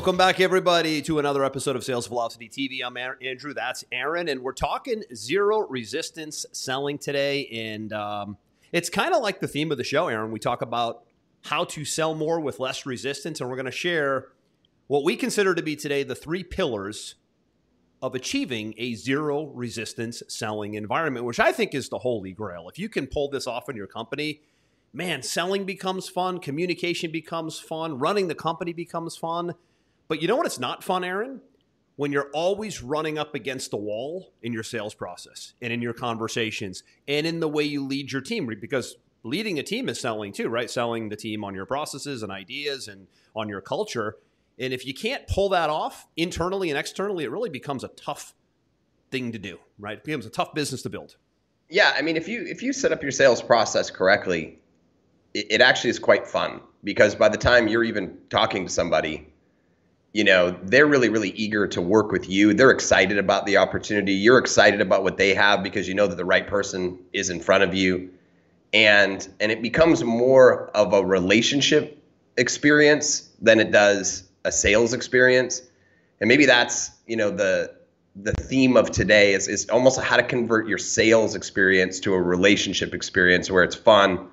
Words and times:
Welcome 0.00 0.16
back, 0.16 0.40
everybody, 0.40 1.02
to 1.02 1.18
another 1.18 1.44
episode 1.44 1.76
of 1.76 1.84
Sales 1.84 2.06
Velocity 2.06 2.48
TV. 2.48 2.80
I'm 2.82 2.96
Andrew. 2.96 3.52
That's 3.52 3.84
Aaron, 3.92 4.28
and 4.28 4.40
we're 4.40 4.54
talking 4.54 5.02
zero 5.14 5.68
resistance 5.68 6.46
selling 6.52 6.96
today. 6.96 7.46
And 7.48 7.92
um, 7.92 8.38
it's 8.72 8.88
kind 8.88 9.12
of 9.12 9.20
like 9.20 9.40
the 9.40 9.46
theme 9.46 9.70
of 9.70 9.76
the 9.76 9.84
show, 9.84 10.08
Aaron. 10.08 10.30
We 10.30 10.38
talk 10.38 10.62
about 10.62 11.02
how 11.42 11.64
to 11.64 11.84
sell 11.84 12.14
more 12.14 12.40
with 12.40 12.58
less 12.58 12.86
resistance, 12.86 13.42
and 13.42 13.50
we're 13.50 13.56
going 13.56 13.66
to 13.66 13.70
share 13.70 14.28
what 14.86 15.04
we 15.04 15.16
consider 15.16 15.54
to 15.54 15.62
be 15.62 15.76
today 15.76 16.02
the 16.02 16.14
three 16.14 16.44
pillars 16.44 17.16
of 18.00 18.14
achieving 18.14 18.72
a 18.78 18.94
zero 18.94 19.48
resistance 19.48 20.22
selling 20.28 20.74
environment, 20.74 21.26
which 21.26 21.38
I 21.38 21.52
think 21.52 21.74
is 21.74 21.90
the 21.90 21.98
holy 21.98 22.32
grail. 22.32 22.70
If 22.70 22.78
you 22.78 22.88
can 22.88 23.06
pull 23.06 23.28
this 23.28 23.46
off 23.46 23.68
in 23.68 23.76
your 23.76 23.86
company, 23.86 24.40
man, 24.94 25.22
selling 25.22 25.66
becomes 25.66 26.08
fun, 26.08 26.40
communication 26.40 27.10
becomes 27.10 27.58
fun, 27.60 27.98
running 27.98 28.28
the 28.28 28.34
company 28.34 28.72
becomes 28.72 29.14
fun. 29.14 29.56
But 30.10 30.20
you 30.20 30.26
know 30.26 30.34
what? 30.34 30.44
It's 30.44 30.58
not 30.58 30.82
fun, 30.82 31.04
Aaron? 31.04 31.40
When 31.94 32.10
you're 32.10 32.30
always 32.34 32.82
running 32.82 33.16
up 33.16 33.36
against 33.36 33.70
the 33.70 33.76
wall 33.76 34.32
in 34.42 34.52
your 34.52 34.64
sales 34.64 34.92
process 34.92 35.54
and 35.62 35.72
in 35.72 35.80
your 35.80 35.92
conversations 35.92 36.82
and 37.06 37.28
in 37.28 37.38
the 37.38 37.48
way 37.48 37.62
you 37.62 37.86
lead 37.86 38.10
your 38.10 38.20
team, 38.20 38.52
because 38.60 38.96
leading 39.22 39.60
a 39.60 39.62
team 39.62 39.88
is 39.88 40.00
selling 40.00 40.32
too, 40.32 40.48
right? 40.48 40.68
Selling 40.68 41.10
the 41.10 41.16
team 41.16 41.44
on 41.44 41.54
your 41.54 41.64
processes 41.64 42.24
and 42.24 42.32
ideas 42.32 42.88
and 42.88 43.06
on 43.36 43.48
your 43.48 43.60
culture. 43.60 44.16
And 44.58 44.72
if 44.72 44.84
you 44.84 44.94
can't 44.94 45.28
pull 45.28 45.50
that 45.50 45.70
off 45.70 46.08
internally 46.16 46.70
and 46.70 46.78
externally, 46.78 47.22
it 47.22 47.30
really 47.30 47.48
becomes 47.48 47.84
a 47.84 47.88
tough 47.88 48.34
thing 49.12 49.30
to 49.30 49.38
do, 49.38 49.60
right? 49.78 49.98
It 49.98 50.04
becomes 50.04 50.26
a 50.26 50.30
tough 50.30 50.54
business 50.54 50.82
to 50.82 50.90
build. 50.90 51.18
Yeah, 51.68 51.94
I 51.96 52.02
mean, 52.02 52.16
if 52.16 52.26
you 52.26 52.42
if 52.48 52.64
you 52.64 52.72
set 52.72 52.90
up 52.90 53.00
your 53.00 53.12
sales 53.12 53.40
process 53.40 53.92
correctly, 53.92 54.58
it, 55.34 55.46
it 55.50 55.60
actually 55.60 55.90
is 55.90 56.00
quite 56.00 56.26
fun 56.26 56.62
because 56.82 57.14
by 57.14 57.28
the 57.28 57.38
time 57.38 57.68
you're 57.68 57.84
even 57.84 58.18
talking 58.28 58.66
to 58.66 58.72
somebody, 58.72 59.29
you 60.12 60.24
know 60.24 60.56
they're 60.64 60.86
really 60.86 61.08
really 61.08 61.30
eager 61.30 61.66
to 61.68 61.80
work 61.80 62.10
with 62.10 62.28
you. 62.28 62.52
They're 62.52 62.70
excited 62.70 63.18
about 63.18 63.46
the 63.46 63.56
opportunity. 63.56 64.12
You're 64.12 64.38
excited 64.38 64.80
about 64.80 65.02
what 65.02 65.16
they 65.16 65.34
have 65.34 65.62
because 65.62 65.88
you 65.88 65.94
know 65.94 66.06
that 66.06 66.16
the 66.16 66.24
right 66.24 66.46
person 66.46 66.98
is 67.12 67.30
in 67.30 67.40
front 67.40 67.64
of 67.64 67.74
you. 67.74 68.10
And 68.72 69.26
and 69.40 69.52
it 69.52 69.62
becomes 69.62 70.02
more 70.04 70.68
of 70.70 70.92
a 70.92 71.04
relationship 71.04 72.02
experience 72.36 73.28
than 73.40 73.60
it 73.60 73.70
does 73.70 74.24
a 74.44 74.52
sales 74.52 74.92
experience. 74.92 75.62
And 76.20 76.28
maybe 76.28 76.46
that's 76.46 76.90
you 77.06 77.16
know 77.16 77.30
the 77.30 77.74
the 78.16 78.32
theme 78.32 78.76
of 78.76 78.90
today 78.90 79.34
is, 79.34 79.46
is 79.46 79.68
almost 79.68 80.00
how 80.00 80.16
to 80.16 80.22
convert 80.24 80.66
your 80.66 80.78
sales 80.78 81.36
experience 81.36 82.00
to 82.00 82.12
a 82.14 82.20
relationship 82.20 82.92
experience 82.92 83.48
where 83.48 83.62
it's 83.62 83.76
fun 83.76 84.26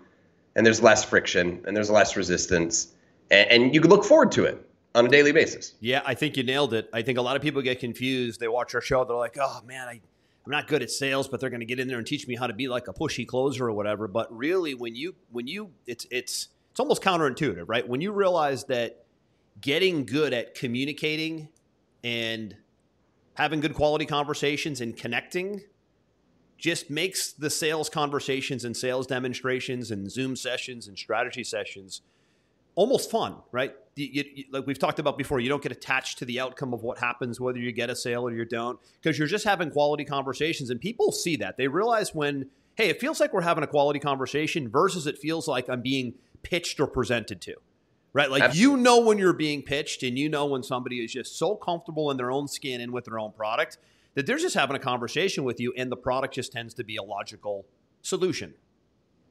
and 0.55 0.65
there's 0.65 0.81
less 0.81 1.03
friction 1.03 1.63
and 1.65 1.77
there's 1.77 1.91
less 1.91 2.15
resistance. 2.17 2.87
And, 3.29 3.51
and 3.51 3.75
you 3.75 3.81
can 3.81 3.91
look 3.91 4.03
forward 4.03 4.31
to 4.33 4.45
it 4.45 4.66
on 4.97 5.05
a 5.05 5.09
daily 5.09 5.31
basis. 5.31 5.73
Yeah, 5.79 6.01
I 6.05 6.13
think 6.13 6.37
you 6.37 6.43
nailed 6.43 6.73
it. 6.73 6.89
I 6.93 7.01
think 7.01 7.17
a 7.17 7.21
lot 7.21 7.35
of 7.35 7.41
people 7.41 7.61
get 7.61 7.79
confused. 7.79 8.39
They 8.39 8.47
watch 8.47 8.73
our 8.75 8.81
show, 8.81 9.03
they're 9.05 9.15
like, 9.15 9.37
"Oh 9.39 9.61
man, 9.65 9.87
I, 9.87 9.91
I'm 9.91 10.51
not 10.51 10.67
good 10.67 10.81
at 10.81 10.91
sales, 10.91 11.27
but 11.27 11.39
they're 11.39 11.49
going 11.49 11.61
to 11.61 11.65
get 11.65 11.79
in 11.79 11.87
there 11.87 11.97
and 11.97 12.07
teach 12.07 12.27
me 12.27 12.35
how 12.35 12.47
to 12.47 12.53
be 12.53 12.67
like 12.67 12.87
a 12.87 12.93
pushy 12.93 13.27
closer 13.27 13.67
or 13.67 13.73
whatever." 13.73 14.07
But 14.07 14.35
really, 14.35 14.73
when 14.73 14.95
you 14.95 15.15
when 15.31 15.47
you 15.47 15.71
it's 15.85 16.05
it's 16.11 16.49
it's 16.71 16.79
almost 16.79 17.01
counterintuitive, 17.01 17.65
right? 17.67 17.87
When 17.87 18.01
you 18.01 18.11
realize 18.11 18.65
that 18.65 19.05
getting 19.61 20.05
good 20.05 20.33
at 20.33 20.55
communicating 20.55 21.49
and 22.03 22.55
having 23.33 23.59
good 23.59 23.73
quality 23.73 24.05
conversations 24.05 24.81
and 24.81 24.95
connecting 24.95 25.61
just 26.57 26.89
makes 26.89 27.33
the 27.33 27.49
sales 27.49 27.89
conversations 27.89 28.65
and 28.65 28.75
sales 28.75 29.05
demonstrations 29.05 29.91
and 29.91 30.11
Zoom 30.11 30.35
sessions 30.35 30.87
and 30.87 30.97
strategy 30.97 31.43
sessions 31.43 32.01
almost 32.75 33.11
fun, 33.11 33.35
right? 33.51 33.75
You, 33.97 34.23
you, 34.35 34.43
like 34.51 34.67
we've 34.67 34.79
talked 34.79 34.99
about 34.99 35.17
before, 35.17 35.39
you 35.39 35.49
don't 35.49 35.61
get 35.61 35.71
attached 35.71 36.19
to 36.19 36.25
the 36.25 36.39
outcome 36.39 36.73
of 36.73 36.83
what 36.83 36.99
happens, 36.99 37.39
whether 37.39 37.57
you 37.57 37.71
get 37.71 37.89
a 37.89 37.95
sale 37.95 38.27
or 38.27 38.31
you 38.31 38.45
don't, 38.45 38.79
because 39.01 39.17
you're 39.17 39.27
just 39.27 39.45
having 39.45 39.71
quality 39.71 40.05
conversations, 40.05 40.69
and 40.69 40.79
people 40.79 41.11
see 41.11 41.35
that. 41.37 41.57
They 41.57 41.67
realize 41.67 42.13
when, 42.13 42.49
hey, 42.75 42.89
it 42.89 42.99
feels 42.99 43.19
like 43.19 43.33
we're 43.33 43.41
having 43.41 43.63
a 43.63 43.67
quality 43.67 43.99
conversation 43.99 44.69
versus 44.69 45.07
it 45.07 45.17
feels 45.17 45.47
like 45.47 45.67
I'm 45.69 45.81
being 45.81 46.13
pitched 46.43 46.79
or 46.79 46.87
presented 46.87 47.41
to, 47.41 47.55
right? 48.13 48.29
Like 48.29 48.43
Absolutely. 48.43 48.77
you 48.77 48.83
know 48.83 48.99
when 48.99 49.17
you're 49.17 49.33
being 49.33 49.63
pitched, 49.63 50.03
and 50.03 50.17
you 50.17 50.29
know 50.29 50.45
when 50.45 50.63
somebody 50.63 51.03
is 51.03 51.11
just 51.11 51.37
so 51.37 51.55
comfortable 51.55 52.11
in 52.11 52.17
their 52.17 52.31
own 52.31 52.47
skin 52.47 52.81
and 52.81 52.91
with 52.91 53.05
their 53.05 53.19
own 53.19 53.31
product 53.31 53.77
that 54.13 54.25
they're 54.25 54.37
just 54.37 54.55
having 54.55 54.75
a 54.75 54.79
conversation 54.79 55.43
with 55.43 55.59
you, 55.59 55.73
and 55.77 55.91
the 55.91 55.97
product 55.97 56.35
just 56.35 56.51
tends 56.51 56.73
to 56.75 56.83
be 56.83 56.95
a 56.97 57.03
logical 57.03 57.65
solution 58.01 58.53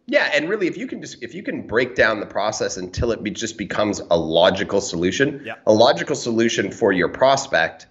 yeah, 0.08 0.30
and 0.32 0.48
really, 0.48 0.68
if 0.68 0.76
you 0.76 0.86
can 0.86 1.00
just 1.00 1.22
if 1.22 1.34
you 1.34 1.42
can 1.42 1.66
break 1.66 1.96
down 1.96 2.20
the 2.20 2.26
process 2.26 2.76
until 2.76 3.10
it 3.10 3.24
be, 3.24 3.30
just 3.30 3.58
becomes 3.58 4.00
a 4.10 4.16
logical 4.16 4.80
solution, 4.80 5.42
yeah. 5.44 5.54
a 5.66 5.72
logical 5.72 6.14
solution 6.14 6.70
for 6.70 6.92
your 6.92 7.08
prospect 7.08 7.88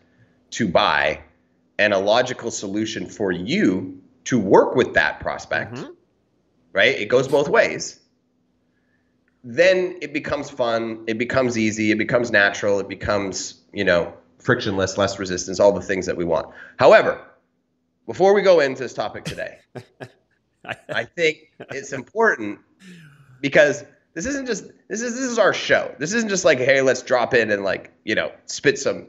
to 0.52 0.68
buy, 0.68 1.20
and 1.78 1.94
a 1.94 2.00
logical 2.00 2.52
solution 2.52 3.06
for 3.06 3.34
you 3.34 4.02
to 4.26 4.40
work 4.40 4.76
with 4.76 4.94
that 4.94 5.20
prospect, 5.20 5.76
mm-hmm. 5.76 5.92
right? 6.72 6.98
It 6.98 7.10
goes 7.10 7.28
both 7.28 7.50
ways. 7.50 8.00
Then 9.44 9.98
it 10.02 10.14
becomes 10.14 10.50
fun. 10.50 11.04
It 11.08 11.18
becomes 11.18 11.58
easy. 11.58 11.92
It 11.92 11.98
becomes 11.98 12.32
natural. 12.32 12.80
It 12.80 12.88
becomes 12.88 13.62
you 13.74 13.84
know 13.84 14.14
frictionless, 14.40 14.98
less 14.98 15.20
resistance, 15.20 15.60
all 15.60 15.74
the 15.74 15.82
things 15.82 16.06
that 16.06 16.16
we 16.16 16.24
want. 16.24 16.48
However, 16.80 17.22
before 18.06 18.34
we 18.34 18.42
go 18.42 18.62
into 18.62 18.84
this 18.84 18.94
topic 18.94 19.26
today. 19.26 19.58
I 20.90 21.04
think 21.04 21.52
it's 21.72 21.94
important 21.94 22.60
because 23.42 23.84
this 24.14 24.26
isn't 24.26 24.46
just 24.46 24.66
this 24.88 25.02
is 25.02 25.14
this 25.14 25.30
is 25.30 25.38
our 25.38 25.54
show. 25.54 25.94
This 26.00 26.14
isn't 26.14 26.30
just 26.30 26.46
like 26.46 26.58
hey, 26.58 26.82
let's 26.82 27.02
drop 27.02 27.34
in 27.34 27.52
and 27.52 27.64
like 27.64 27.92
you 28.04 28.16
know 28.16 28.32
spit 28.46 28.80
some 28.80 29.08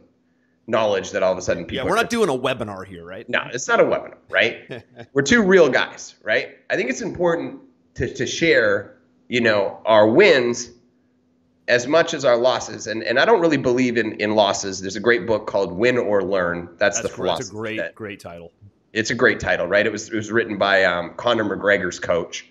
knowledge 0.67 1.13
that 1.13 1.23
all 1.23 1.33
of 1.33 1.39
a 1.39 1.43
sudden 1.43 1.65
people. 1.65 1.85
Yeah, 1.85 1.91
we're 1.91 1.97
not 1.97 2.11
doing 2.11 2.29
a 2.29 2.37
webinar 2.37 2.85
here, 2.85 3.05
right? 3.05 3.29
No, 3.29 3.43
it's 3.53 3.69
not 3.69 3.81
a 3.81 3.85
webinar, 3.85 4.17
right? 4.29 4.85
we're 5.13 5.23
two 5.23 5.43
real 5.43 5.69
guys, 5.69 6.17
right? 6.23 6.57
I 6.71 6.77
think 6.77 6.91
it's 6.91 7.03
important 7.03 7.61
to 7.95 8.13
to 8.13 8.27
share 8.27 8.97
you 9.29 9.41
know 9.41 9.81
our 9.87 10.09
wins 10.09 10.71
as 11.69 11.87
much 11.87 12.15
as 12.15 12.25
our 12.25 12.37
losses. 12.37 12.87
And 12.87 13.03
and 13.03 13.19
I 13.19 13.25
don't 13.25 13.41
really 13.41 13.57
believe 13.57 13.97
in 13.97 14.13
in 14.15 14.35
losses. 14.35 14.81
There's 14.81 14.97
a 14.97 15.01
great 15.01 15.27
book 15.27 15.47
called 15.47 15.73
Win 15.73 15.99
or 15.99 16.23
Learn. 16.23 16.69
That's, 16.79 17.01
That's 17.01 17.03
the 17.03 17.09
philosophy. 17.09 17.43
That's 17.43 17.51
a 17.51 17.55
great 17.55 17.79
that, 17.79 17.95
great 17.95 18.21
title 18.21 18.53
it's 18.97 19.11
a 19.11 19.15
great 19.15 19.39
title, 19.39 19.67
right? 19.67 19.87
It 19.87 19.93
was 19.93 20.09
it 20.09 20.17
was 20.17 20.33
written 20.33 20.57
by 20.57 20.85
um, 20.85 21.13
Conor 21.17 21.45
McGregor's 21.45 22.01
coach. 22.01 22.49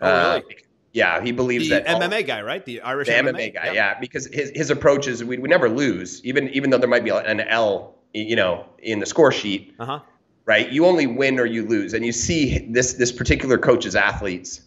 Oh, 0.00 0.36
really? 0.38 0.38
Uh, 0.38 0.60
yeah, 0.92 1.20
he 1.20 1.32
believes 1.32 1.68
the 1.68 1.80
that 1.80 1.86
MMA 1.86 2.16
all, 2.16 2.22
guy, 2.22 2.42
right? 2.42 2.64
The 2.64 2.80
Irish 2.82 3.08
the 3.08 3.14
MMA, 3.14 3.32
MMA 3.32 3.54
guy, 3.54 3.72
yeah. 3.72 3.98
Because 3.98 4.26
his 4.26 4.50
his 4.54 4.70
approach 4.70 5.08
is 5.08 5.22
we, 5.24 5.38
we 5.38 5.48
never 5.48 5.68
lose, 5.68 6.24
even 6.24 6.48
even 6.50 6.70
though 6.70 6.78
there 6.78 6.88
might 6.88 7.04
be 7.04 7.10
an 7.10 7.40
L, 7.40 7.96
you 8.14 8.36
know, 8.36 8.66
in 8.78 9.00
the 9.00 9.06
score 9.06 9.32
sheet. 9.32 9.74
Uh-huh. 9.80 10.00
Right? 10.46 10.70
You 10.70 10.86
only 10.86 11.06
win 11.06 11.38
or 11.38 11.46
you 11.46 11.66
lose, 11.66 11.92
and 11.92 12.06
you 12.06 12.12
see 12.12 12.66
this 12.70 12.94
this 12.94 13.10
particular 13.10 13.58
coach's 13.58 13.96
athletes 13.96 14.62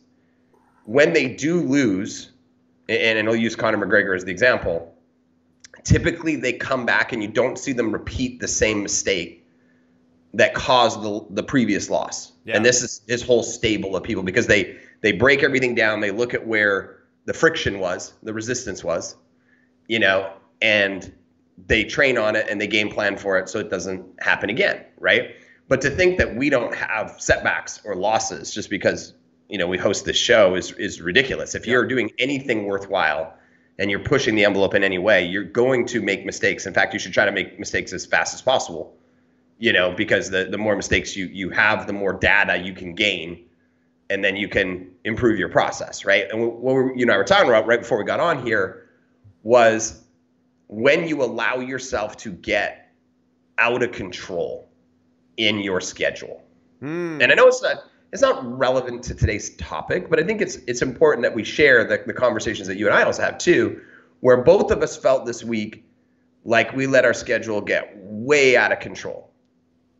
when 0.85 1.13
they 1.13 1.29
do 1.29 1.61
lose, 1.61 2.31
and, 2.89 3.17
and 3.19 3.29
I'll 3.29 3.35
use 3.35 3.55
Conor 3.55 3.85
McGregor 3.85 4.15
as 4.15 4.25
the 4.25 4.31
example. 4.31 4.89
Typically, 5.83 6.35
they 6.35 6.53
come 6.53 6.85
back 6.85 7.11
and 7.11 7.21
you 7.21 7.27
don't 7.27 7.57
see 7.57 7.73
them 7.73 7.91
repeat 7.91 8.39
the 8.39 8.47
same 8.47 8.83
mistake 8.83 9.42
that 10.33 10.53
caused 10.53 11.01
the, 11.01 11.25
the 11.29 11.43
previous 11.43 11.89
loss. 11.89 12.31
Yeah. 12.45 12.57
And 12.57 12.65
this 12.65 12.81
is 12.81 13.01
his 13.07 13.21
whole 13.21 13.43
stable 13.43 13.95
of 13.95 14.03
people 14.03 14.23
because 14.23 14.47
they 14.47 14.77
they 15.01 15.11
break 15.11 15.43
everything 15.43 15.75
down. 15.75 15.99
They 15.99 16.11
look 16.11 16.33
at 16.33 16.45
where 16.45 16.99
the 17.25 17.33
friction 17.33 17.79
was, 17.79 18.13
the 18.23 18.33
resistance 18.33 18.83
was, 18.83 19.15
you 19.87 19.99
know, 19.99 20.33
and 20.61 21.13
they 21.67 21.83
train 21.83 22.17
on 22.17 22.35
it 22.35 22.47
and 22.49 22.59
they 22.59 22.67
game 22.67 22.89
plan 22.89 23.17
for 23.17 23.37
it 23.37 23.47
so 23.47 23.59
it 23.59 23.69
doesn't 23.69 24.05
happen 24.19 24.49
again, 24.49 24.83
right? 24.99 25.35
But 25.67 25.81
to 25.81 25.89
think 25.89 26.17
that 26.17 26.35
we 26.35 26.49
don't 26.49 26.73
have 26.75 27.15
setbacks 27.19 27.81
or 27.85 27.95
losses 27.95 28.53
just 28.53 28.69
because 28.69 29.13
you 29.49 29.57
know 29.57 29.67
we 29.67 29.77
host 29.77 30.05
this 30.05 30.17
show 30.17 30.55
is 30.55 30.71
is 30.73 30.99
ridiculous. 30.99 31.53
If 31.53 31.65
yeah. 31.65 31.73
you're 31.73 31.85
doing 31.85 32.09
anything 32.17 32.65
worthwhile 32.65 33.33
and 33.77 33.89
you're 33.89 33.99
pushing 33.99 34.35
the 34.35 34.45
envelope 34.45 34.73
in 34.73 34.83
any 34.83 34.97
way, 34.97 35.25
you're 35.25 35.43
going 35.43 35.85
to 35.87 36.01
make 36.01 36.25
mistakes. 36.25 36.65
In 36.65 36.73
fact, 36.73 36.93
you 36.93 36.99
should 36.99 37.13
try 37.13 37.25
to 37.25 37.31
make 37.31 37.59
mistakes 37.59 37.93
as 37.93 38.05
fast 38.05 38.33
as 38.33 38.41
possible 38.41 38.95
you 39.63 39.71
know, 39.71 39.93
because 39.93 40.29
the, 40.29 40.43
the 40.43 40.57
more 40.57 40.75
mistakes 40.75 41.15
you, 41.15 41.27
you 41.27 41.49
have, 41.49 41.87
the 41.87 41.93
more 41.93 42.11
data 42.11 42.57
you 42.57 42.73
can 42.73 42.93
gain, 42.93 43.45
and 44.09 44.21
then 44.21 44.35
you 44.35 44.49
can 44.49 44.91
improve 45.05 45.39
your 45.39 45.47
process, 45.47 46.03
right? 46.03 46.29
And 46.29 46.41
what 46.41 46.75
we, 46.75 46.81
you 46.97 47.03
and 47.03 47.11
I 47.11 47.15
were 47.15 47.23
talking 47.23 47.47
about 47.47 47.65
right 47.65 47.79
before 47.79 47.97
we 47.97 48.03
got 48.03 48.19
on 48.19 48.45
here 48.45 48.89
was 49.41 50.03
when 50.67 51.07
you 51.07 51.23
allow 51.23 51.59
yourself 51.59 52.17
to 52.17 52.33
get 52.33 52.91
out 53.57 53.81
of 53.81 53.93
control 53.93 54.67
in 55.37 55.59
your 55.59 55.79
schedule. 55.79 56.43
Mm. 56.81 57.23
And 57.23 57.31
I 57.31 57.35
know 57.35 57.47
it's 57.47 57.63
not 57.63 57.85
it's 58.11 58.21
not 58.21 58.45
relevant 58.59 59.01
to 59.05 59.15
today's 59.15 59.55
topic, 59.55 60.09
but 60.09 60.19
I 60.19 60.23
think 60.23 60.41
it's 60.41 60.57
it's 60.67 60.81
important 60.81 61.23
that 61.23 61.33
we 61.33 61.45
share 61.45 61.85
the, 61.85 62.03
the 62.05 62.13
conversations 62.13 62.67
that 62.67 62.75
you 62.75 62.85
and 62.87 62.93
I 62.93 63.03
also 63.03 63.21
have 63.21 63.37
too, 63.37 63.79
where 64.19 64.43
both 64.43 64.71
of 64.71 64.83
us 64.83 64.97
felt 64.97 65.25
this 65.25 65.41
week 65.41 65.85
like 66.43 66.73
we 66.73 66.85
let 66.85 67.05
our 67.05 67.13
schedule 67.13 67.61
get 67.61 67.93
way 67.95 68.57
out 68.57 68.73
of 68.73 68.81
control. 68.81 69.29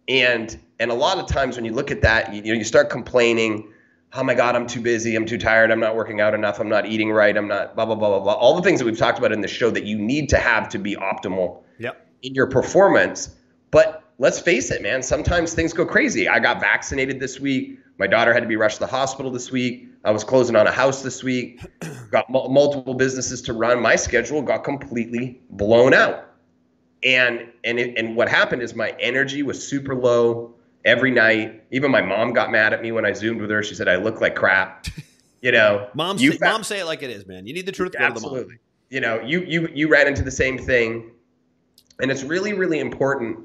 And 0.08 0.60
and 0.80 0.92
a 0.92 0.94
lot 0.94 1.18
of 1.18 1.28
times 1.28 1.56
when 1.56 1.66
you 1.66 1.72
look 1.74 1.92
at 1.92 2.02
that, 2.02 2.34
you, 2.34 2.42
you 2.42 2.54
know, 2.54 2.58
you 2.58 2.64
start 2.64 2.90
complaining, 2.90 3.72
oh 4.14 4.24
my 4.24 4.34
God, 4.34 4.56
I'm 4.56 4.68
too 4.68 4.82
busy, 4.82 5.16
I'm 5.16 5.26
too 5.26 5.38
tired, 5.38 5.72
I'm 5.72 5.80
not 5.80 5.96
working 5.96 6.20
out 6.20 6.34
enough, 6.34 6.60
I'm 6.60 6.70
not 6.70 6.86
eating 6.86 7.12
right, 7.12 7.36
I'm 7.36 7.48
not 7.48 7.76
blah 7.76 7.86
blah 7.86 7.96
blah 7.96 8.10
blah 8.10 8.20
blah. 8.20 8.34
All 8.34 8.56
the 8.56 8.62
things 8.62 8.80
that 8.80 8.86
we've 8.86 8.98
talked 8.98 9.18
about 9.18 9.32
in 9.32 9.42
the 9.42 9.48
show 9.48 9.70
that 9.72 9.86
you 9.86 9.98
need 9.98 10.30
to 10.30 10.38
have 10.38 10.68
to 10.70 10.78
be 10.78 10.96
optimal 10.96 11.64
Yep. 11.80 12.08
in 12.24 12.36
your 12.36 12.48
performance. 12.48 13.36
But 13.72 14.04
let's 14.20 14.40
face 14.40 14.72
it, 14.72 14.82
man, 14.82 15.02
sometimes 15.02 15.54
things 15.54 15.74
go 15.74 15.86
crazy. 15.86 16.28
I 16.28 16.40
got 16.40 16.60
vaccinated 16.60 17.20
this 17.20 17.40
week. 17.40 17.80
My 17.98 18.08
daughter 18.08 18.34
had 18.34 18.42
to 18.42 18.48
be 18.48 18.56
rushed 18.56 18.78
to 18.78 18.82
the 18.82 18.92
hospital 18.92 19.32
this 19.32 19.52
week. 19.52 19.88
I 20.04 20.12
was 20.12 20.24
closing 20.24 20.56
on 20.56 20.68
a 20.68 20.72
house 20.72 21.02
this 21.02 21.24
week. 21.24 21.62
Got 22.12 22.26
m- 22.30 22.52
multiple 22.52 22.94
businesses 22.94 23.42
to 23.44 23.54
run. 23.54 23.82
My 23.82 23.96
schedule 23.96 24.42
got 24.42 24.64
completely 24.64 25.42
blown 25.50 25.94
out. 25.94 26.30
And 27.04 27.52
and 27.64 27.80
it, 27.80 27.98
and 27.98 28.16
what 28.16 28.30
happened 28.30 28.62
is 28.62 28.76
my 28.76 28.96
energy 29.00 29.44
was 29.44 29.66
super 29.66 29.96
low 29.96 30.56
every 30.86 31.12
night. 31.12 31.64
Even 31.72 31.92
my 31.92 32.02
mom 32.02 32.34
got 32.34 32.52
mad 32.52 32.74
at 32.74 32.82
me 32.82 32.92
when 32.92 33.06
I 33.06 33.14
zoomed 33.14 33.42
with 33.42 33.50
her. 33.50 33.64
She 33.64 33.76
said 33.76 33.88
I 33.88 33.98
look 33.98 34.22
like 34.22 34.36
crap. 34.36 34.88
You 35.42 35.52
know, 35.52 35.90
Moms, 35.96 36.22
you 36.22 36.32
say, 36.32 36.38
fa- 36.38 36.46
moms 36.46 36.68
say 36.68 36.80
it 36.80 36.86
like 36.86 37.04
it 37.04 37.10
is, 37.10 37.26
man. 37.26 37.46
You 37.46 37.54
need 37.54 37.66
the 37.66 37.72
truth. 37.72 37.92
Go 37.92 38.00
to 38.00 38.14
the 38.14 38.22
mom. 38.22 38.32
Absolutely. 38.32 38.58
You 38.90 39.02
know, 39.02 39.20
you 39.22 39.42
you 39.42 39.68
you 39.74 39.90
ran 39.90 40.08
into 40.08 40.24
the 40.24 40.32
same 40.32 40.58
thing, 40.58 41.12
and 42.00 42.10
it's 42.10 42.24
really 42.24 42.54
really 42.54 42.80
important 42.80 43.40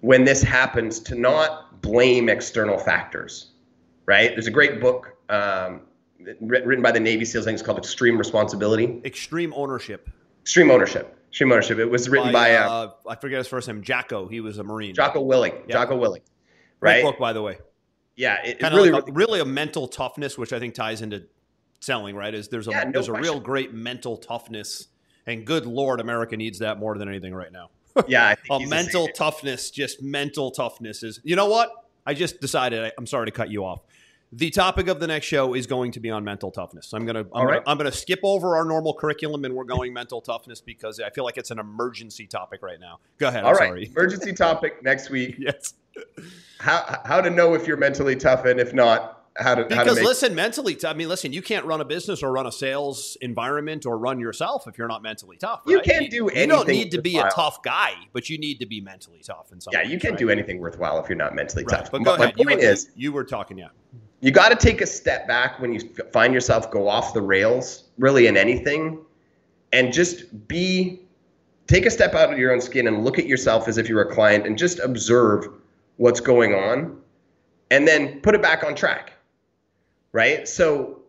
when 0.00 0.24
this 0.24 0.42
happens 0.42 1.00
to 1.00 1.14
not 1.14 1.80
blame 1.80 2.28
external 2.28 2.78
factors, 2.78 3.52
right? 4.06 4.32
There's 4.32 4.48
a 4.48 4.52
great 4.52 4.80
book 4.80 5.16
um, 5.28 5.82
written 6.40 6.82
by 6.82 6.92
the 6.92 7.00
Navy 7.00 7.24
SEALs. 7.24 7.46
I 7.46 7.50
think 7.50 7.60
it's 7.60 7.66
called 7.66 7.78
Extreme 7.78 8.18
Responsibility, 8.18 9.00
Extreme 9.04 9.54
ownership. 9.54 10.10
Extreme 10.42 10.72
Ownership, 10.72 11.16
Ownership. 11.40 11.78
It 11.78 11.90
was 11.90 12.08
written 12.08 12.32
by, 12.32 12.56
uh, 12.56 12.70
uh, 12.70 12.90
I 13.08 13.16
forget 13.16 13.38
his 13.38 13.48
first 13.48 13.68
name. 13.68 13.82
Jocko. 13.82 14.28
He 14.28 14.40
was 14.40 14.58
a 14.58 14.64
Marine. 14.64 14.94
Jocko 14.94 15.24
Willink. 15.24 15.68
Jocko 15.70 15.98
Willink, 15.98 16.22
Great 16.80 16.94
right? 16.94 17.02
book, 17.02 17.18
by 17.18 17.32
the 17.32 17.42
way. 17.42 17.58
Yeah, 18.16 18.36
it, 18.44 18.58
Kind 18.58 18.74
of 18.74 18.78
really, 18.78 18.90
like 18.90 19.08
a, 19.08 19.12
really 19.12 19.40
a 19.40 19.44
mental 19.44 19.88
toughness, 19.88 20.36
which 20.36 20.52
I 20.52 20.58
think 20.58 20.74
ties 20.74 21.00
into 21.00 21.24
selling. 21.80 22.14
Right? 22.14 22.34
Is 22.34 22.48
there's 22.48 22.68
a 22.68 22.72
Yeah, 22.72 22.84
no 22.84 22.92
there's 22.92 23.08
a 23.08 23.14
real 23.14 23.40
great 23.40 23.72
mental 23.72 24.16
toughness, 24.16 24.88
and 25.26 25.46
good 25.46 25.66
lord, 25.66 26.00
America 26.00 26.36
needs 26.36 26.58
that 26.58 26.78
more 26.78 26.96
than 26.98 27.08
anything 27.08 27.34
right 27.34 27.52
now. 27.52 27.70
yeah, 28.06 28.28
I 28.28 28.34
think 28.34 28.66
a 28.66 28.68
mental 28.68 29.08
toughness, 29.08 29.70
just 29.70 30.02
mental 30.02 30.50
toughness 30.50 31.02
is. 31.02 31.20
You 31.24 31.36
know 31.36 31.46
what? 31.46 31.70
I 32.06 32.14
just 32.14 32.40
decided. 32.40 32.84
I, 32.84 32.92
I'm 32.98 33.06
sorry 33.06 33.26
to 33.26 33.32
cut 33.32 33.50
you 33.50 33.64
off. 33.64 33.80
The 34.34 34.48
topic 34.50 34.88
of 34.88 34.98
the 34.98 35.06
next 35.06 35.26
show 35.26 35.52
is 35.54 35.66
going 35.66 35.92
to 35.92 36.00
be 36.00 36.10
on 36.10 36.24
mental 36.24 36.50
toughness. 36.50 36.94
I'm 36.94 37.04
gonna 37.04 37.20
I'm, 37.20 37.28
All 37.32 37.42
gonna, 37.44 37.56
right. 37.58 37.62
I'm 37.66 37.76
gonna 37.76 37.92
skip 37.92 38.20
over 38.22 38.56
our 38.56 38.64
normal 38.64 38.94
curriculum 38.94 39.44
and 39.44 39.54
we're 39.54 39.64
going 39.64 39.92
mental 39.92 40.22
toughness 40.22 40.62
because 40.62 40.98
I 41.00 41.10
feel 41.10 41.24
like 41.24 41.36
it's 41.36 41.50
an 41.50 41.58
emergency 41.58 42.26
topic 42.26 42.62
right 42.62 42.80
now. 42.80 43.00
Go 43.18 43.28
ahead. 43.28 43.40
I'm 43.40 43.46
All 43.48 43.52
right, 43.52 43.68
sorry. 43.68 43.86
emergency 43.96 44.32
topic 44.32 44.82
next 44.82 45.10
week. 45.10 45.36
Yes. 45.38 45.74
How 46.60 47.00
how 47.04 47.20
to 47.20 47.28
know 47.28 47.52
if 47.54 47.66
you're 47.66 47.76
mentally 47.76 48.16
tough 48.16 48.46
and 48.46 48.58
if 48.58 48.72
not, 48.72 49.18
how 49.36 49.54
to 49.54 49.62
how 49.62 49.68
to 49.68 49.76
Because 49.84 49.96
make 49.96 50.06
listen, 50.06 50.34
mentally, 50.34 50.76
t- 50.76 50.86
I 50.86 50.94
mean, 50.94 51.08
listen, 51.10 51.34
you 51.34 51.42
can't 51.42 51.66
run 51.66 51.82
a 51.82 51.84
business 51.84 52.22
or 52.22 52.32
run 52.32 52.46
a 52.46 52.52
sales 52.52 53.18
environment 53.20 53.84
or 53.84 53.98
run 53.98 54.18
yourself 54.18 54.66
if 54.66 54.78
you're 54.78 54.88
not 54.88 55.02
mentally 55.02 55.36
tough. 55.36 55.60
You 55.66 55.80
can't 55.80 56.10
do 56.10 56.30
You 56.34 56.46
don't 56.46 56.68
need 56.68 56.90
to 56.92 57.02
be 57.02 57.18
a 57.18 57.28
tough 57.28 57.62
guy, 57.62 57.92
but 58.14 58.30
you 58.30 58.38
need 58.38 58.60
to 58.60 58.66
be 58.66 58.80
mentally 58.80 59.20
tough 59.22 59.48
some 59.58 59.72
Yeah, 59.72 59.80
ways, 59.82 59.90
you 59.90 59.98
can't 59.98 60.12
right? 60.12 60.18
do 60.18 60.30
anything 60.30 60.58
worthwhile 60.58 60.98
if 61.02 61.08
you're 61.10 61.18
not 61.18 61.34
mentally 61.34 61.64
Right. 61.64 61.80
tough. 61.80 61.90
But 61.90 62.00
My- 62.00 62.04
go 62.04 62.16
my 62.16 62.24
ahead. 62.24 62.34
You 62.38 62.46
point 62.46 62.60
were, 62.60 62.66
is, 62.66 62.88
you 62.94 63.12
were 63.12 63.24
talking, 63.24 63.58
yeah. 63.58 63.68
You 64.22 64.30
got 64.30 64.48
to 64.48 64.56
take 64.56 64.80
a 64.80 64.86
step 64.86 65.26
back 65.26 65.60
when 65.60 65.72
you 65.72 65.80
find 66.12 66.32
yourself 66.32 66.70
go 66.70 66.88
off 66.88 67.12
the 67.12 67.20
rails, 67.20 67.84
really 67.98 68.28
in 68.28 68.36
anything, 68.36 69.04
and 69.72 69.92
just 69.92 70.48
be 70.48 71.00
take 71.66 71.84
a 71.86 71.90
step 71.90 72.14
out 72.14 72.32
of 72.32 72.38
your 72.38 72.52
own 72.52 72.60
skin 72.60 72.86
and 72.86 73.04
look 73.04 73.18
at 73.18 73.26
yourself 73.26 73.66
as 73.68 73.78
if 73.78 73.88
you're 73.88 74.02
a 74.02 74.12
client 74.12 74.46
and 74.46 74.56
just 74.56 74.78
observe 74.78 75.46
what's 75.96 76.20
going 76.20 76.54
on, 76.54 76.98
and 77.70 77.86
then 77.86 78.20
put 78.20 78.34
it 78.34 78.40
back 78.42 78.64
on 78.64 78.74
track. 78.74 79.12
Right. 80.12 80.46
So, 80.46 81.00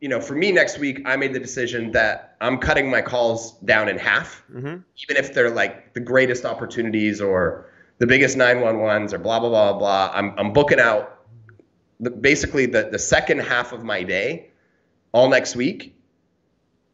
you 0.00 0.08
know, 0.08 0.20
for 0.20 0.34
me 0.34 0.50
next 0.50 0.78
week, 0.78 1.02
I 1.04 1.16
made 1.16 1.32
the 1.34 1.38
decision 1.40 1.92
that 1.92 2.36
I'm 2.40 2.58
cutting 2.58 2.90
my 2.90 3.00
calls 3.02 3.58
down 3.60 3.88
in 3.88 3.98
half 3.98 4.42
Mm-hmm. 4.52 4.66
even 5.02 5.16
if 5.16 5.34
they're 5.34 5.50
like 5.50 5.94
the 5.94 6.00
greatest 6.00 6.44
opportunities 6.44 7.20
or 7.20 7.68
the 7.98 8.06
biggest 8.06 8.36
911s 8.36 9.12
or 9.12 9.18
blah 9.18 9.40
blah 9.40 9.48
blah 9.48 9.78
blah 9.78 10.10
i'm, 10.14 10.34
I'm 10.38 10.52
booking 10.52 10.78
out 10.80 11.15
the, 12.00 12.10
basically 12.10 12.66
the, 12.66 12.88
the 12.90 12.98
second 12.98 13.40
half 13.40 13.72
of 13.72 13.82
my 13.82 14.02
day 14.02 14.50
all 15.12 15.28
next 15.28 15.56
week 15.56 15.94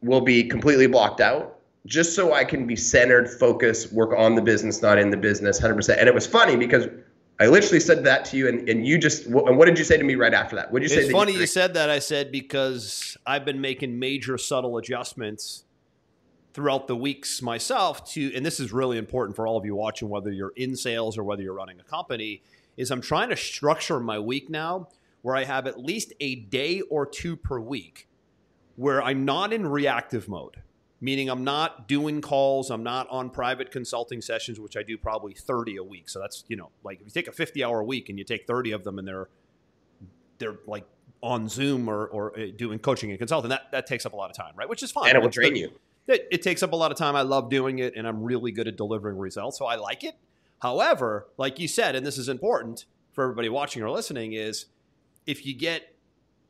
will 0.01 0.21
be 0.21 0.43
completely 0.43 0.87
blocked 0.87 1.21
out 1.21 1.59
just 1.85 2.15
so 2.15 2.33
i 2.33 2.43
can 2.43 2.65
be 2.65 2.75
centered 2.75 3.29
focused 3.29 3.91
work 3.91 4.13
on 4.17 4.35
the 4.35 4.41
business 4.41 4.81
not 4.81 4.97
in 4.97 5.09
the 5.09 5.17
business 5.17 5.59
100% 5.59 5.97
and 5.97 6.07
it 6.07 6.13
was 6.13 6.25
funny 6.25 6.55
because 6.55 6.87
i 7.39 7.47
literally 7.47 7.79
said 7.79 8.03
that 8.03 8.25
to 8.25 8.37
you 8.37 8.47
and, 8.47 8.67
and 8.69 8.85
you 8.87 8.97
just 8.97 9.25
and 9.25 9.57
what 9.57 9.65
did 9.65 9.77
you 9.77 9.83
say 9.83 9.97
to 9.97 10.03
me 10.03 10.15
right 10.15 10.33
after 10.33 10.55
that? 10.55 10.71
What 10.71 10.81
did 10.81 10.89
you 10.89 10.95
say 10.95 11.03
It's 11.03 11.11
funny 11.11 11.33
you, 11.33 11.39
you 11.39 11.47
said 11.47 11.73
that. 11.73 11.89
I 11.89 11.99
said 11.99 12.31
because 12.31 13.17
I've 13.25 13.43
been 13.43 13.59
making 13.59 13.97
major 13.97 14.37
subtle 14.37 14.77
adjustments 14.77 15.65
throughout 16.53 16.87
the 16.87 16.95
weeks 16.95 17.41
myself 17.41 18.05
to, 18.11 18.33
and 18.35 18.45
this 18.45 18.59
is 18.59 18.71
really 18.71 18.97
important 18.97 19.35
for 19.35 19.47
all 19.47 19.57
of 19.57 19.65
you 19.65 19.75
watching, 19.75 20.07
whether 20.09 20.31
you're 20.31 20.53
in 20.55 20.75
sales 20.75 21.17
or 21.17 21.23
whether 21.23 21.41
you're 21.41 21.53
running 21.53 21.79
a 21.79 21.83
company, 21.83 22.43
is 22.77 22.91
I'm 22.91 23.01
trying 23.01 23.29
to 23.29 23.35
structure 23.35 23.99
my 23.99 24.19
week 24.19 24.49
now 24.49 24.89
where 25.21 25.35
I 25.35 25.45
have 25.45 25.67
at 25.67 25.79
least 25.79 26.13
a 26.19 26.35
day 26.35 26.81
or 26.81 27.05
two 27.05 27.35
per 27.35 27.59
week 27.59 28.07
where 28.75 29.01
I'm 29.01 29.25
not 29.25 29.53
in 29.53 29.67
reactive 29.67 30.27
mode, 30.27 30.61
meaning 30.99 31.29
I'm 31.29 31.43
not 31.43 31.87
doing 31.87 32.21
calls, 32.21 32.71
I'm 32.71 32.83
not 32.83 33.07
on 33.09 33.29
private 33.29 33.71
consulting 33.71 34.21
sessions, 34.21 34.59
which 34.59 34.75
I 34.75 34.83
do 34.83 34.97
probably 34.97 35.33
30 35.33 35.77
a 35.77 35.83
week. 35.83 36.09
So 36.09 36.19
that's, 36.19 36.43
you 36.47 36.55
know, 36.55 36.71
like 36.83 36.99
if 36.99 37.05
you 37.05 37.11
take 37.11 37.27
a 37.27 37.31
50 37.31 37.63
hour 37.63 37.83
week 37.83 38.09
and 38.09 38.17
you 38.17 38.25
take 38.25 38.47
30 38.47 38.71
of 38.71 38.83
them 38.83 38.99
and 38.99 39.07
they're 39.07 39.29
they're 40.39 40.57
like 40.67 40.85
on 41.21 41.47
Zoom 41.47 41.87
or, 41.87 42.07
or 42.07 42.37
uh, 42.37 42.47
doing 42.57 42.79
coaching 42.79 43.11
and 43.11 43.19
consulting, 43.19 43.49
that, 43.49 43.71
that 43.71 43.87
takes 43.87 44.05
up 44.05 44.13
a 44.13 44.15
lot 44.15 44.29
of 44.29 44.35
time, 44.35 44.53
right? 44.55 44.67
Which 44.67 44.83
is 44.83 44.91
fine. 44.91 45.09
and 45.09 45.17
it 45.17 45.21
will 45.21 45.29
drain 45.29 45.55
you 45.55 45.71
It, 46.07 46.27
it 46.31 46.41
takes 46.41 46.63
up 46.63 46.73
a 46.73 46.75
lot 46.75 46.91
of 46.91 46.97
time. 46.97 47.15
I 47.15 47.21
love 47.21 47.49
doing 47.49 47.79
it, 47.79 47.93
and 47.95 48.05
I'm 48.05 48.23
really 48.23 48.51
good 48.51 48.67
at 48.67 48.75
delivering 48.75 49.17
results, 49.17 49.57
so 49.57 49.65
I 49.65 49.75
like 49.75 50.03
it. 50.03 50.15
However, 50.63 51.27
like 51.37 51.59
you 51.59 51.67
said, 51.67 51.93
and 51.93 52.05
this 52.05 52.17
is 52.17 52.29
important 52.29 52.85
for 53.11 53.25
everybody 53.25 53.49
watching 53.49 53.83
or 53.83 53.91
listening, 53.91 54.31
is 54.31 54.67
if 55.25 55.45
you 55.45 55.53
get 55.53 55.93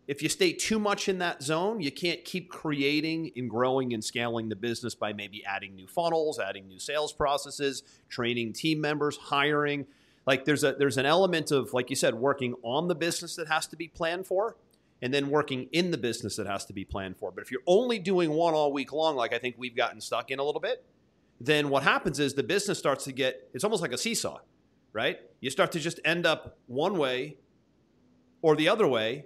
if 0.06 0.22
you 0.22 0.30
stay 0.30 0.54
too 0.54 0.78
much 0.78 1.10
in 1.10 1.18
that 1.18 1.42
zone, 1.42 1.82
you 1.82 1.92
can't 1.92 2.24
keep 2.24 2.48
creating 2.48 3.32
and 3.36 3.50
growing 3.50 3.92
and 3.92 4.04
scaling 4.04 4.50
the 4.50 4.56
business 4.56 4.94
by 4.94 5.14
maybe 5.14 5.44
adding 5.46 5.76
new 5.76 5.88
funnels, 5.88 6.40
adding 6.40 6.68
new 6.68 6.78
sales 6.78 7.12
processes, 7.12 7.82
training 8.08 8.54
team 8.54 8.80
members, 8.80 9.18
hiring. 9.18 9.88
Like 10.28 10.46
there's 10.46 10.64
a 10.64 10.74
there's 10.74 10.98
an 10.98 11.08
element 11.08 11.50
of 11.50 11.74
like 11.74 11.90
you 11.90 11.96
said, 11.96 12.14
working 12.14 12.54
on 12.62 12.90
the 12.90 12.96
business 12.96 13.36
that 13.38 13.48
has 13.48 13.66
to 13.68 13.76
be 13.76 13.88
planned 13.88 14.28
for, 14.28 14.58
and 15.02 15.12
then 15.12 15.32
working 15.32 15.70
in 15.72 15.90
the 15.90 15.98
business 15.98 16.36
that 16.36 16.46
has 16.46 16.66
to 16.66 16.74
be 16.74 16.86
planned 16.86 17.18
for. 17.18 17.32
But 17.32 17.44
if 17.44 17.52
you're 17.52 17.62
only 17.66 17.98
doing 17.98 18.30
one 18.30 18.54
all 18.54 18.72
week 18.72 18.94
long, 18.94 19.16
like 19.16 19.34
I 19.34 19.40
think 19.40 19.56
we've 19.58 19.76
gotten 19.76 20.00
stuck 20.00 20.30
in 20.30 20.38
a 20.38 20.44
little 20.44 20.62
bit, 20.62 20.86
then 21.46 21.70
what 21.70 21.84
happens 21.84 22.20
is 22.20 22.34
the 22.34 22.44
business 22.44 22.80
starts 22.80 23.04
to 23.04 23.12
get 23.12 23.50
it's 23.54 23.64
almost 23.64 23.82
like 23.82 23.92
a 23.92 23.98
seesaw, 23.98 24.40
right? 24.94 25.20
You 25.42 25.50
start 25.50 25.74
to 25.74 25.80
just 25.80 26.00
end 26.06 26.26
up 26.26 26.58
one 26.68 26.98
way 26.98 27.38
or 28.42 28.56
the 28.56 28.70
other 28.70 28.88
way, 28.88 29.26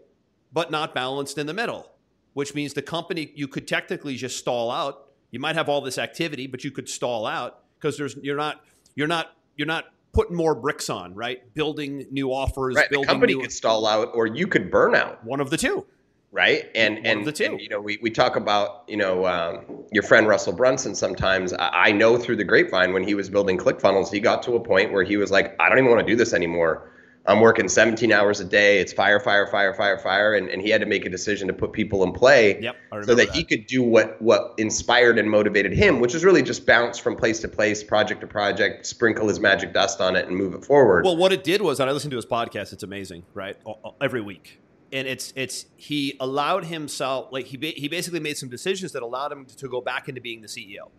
but 0.52 0.72
not 0.72 0.96
balanced 0.96 1.38
in 1.38 1.46
the 1.46 1.54
middle, 1.54 1.92
which 2.34 2.56
means 2.56 2.74
the 2.74 2.82
company 2.82 3.32
you 3.36 3.48
could 3.48 3.68
technically 3.68 4.16
just 4.16 4.38
stall 4.38 4.72
out. 4.72 5.10
You 5.30 5.40
might 5.40 5.56
have 5.56 5.70
all 5.70 5.82
this 5.82 5.98
activity, 5.98 6.48
but 6.48 6.64
you 6.64 6.72
could 6.72 6.90
stall 6.90 7.26
out 7.26 7.60
because 7.80 7.98
there's 7.98 8.16
you're 8.22 8.38
not 8.38 8.62
you're 8.96 9.08
not 9.08 9.36
you're 9.56 9.68
not 9.68 9.86
putting 10.14 10.36
more 10.36 10.56
bricks 10.56 10.90
on, 10.90 11.14
right? 11.14 11.54
Building 11.54 12.08
new 12.10 12.34
offers, 12.34 12.76
right 12.76 12.90
the 12.90 13.04
company 13.04 13.36
new 13.36 13.42
could 13.42 13.52
stall 13.52 13.86
out 13.86 14.12
or 14.16 14.26
you 14.26 14.48
could 14.48 14.72
burn 14.72 14.96
out 14.96 15.24
one 15.24 15.40
of 15.40 15.52
the 15.52 15.58
two. 15.58 15.86
Right? 16.32 16.70
And 16.76 17.06
and, 17.06 17.26
the 17.26 17.32
two. 17.32 17.46
and, 17.46 17.62
you 17.62 17.70
know 17.70 17.80
we, 17.80 17.98
we 18.02 18.10
talk 18.10 18.36
about 18.36 18.84
you 18.88 18.98
know 18.98 19.26
um, 19.26 19.86
your 19.92 20.04
friend 20.04 20.28
Russell 20.28 20.54
Brunson. 20.54 20.96
Sometimes 20.96 21.54
I, 21.54 21.70
I 21.70 21.92
know 21.92 22.18
through 22.18 22.38
the 22.38 22.44
grapevine 22.44 22.94
when 22.94 23.04
he 23.04 23.16
was 23.16 23.30
building 23.30 23.58
ClickFunnels, 23.58 24.12
he 24.12 24.20
got 24.20 24.44
to 24.44 24.56
a 24.56 24.60
point 24.60 24.92
where 24.92 25.04
he 25.04 25.18
was 25.18 25.32
like, 25.32 25.56
I 25.60 25.70
don't 25.70 25.78
even 25.78 25.90
want 25.90 26.06
to 26.06 26.12
do 26.12 26.16
this 26.16 26.34
anymore. 26.34 26.92
I'm 27.28 27.42
working 27.42 27.68
17 27.68 28.14
hours 28.14 28.40
a 28.40 28.46
day. 28.46 28.80
It's 28.80 28.94
fire, 28.94 29.20
fire, 29.20 29.46
fire, 29.48 29.74
fire, 29.74 29.98
fire, 29.98 30.36
and, 30.36 30.48
and 30.48 30.62
he 30.62 30.70
had 30.70 30.80
to 30.80 30.88
make 30.88 31.06
a 31.06 31.10
decision 31.10 31.48
to 31.50 31.54
put 31.54 31.74
people 31.74 32.04
in 32.04 32.14
play 32.14 32.62
Yep, 32.62 32.76
so 32.90 32.98
remember 32.98 33.26
that, 33.26 33.36
he 33.36 33.44
could 33.44 33.68
do 33.68 33.84
what 33.84 34.22
what 34.22 34.54
inspired 34.58 35.20
and 35.20 35.30
motivated 35.30 35.74
him, 35.74 36.00
which 36.00 36.16
is 36.16 36.24
really 36.24 36.42
just 36.42 36.66
bounce 36.66 36.98
from 36.98 37.18
place 37.18 37.40
to 37.42 37.50
place, 37.50 37.84
project 37.84 38.22
to 38.22 38.28
project, 38.28 38.86
sprinkle 38.86 39.28
his 39.28 39.42
magic 39.42 39.74
dust 39.74 40.00
on 40.00 40.16
it, 40.16 40.26
and 40.28 40.38
move 40.38 40.54
it 40.54 40.64
forward. 40.64 41.04
Well, 41.04 41.18
what 41.18 41.34
it 41.34 41.44
did 41.44 41.62
was, 41.62 41.82
and 41.82 41.90
I 41.90 41.94
listened 41.94 42.12
to 42.12 42.18
his 42.18 42.26
podcast. 42.26 42.72
It's 42.72 42.84
amazing, 42.84 43.24
right? 43.34 43.58
Every 44.00 44.22
week, 44.22 44.62
and 44.92 45.08
it's 45.08 45.34
it's 45.36 45.66
he 45.76 46.16
allowed 46.20 46.66
himself 46.66 47.30
like 47.32 47.46
he 47.46 47.58
ba- 47.58 47.74
he 47.76 47.88
basically 47.88 48.20
made 48.20 48.38
some 48.38 48.50
decisions 48.50 48.92
that 48.94 49.04
allowed 49.04 49.32
him 49.32 49.46
to 49.46 49.68
go 49.68 49.82
back 49.82 50.08
into 50.08 50.22
being 50.22 50.42
the 50.42 50.48
CEO, 50.48 50.90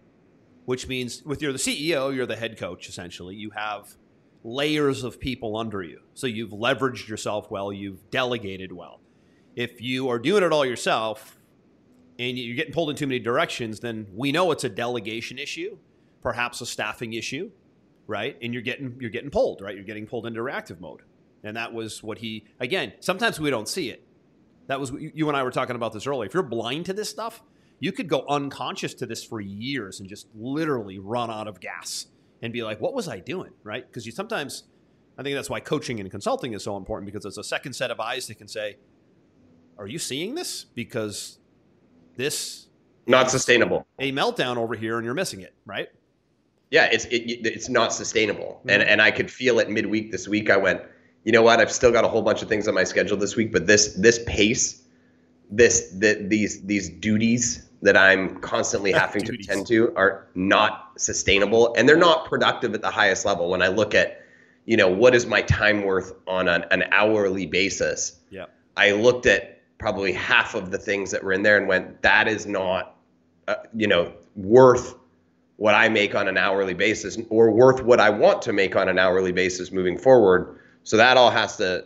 which 0.66 0.88
means 0.88 1.22
with 1.24 1.40
you're 1.42 1.52
the 1.52 1.58
CEO, 1.58 2.14
you're 2.14 2.26
the 2.26 2.36
head 2.36 2.58
coach 2.58 2.88
essentially. 2.88 3.34
You 3.34 3.50
have 3.50 3.96
layers 4.44 5.04
of 5.04 5.18
people 5.18 5.56
under 5.56 5.82
you. 5.82 6.00
So 6.14 6.26
you've 6.26 6.50
leveraged 6.50 7.08
yourself 7.08 7.50
well, 7.50 7.72
you've 7.72 8.10
delegated 8.10 8.72
well. 8.72 9.00
If 9.56 9.80
you 9.80 10.08
are 10.08 10.18
doing 10.18 10.42
it 10.42 10.52
all 10.52 10.64
yourself 10.64 11.38
and 12.18 12.38
you're 12.38 12.56
getting 12.56 12.72
pulled 12.72 12.90
in 12.90 12.96
too 12.96 13.06
many 13.06 13.18
directions, 13.18 13.80
then 13.80 14.06
we 14.14 14.32
know 14.32 14.50
it's 14.52 14.64
a 14.64 14.68
delegation 14.68 15.38
issue, 15.38 15.78
perhaps 16.22 16.60
a 16.60 16.66
staffing 16.66 17.14
issue, 17.14 17.50
right? 18.06 18.36
And 18.42 18.52
you're 18.52 18.62
getting 18.62 18.96
you're 19.00 19.10
getting 19.10 19.30
pulled, 19.30 19.60
right? 19.60 19.74
You're 19.74 19.84
getting 19.84 20.06
pulled 20.06 20.26
into 20.26 20.42
reactive 20.42 20.80
mode. 20.80 21.02
And 21.44 21.56
that 21.56 21.72
was 21.72 22.02
what 22.02 22.18
he 22.18 22.46
again, 22.60 22.92
sometimes 23.00 23.38
we 23.38 23.50
don't 23.50 23.68
see 23.68 23.90
it. 23.90 24.04
That 24.66 24.80
was 24.80 24.92
you 24.92 25.28
and 25.28 25.36
I 25.36 25.42
were 25.42 25.50
talking 25.50 25.76
about 25.76 25.92
this 25.92 26.06
earlier. 26.06 26.26
If 26.26 26.34
you're 26.34 26.42
blind 26.42 26.86
to 26.86 26.92
this 26.92 27.08
stuff, 27.08 27.42
you 27.80 27.92
could 27.92 28.08
go 28.08 28.24
unconscious 28.28 28.94
to 28.94 29.06
this 29.06 29.24
for 29.24 29.40
years 29.40 30.00
and 30.00 30.08
just 30.08 30.26
literally 30.34 30.98
run 30.98 31.30
out 31.30 31.48
of 31.48 31.60
gas 31.60 32.06
and 32.42 32.52
be 32.52 32.62
like, 32.62 32.80
what 32.80 32.94
was 32.94 33.08
I 33.08 33.20
doing? 33.20 33.52
Right? 33.62 33.86
Because 33.86 34.04
you 34.04 34.12
sometimes, 34.12 34.64
I 35.16 35.22
think 35.22 35.36
that's 35.36 35.50
why 35.50 35.60
coaching 35.60 36.00
and 36.00 36.10
consulting 36.10 36.52
is 36.52 36.64
so 36.64 36.76
important 36.76 37.06
because 37.06 37.24
it's 37.24 37.38
a 37.38 37.44
second 37.44 37.72
set 37.74 37.90
of 37.90 38.00
eyes 38.00 38.26
that 38.26 38.36
can 38.36 38.48
say, 38.48 38.76
are 39.78 39.86
you 39.86 39.98
seeing 39.98 40.34
this? 40.34 40.64
Because 40.64 41.38
this 42.16 42.68
not 43.06 43.30
sustainable. 43.30 43.86
A 43.98 44.12
meltdown 44.12 44.56
over 44.56 44.74
here 44.74 44.98
and 44.98 45.04
you're 45.04 45.14
missing 45.14 45.40
it, 45.40 45.54
right? 45.64 45.88
Yeah, 46.70 46.88
it's 46.92 47.06
it, 47.06 47.46
it's 47.46 47.68
not 47.68 47.92
sustainable. 47.92 48.58
Mm-hmm. 48.60 48.70
And 48.70 48.82
and 48.82 49.02
I 49.02 49.10
could 49.10 49.30
feel 49.30 49.58
it 49.60 49.70
midweek 49.70 50.12
this 50.12 50.28
week. 50.28 50.50
I 50.50 50.56
went, 50.56 50.82
you 51.28 51.32
know 51.32 51.42
what? 51.42 51.60
I've 51.60 51.70
still 51.70 51.92
got 51.92 52.06
a 52.06 52.08
whole 52.08 52.22
bunch 52.22 52.40
of 52.40 52.48
things 52.48 52.66
on 52.68 52.74
my 52.74 52.84
schedule 52.84 53.18
this 53.18 53.36
week, 53.36 53.52
but 53.52 53.66
this 53.66 53.92
this 53.92 54.18
pace, 54.26 54.82
this 55.50 55.90
the, 55.90 56.24
these 56.26 56.62
these 56.62 56.88
duties 56.88 57.68
that 57.82 57.98
I'm 57.98 58.40
constantly 58.40 58.92
having 58.92 59.22
to 59.26 59.34
attend 59.34 59.66
to 59.66 59.94
are 59.94 60.26
not 60.34 60.92
sustainable 60.96 61.74
and 61.74 61.86
they're 61.86 61.98
not 61.98 62.24
productive 62.24 62.72
at 62.72 62.80
the 62.80 62.90
highest 62.90 63.26
level. 63.26 63.50
When 63.50 63.60
I 63.60 63.68
look 63.68 63.94
at, 63.94 64.22
you 64.64 64.78
know, 64.78 64.88
what 64.88 65.14
is 65.14 65.26
my 65.26 65.42
time 65.42 65.82
worth 65.82 66.14
on 66.26 66.48
an, 66.48 66.64
an 66.70 66.84
hourly 66.92 67.44
basis? 67.44 68.18
Yeah. 68.30 68.46
I 68.78 68.92
looked 68.92 69.26
at 69.26 69.60
probably 69.76 70.14
half 70.14 70.54
of 70.54 70.70
the 70.70 70.78
things 70.78 71.10
that 71.10 71.22
were 71.22 71.34
in 71.34 71.42
there 71.42 71.58
and 71.58 71.68
went, 71.68 72.00
that 72.00 72.26
is 72.26 72.46
not, 72.46 72.96
uh, 73.48 73.56
you 73.74 73.86
know, 73.86 74.14
worth 74.34 74.94
what 75.56 75.74
I 75.74 75.90
make 75.90 76.14
on 76.14 76.26
an 76.26 76.38
hourly 76.38 76.72
basis 76.72 77.18
or 77.28 77.50
worth 77.50 77.82
what 77.82 78.00
I 78.00 78.08
want 78.08 78.40
to 78.42 78.54
make 78.54 78.76
on 78.76 78.88
an 78.88 78.98
hourly 78.98 79.32
basis 79.32 79.70
moving 79.70 79.98
forward. 79.98 80.54
So 80.84 80.96
that 80.96 81.16
all 81.16 81.30
has 81.30 81.56
to 81.58 81.84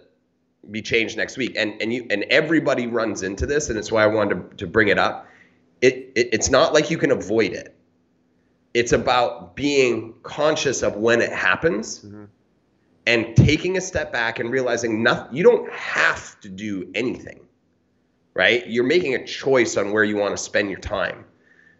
be 0.71 0.83
changed 0.83 1.17
next 1.17 1.37
week. 1.37 1.55
And 1.57 1.81
and 1.83 1.93
you 1.93 2.07
and 2.11 2.25
everybody 2.25 2.87
runs 2.87 3.23
into 3.23 3.47
this, 3.47 3.69
and 3.69 3.79
it's 3.79 3.91
why 3.91 4.05
I 4.05 4.07
wanted 4.07 4.51
to, 4.51 4.57
to 4.59 4.67
bring 4.67 4.89
it 4.89 4.99
up 4.99 5.29
it, 5.83 6.13
it 6.15 6.29
it's 6.33 6.49
not 6.49 6.73
like 6.73 6.91
you 6.91 6.97
can 6.97 7.11
avoid 7.11 7.53
it. 7.53 7.77
It's 8.73 8.93
about 8.93 9.55
being 9.55 10.15
conscious 10.23 10.83
of 10.83 10.97
when 10.97 11.21
it 11.21 11.33
happens 11.33 11.99
mm-hmm. 11.99 12.25
and 13.07 13.37
taking 13.37 13.77
a 13.77 13.81
step 13.83 14.13
back 14.13 14.39
and 14.39 14.51
realizing 14.51 15.03
nothing, 15.03 15.37
you 15.37 15.43
don't 15.43 15.71
have 15.71 16.41
to 16.41 16.49
do 16.49 16.91
anything, 16.95 17.41
right? 18.33 18.67
You're 18.67 18.87
making 18.87 19.15
a 19.15 19.27
choice 19.27 19.77
on 19.77 19.93
where 19.93 20.05
you 20.05 20.17
want 20.17 20.35
to 20.35 20.43
spend 20.43 20.71
your 20.71 20.81
time. 20.81 21.27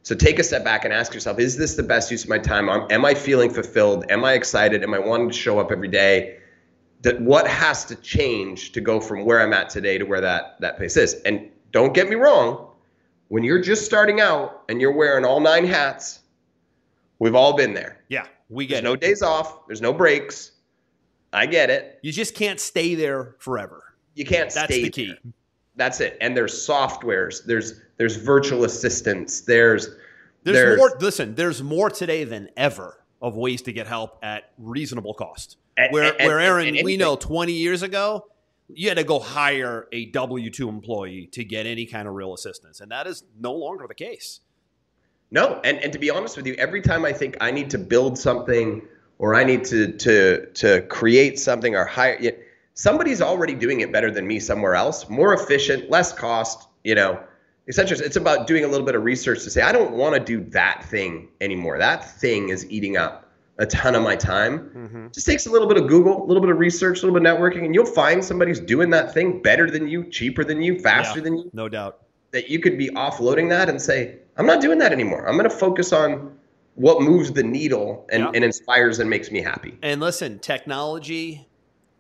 So 0.03 0.17
take 0.17 0.41
a 0.41 0.43
step 0.43 0.65
back 0.65 0.85
and 0.85 0.93
ask 0.93 1.15
yourself, 1.15 1.39
is 1.39 1.57
this 1.57 1.77
the 1.77 1.83
best 1.85 2.11
use 2.11 2.25
of 2.25 2.29
my 2.29 2.39
time? 2.39 2.69
Am 2.69 3.05
I 3.05 3.15
feeling 3.15 3.51
fulfilled? 3.51 4.05
Am 4.11 4.25
I 4.25 4.33
excited? 4.33 4.83
Am 4.83 4.93
I 4.93 4.99
wanting 4.99 5.29
to 5.29 5.35
show 5.35 5.61
up 5.61 5.71
every 5.71 5.89
day? 5.89 6.39
That 7.03 7.21
what 7.21 7.47
has 7.47 7.85
to 7.87 7.97
change 7.97 8.73
to 8.73 8.81
go 8.81 9.01
from 9.01 9.25
where 9.25 9.41
I'm 9.41 9.53
at 9.53 9.69
today 9.69 9.99
to 9.99 10.05
where 10.05 10.21
that 10.21 10.57
that 10.61 10.77
place 10.77 10.97
is? 10.97 11.15
And 11.25 11.51
don't 11.73 11.95
get 11.95 12.09
me 12.09 12.15
wrong, 12.15 12.69
when 13.29 13.43
you're 13.43 13.61
just 13.61 13.85
starting 13.85 14.21
out 14.21 14.63
and 14.69 14.81
you're 14.81 14.93
wearing 14.93 15.25
all 15.25 15.41
nine 15.41 15.65
hats, 15.65 16.21
we've 17.19 17.35
all 17.35 17.57
been 17.57 17.75
there. 17.75 18.05
Yeah, 18.09 18.27
we 18.49 18.67
get 18.67 18.83
There's 18.83 18.83
it. 18.83 18.85
no 18.85 18.97
days 18.97 19.23
off. 19.23 19.67
There's 19.67 19.81
no 19.81 19.93
breaks. 19.93 20.53
I 21.33 21.47
get 21.47 21.71
it. 21.71 21.99
You 22.03 22.13
just 22.13 22.35
can't 22.35 22.61
stay 22.61 22.95
there 22.95 23.37
forever. 23.39 23.95
You 24.15 24.25
can't 24.25 24.53
stay. 24.53 24.61
That's 24.61 24.73
stay 24.73 24.83
the 24.83 24.91
key. 24.91 25.07
There. 25.07 25.33
That's 25.77 26.01
it. 26.01 26.19
And 26.21 26.37
there's 26.37 26.55
softwares. 26.55 27.45
There's 27.45 27.81
there's 27.97 28.17
virtual 28.17 28.65
assistants. 28.65 29.41
There's 29.41 29.87
there's, 30.45 30.57
there's 30.57 30.79
more. 30.79 30.97
Listen, 31.01 31.35
there's 31.35 31.63
more 31.63 31.89
today 31.91 32.25
than 32.25 32.51
ever 32.57 33.02
of 33.23 33.37
ways 33.37 33.63
to 33.63 33.73
get 33.73 33.87
help 33.87 34.19
at 34.23 34.51
reasonable 34.59 35.15
cost. 35.15 35.57
And, 35.77 35.93
where 35.93 36.15
and, 36.19 36.27
where 36.27 36.41
Aaron, 36.41 36.77
we 36.83 36.97
know 36.97 37.17
20 37.17 37.53
years 37.53 37.83
ago, 37.83 38.27
you 38.69 38.89
had 38.89 38.99
to 38.99 39.05
go 39.05 39.19
hire 39.19 39.87
a 39.93 40.07
W 40.07 40.51
2 40.51 40.69
employee 40.69 41.29
to 41.33 41.45
get 41.45 41.67
any 41.67 41.87
kind 41.87 42.09
of 42.09 42.15
real 42.15 42.35
assistance. 42.35 42.81
And 42.81 42.91
that 42.91 43.07
is 43.07 43.23
no 43.39 43.55
longer 43.55 43.87
the 43.87 43.95
case. 43.95 44.41
No. 45.31 45.61
And, 45.65 45.79
and 45.79 45.93
to 45.93 45.99
be 45.99 46.11
honest 46.11 46.37
with 46.37 46.47
you, 46.47 46.55
every 46.55 46.83
time 46.83 47.05
I 47.05 47.13
think 47.13 47.37
I 47.41 47.53
need 47.53 47.71
to 47.71 47.79
build 47.79 48.19
something 48.19 48.83
or 49.19 49.35
I 49.35 49.45
need 49.45 49.65
to, 49.67 49.93
to, 49.93 50.47
to 50.55 50.83
create 50.83 51.39
something 51.39 51.75
or 51.75 51.85
hire, 51.85 52.19
you 52.21 52.33
know, 52.33 52.39
somebody's 52.75 53.23
already 53.23 53.55
doing 53.55 53.81
it 53.81 53.93
better 53.93 54.11
than 54.11 54.27
me 54.27 54.41
somewhere 54.41 54.75
else, 54.75 55.09
more 55.09 55.33
efficient, 55.33 55.91
less 55.91 56.13
cost, 56.13 56.69
you 56.83 56.95
know. 56.95 57.23
It's 57.67 58.17
about 58.17 58.47
doing 58.47 58.65
a 58.65 58.69
little 58.69 58.85
bit 58.85 58.95
of 58.95 59.05
research 59.05 59.45
to 59.45 59.51
say, 59.51 59.63
I 59.63 59.73
don't 59.73 59.93
want 59.93 60.15
to 60.15 60.21
do 60.21 60.45
that 60.51 60.85
thing 60.85 61.29
anymore. 61.41 61.79
That 61.79 62.19
thing 62.19 62.49
is 62.49 62.69
eating 62.71 62.97
up 62.97 63.31
a 63.59 63.67
ton 63.67 63.95
of 63.95 64.03
my 64.03 64.17
time. 64.17 64.71
Mm-hmm. 64.75 65.07
Just 65.13 65.27
takes 65.27 65.47
a 65.47 65.51
little 65.51 65.69
bit 65.69 65.77
of 65.77 65.87
Google, 65.87 66.25
a 66.25 66.27
little 66.27 66.41
bit 66.41 66.51
of 66.51 66.59
research, 66.59 67.03
a 67.03 67.07
little 67.07 67.21
bit 67.21 67.29
of 67.29 67.39
networking, 67.39 67.65
and 67.65 67.75
you'll 67.75 67.87
find 67.87 68.25
somebody 68.25 68.51
who's 68.51 68.61
doing 68.61 68.91
that 68.91 69.15
thing 69.15 69.41
better 69.43 69.71
than 69.71 69.87
you, 69.87 70.05
cheaper 70.11 70.43
than 70.43 70.61
you, 70.61 70.79
faster 70.81 71.19
yeah, 71.19 71.25
than 71.25 71.37
you. 71.39 71.51
No 71.53 71.69
doubt. 71.69 72.01
That 72.33 72.49
you 72.49 72.59
could 72.59 72.79
be 72.79 72.89
offloading 72.91 73.49
that 73.51 73.69
and 73.69 73.81
say, 73.81 74.17
I'm 74.37 74.47
not 74.47 74.61
doing 74.61 74.79
that 74.79 74.91
anymore. 74.91 75.29
I'm 75.29 75.37
going 75.37 75.49
to 75.49 75.55
focus 75.55 75.93
on 75.93 76.37
what 76.75 77.03
moves 77.03 77.31
the 77.33 77.43
needle 77.43 78.09
and, 78.11 78.23
yeah. 78.23 78.31
and 78.35 78.43
inspires 78.45 78.99
and 78.99 79.09
makes 79.09 79.31
me 79.31 79.43
happy. 79.43 79.79
And 79.83 80.01
listen, 80.01 80.39
technology, 80.39 81.47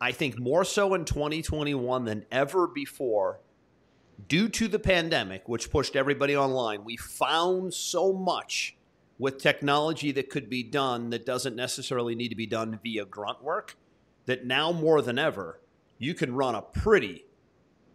I 0.00 0.12
think 0.12 0.38
more 0.38 0.64
so 0.64 0.94
in 0.94 1.04
2021 1.04 2.04
than 2.06 2.24
ever 2.32 2.66
before, 2.66 3.38
due 4.28 4.48
to 4.48 4.68
the 4.68 4.78
pandemic, 4.78 5.48
which 5.48 5.70
pushed 5.70 5.96
everybody 5.96 6.36
online, 6.36 6.84
we 6.84 6.96
found 6.96 7.74
so 7.74 8.12
much 8.12 8.76
with 9.18 9.38
technology 9.38 10.12
that 10.12 10.30
could 10.30 10.50
be 10.50 10.62
done 10.62 11.10
that 11.10 11.26
doesn't 11.26 11.56
necessarily 11.56 12.14
need 12.14 12.28
to 12.28 12.34
be 12.34 12.46
done 12.46 12.78
via 12.82 13.04
grunt 13.04 13.42
work, 13.42 13.76
that 14.26 14.46
now 14.46 14.72
more 14.72 15.02
than 15.02 15.18
ever, 15.18 15.60
you 15.98 16.14
can 16.14 16.34
run 16.34 16.54
a 16.54 16.62
pretty 16.62 17.24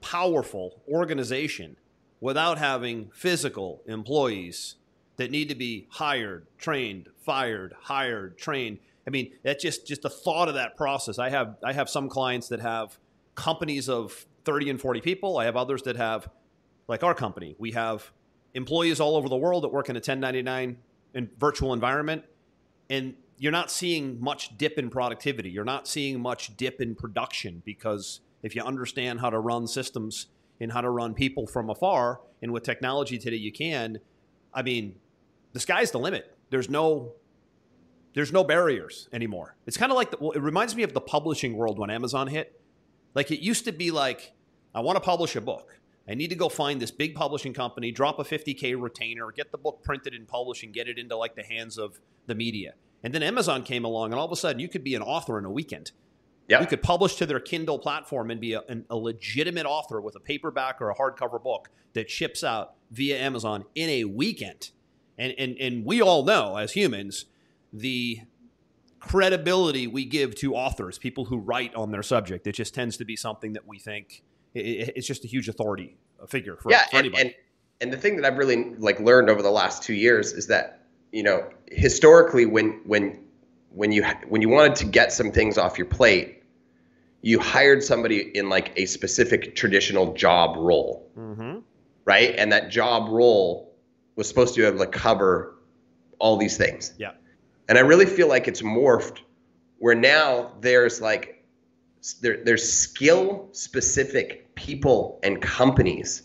powerful 0.01 0.81
organization 0.87 1.75
without 2.21 2.57
having 2.57 3.11
physical 3.13 3.81
employees 3.87 4.75
that 5.17 5.31
need 5.31 5.49
to 5.49 5.55
be 5.55 5.87
hired, 5.89 6.45
trained, 6.57 7.09
fired, 7.17 7.73
hired, 7.81 8.37
trained. 8.37 8.79
I 9.05 9.09
mean, 9.09 9.33
that's 9.43 9.61
just 9.61 9.87
just 9.87 10.03
the 10.03 10.09
thought 10.09 10.47
of 10.47 10.55
that 10.55 10.77
process. 10.77 11.19
I 11.19 11.29
have 11.29 11.57
I 11.63 11.73
have 11.73 11.89
some 11.89 12.07
clients 12.07 12.47
that 12.49 12.61
have 12.61 12.97
companies 13.35 13.89
of 13.89 14.25
30 14.47 14.69
and 14.69 14.81
40 14.81 15.01
people. 15.01 15.37
I 15.37 15.45
have 15.45 15.57
others 15.57 15.83
that 15.83 15.97
have 15.97 16.29
like 16.87 17.03
our 17.03 17.13
company. 17.13 17.53
We 17.59 17.71
have 17.73 18.11
employees 18.53 19.01
all 19.01 19.17
over 19.17 19.27
the 19.27 19.35
world 19.35 19.65
that 19.65 19.73
work 19.73 19.89
in 19.89 19.97
a 19.97 19.99
1099 19.99 20.77
in 21.13 21.29
virtual 21.37 21.73
environment, 21.73 22.23
and 22.89 23.13
you're 23.37 23.51
not 23.51 23.69
seeing 23.69 24.21
much 24.21 24.57
dip 24.57 24.79
in 24.79 24.89
productivity. 24.89 25.49
You're 25.49 25.65
not 25.65 25.85
seeing 25.85 26.21
much 26.21 26.55
dip 26.55 26.79
in 26.79 26.95
production 26.95 27.61
because 27.65 28.21
if 28.41 28.55
you 28.55 28.63
understand 28.63 29.19
how 29.19 29.29
to 29.29 29.37
run 29.37 29.67
systems 29.67 30.27
and 30.61 30.71
how 30.71 30.79
to 30.79 30.89
run 30.89 31.13
people 31.13 31.45
from 31.45 31.69
afar, 31.69 32.21
and 32.41 32.53
with 32.53 32.63
technology 32.63 33.17
today 33.17 33.35
you 33.35 33.51
can, 33.51 33.99
I 34.53 34.61
mean, 34.61 34.95
the 35.51 35.59
sky's 35.59 35.91
the 35.91 35.99
limit. 35.99 36.35
There's 36.49 36.69
no 36.69 37.11
there's 38.13 38.31
no 38.31 38.45
barriers 38.45 39.09
anymore. 39.11 39.55
It's 39.67 39.77
kind 39.77 39.91
of 39.91 39.95
like 39.97 40.09
the, 40.09 40.17
well, 40.19 40.31
it 40.31 40.41
reminds 40.41 40.75
me 40.75 40.83
of 40.83 40.93
the 40.93 41.01
publishing 41.01 41.55
world 41.55 41.77
when 41.77 41.89
Amazon 41.89 42.27
hit. 42.27 42.59
Like 43.13 43.29
it 43.29 43.43
used 43.43 43.65
to 43.65 43.71
be 43.73 43.91
like 43.91 44.31
I 44.77 44.79
want 44.79 44.95
to 44.95 45.01
publish 45.01 45.35
a 45.35 45.41
book. 45.41 45.79
I 46.07 46.13
need 46.13 46.27
to 46.27 46.35
go 46.35 46.49
find 46.49 46.79
this 46.79 46.91
big 46.91 47.15
publishing 47.15 47.51
company, 47.51 47.91
drop 47.91 48.19
a 48.19 48.23
50K 48.23 48.79
retainer, 48.79 49.31
get 49.31 49.51
the 49.51 49.57
book 49.57 49.81
printed 49.83 50.13
and 50.13 50.27
published, 50.27 50.63
and 50.63 50.71
get 50.71 50.87
it 50.87 50.99
into 50.99 51.17
like 51.17 51.35
the 51.35 51.41
hands 51.41 51.79
of 51.79 51.99
the 52.27 52.35
media. 52.35 52.75
And 53.03 53.11
then 53.11 53.23
Amazon 53.23 53.63
came 53.63 53.85
along, 53.85 54.11
and 54.11 54.19
all 54.19 54.27
of 54.27 54.31
a 54.31 54.35
sudden 54.35 54.59
you 54.59 54.69
could 54.69 54.83
be 54.83 54.93
an 54.93 55.01
author 55.01 55.39
in 55.39 55.45
a 55.45 55.49
weekend. 55.49 55.93
Yep. 56.47 56.61
You 56.61 56.67
could 56.67 56.83
publish 56.83 57.15
to 57.15 57.25
their 57.25 57.39
Kindle 57.39 57.79
platform 57.79 58.29
and 58.29 58.39
be 58.39 58.53
a, 58.53 58.61
an, 58.69 58.85
a 58.91 58.95
legitimate 58.95 59.65
author 59.65 59.99
with 59.99 60.15
a 60.15 60.19
paperback 60.19 60.79
or 60.79 60.91
a 60.91 60.95
hardcover 60.95 61.41
book 61.41 61.69
that 61.93 62.11
ships 62.11 62.43
out 62.43 62.75
via 62.91 63.17
Amazon 63.17 63.65
in 63.73 63.89
a 63.89 64.03
weekend. 64.03 64.69
And, 65.17 65.33
and, 65.39 65.57
and 65.57 65.85
we 65.85 66.03
all 66.03 66.23
know 66.23 66.55
as 66.55 66.73
humans 66.73 67.25
the 67.73 68.21
credibility 68.99 69.87
we 69.87 70.05
give 70.05 70.35
to 70.35 70.53
authors, 70.53 70.99
people 70.99 71.25
who 71.25 71.39
write 71.39 71.73
on 71.73 71.89
their 71.89 72.03
subject. 72.03 72.45
It 72.45 72.53
just 72.53 72.75
tends 72.75 72.95
to 72.97 73.05
be 73.05 73.15
something 73.15 73.53
that 73.53 73.67
we 73.67 73.79
think 73.79 74.21
it, 74.57 74.93
it's 74.95 75.07
just 75.07 75.23
a 75.23 75.27
huge 75.27 75.49
authority 75.49 75.97
figure 76.27 76.57
for, 76.57 76.71
yeah, 76.71 76.85
for 76.89 76.97
anybody. 76.97 77.21
And, 77.21 77.29
and, 77.29 77.35
and 77.81 77.93
the 77.93 77.97
thing 77.97 78.15
that 78.17 78.25
I've 78.25 78.37
really 78.37 78.75
like 78.75 78.99
learned 78.99 79.29
over 79.29 79.41
the 79.41 79.51
last 79.51 79.83
two 79.83 79.93
years 79.93 80.33
is 80.33 80.47
that 80.47 80.85
you 81.11 81.23
know 81.23 81.49
historically 81.71 82.45
when 82.45 82.81
when 82.85 83.23
when 83.71 83.91
you 83.91 84.05
when 84.27 84.41
you 84.41 84.49
wanted 84.49 84.75
to 84.77 84.85
get 84.85 85.11
some 85.13 85.31
things 85.31 85.57
off 85.57 85.77
your 85.77 85.87
plate, 85.87 86.43
you 87.21 87.39
hired 87.39 87.83
somebody 87.83 88.31
in 88.35 88.49
like 88.49 88.73
a 88.75 88.85
specific 88.85 89.55
traditional 89.55 90.13
job 90.13 90.57
role, 90.57 91.09
mm-hmm. 91.17 91.59
right? 92.05 92.35
And 92.37 92.51
that 92.51 92.69
job 92.69 93.09
role 93.09 93.73
was 94.15 94.27
supposed 94.27 94.55
to 94.55 94.61
be 94.61 94.67
able 94.67 94.79
to 94.79 94.87
cover 94.87 95.55
all 96.19 96.37
these 96.37 96.57
things. 96.57 96.93
Yeah. 96.97 97.11
And 97.69 97.77
I 97.77 97.81
really 97.81 98.05
feel 98.05 98.27
like 98.27 98.47
it's 98.47 98.61
morphed 98.61 99.19
where 99.79 99.95
now 99.95 100.51
there's 100.61 101.01
like 101.01 101.36
there's 102.21 102.71
skill 102.71 103.49
specific 103.51 104.53
people 104.55 105.19
and 105.23 105.41
companies 105.41 106.23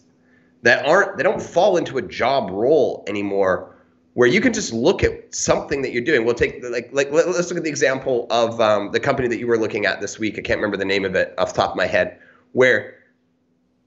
that 0.62 0.84
aren't 0.86 1.16
they 1.16 1.22
don't 1.22 1.42
fall 1.42 1.76
into 1.76 1.98
a 1.98 2.02
job 2.02 2.50
role 2.50 3.04
anymore 3.06 3.76
where 4.14 4.28
you 4.28 4.40
can 4.40 4.52
just 4.52 4.72
look 4.72 5.02
at 5.02 5.34
something 5.34 5.80
that 5.82 5.92
you're 5.92 6.04
doing. 6.04 6.24
We'll 6.24 6.34
take 6.34 6.62
like 6.62 6.90
like 6.92 7.10
let, 7.10 7.26
us 7.26 7.48
look 7.50 7.58
at 7.58 7.64
the 7.64 7.70
example 7.70 8.26
of 8.30 8.60
um, 8.60 8.92
the 8.92 9.00
company 9.00 9.28
that 9.28 9.38
you 9.38 9.46
were 9.46 9.58
looking 9.58 9.86
at 9.86 10.00
this 10.00 10.18
week. 10.18 10.38
I 10.38 10.42
can't 10.42 10.58
remember 10.58 10.76
the 10.76 10.84
name 10.84 11.04
of 11.04 11.14
it 11.14 11.34
off 11.38 11.54
the 11.54 11.62
top 11.62 11.70
of 11.70 11.76
my 11.76 11.86
head 11.86 12.18
where 12.52 12.94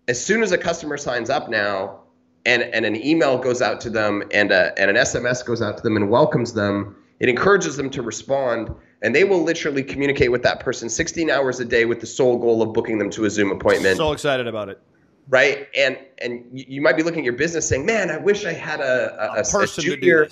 as 0.07 0.23
soon 0.23 0.43
as 0.43 0.51
a 0.51 0.57
customer 0.57 0.97
signs 0.97 1.29
up 1.29 1.49
now 1.49 2.01
and, 2.45 2.63
and 2.63 2.85
an 2.85 2.95
email 2.95 3.37
goes 3.37 3.61
out 3.61 3.81
to 3.81 3.89
them 3.89 4.23
and, 4.31 4.51
a, 4.51 4.77
and 4.79 4.89
an 4.89 4.97
sms 4.97 5.45
goes 5.45 5.61
out 5.61 5.77
to 5.77 5.83
them 5.83 5.95
and 5.95 6.09
welcomes 6.09 6.53
them 6.53 6.95
it 7.19 7.29
encourages 7.29 7.77
them 7.77 7.89
to 7.89 8.01
respond 8.01 8.73
and 9.05 9.15
they 9.15 9.23
will 9.23 9.43
literally 9.43 9.83
communicate 9.83 10.31
with 10.31 10.43
that 10.43 10.59
person 10.59 10.89
16 10.89 11.29
hours 11.29 11.59
a 11.59 11.65
day 11.65 11.85
with 11.85 12.01
the 12.01 12.07
sole 12.07 12.37
goal 12.37 12.61
of 12.61 12.73
booking 12.73 12.97
them 12.97 13.09
to 13.11 13.25
a 13.25 13.29
zoom 13.29 13.51
appointment 13.51 13.97
so 13.97 14.11
excited 14.11 14.47
about 14.47 14.67
it 14.67 14.81
right? 15.27 15.67
And 15.75 15.97
and 16.19 16.43
you 16.51 16.81
might 16.81 16.97
be 16.97 17.03
looking 17.03 17.19
at 17.19 17.25
your 17.25 17.33
business 17.33 17.67
saying, 17.67 17.85
"Man, 17.85 18.09
I 18.09 18.17
wish 18.17 18.45
I 18.45 18.53
had 18.53 18.79
a 18.79 19.33
a, 19.35 19.41
a 19.41 19.43
person 19.43 19.83
a 19.83 19.87
junior, 19.87 20.29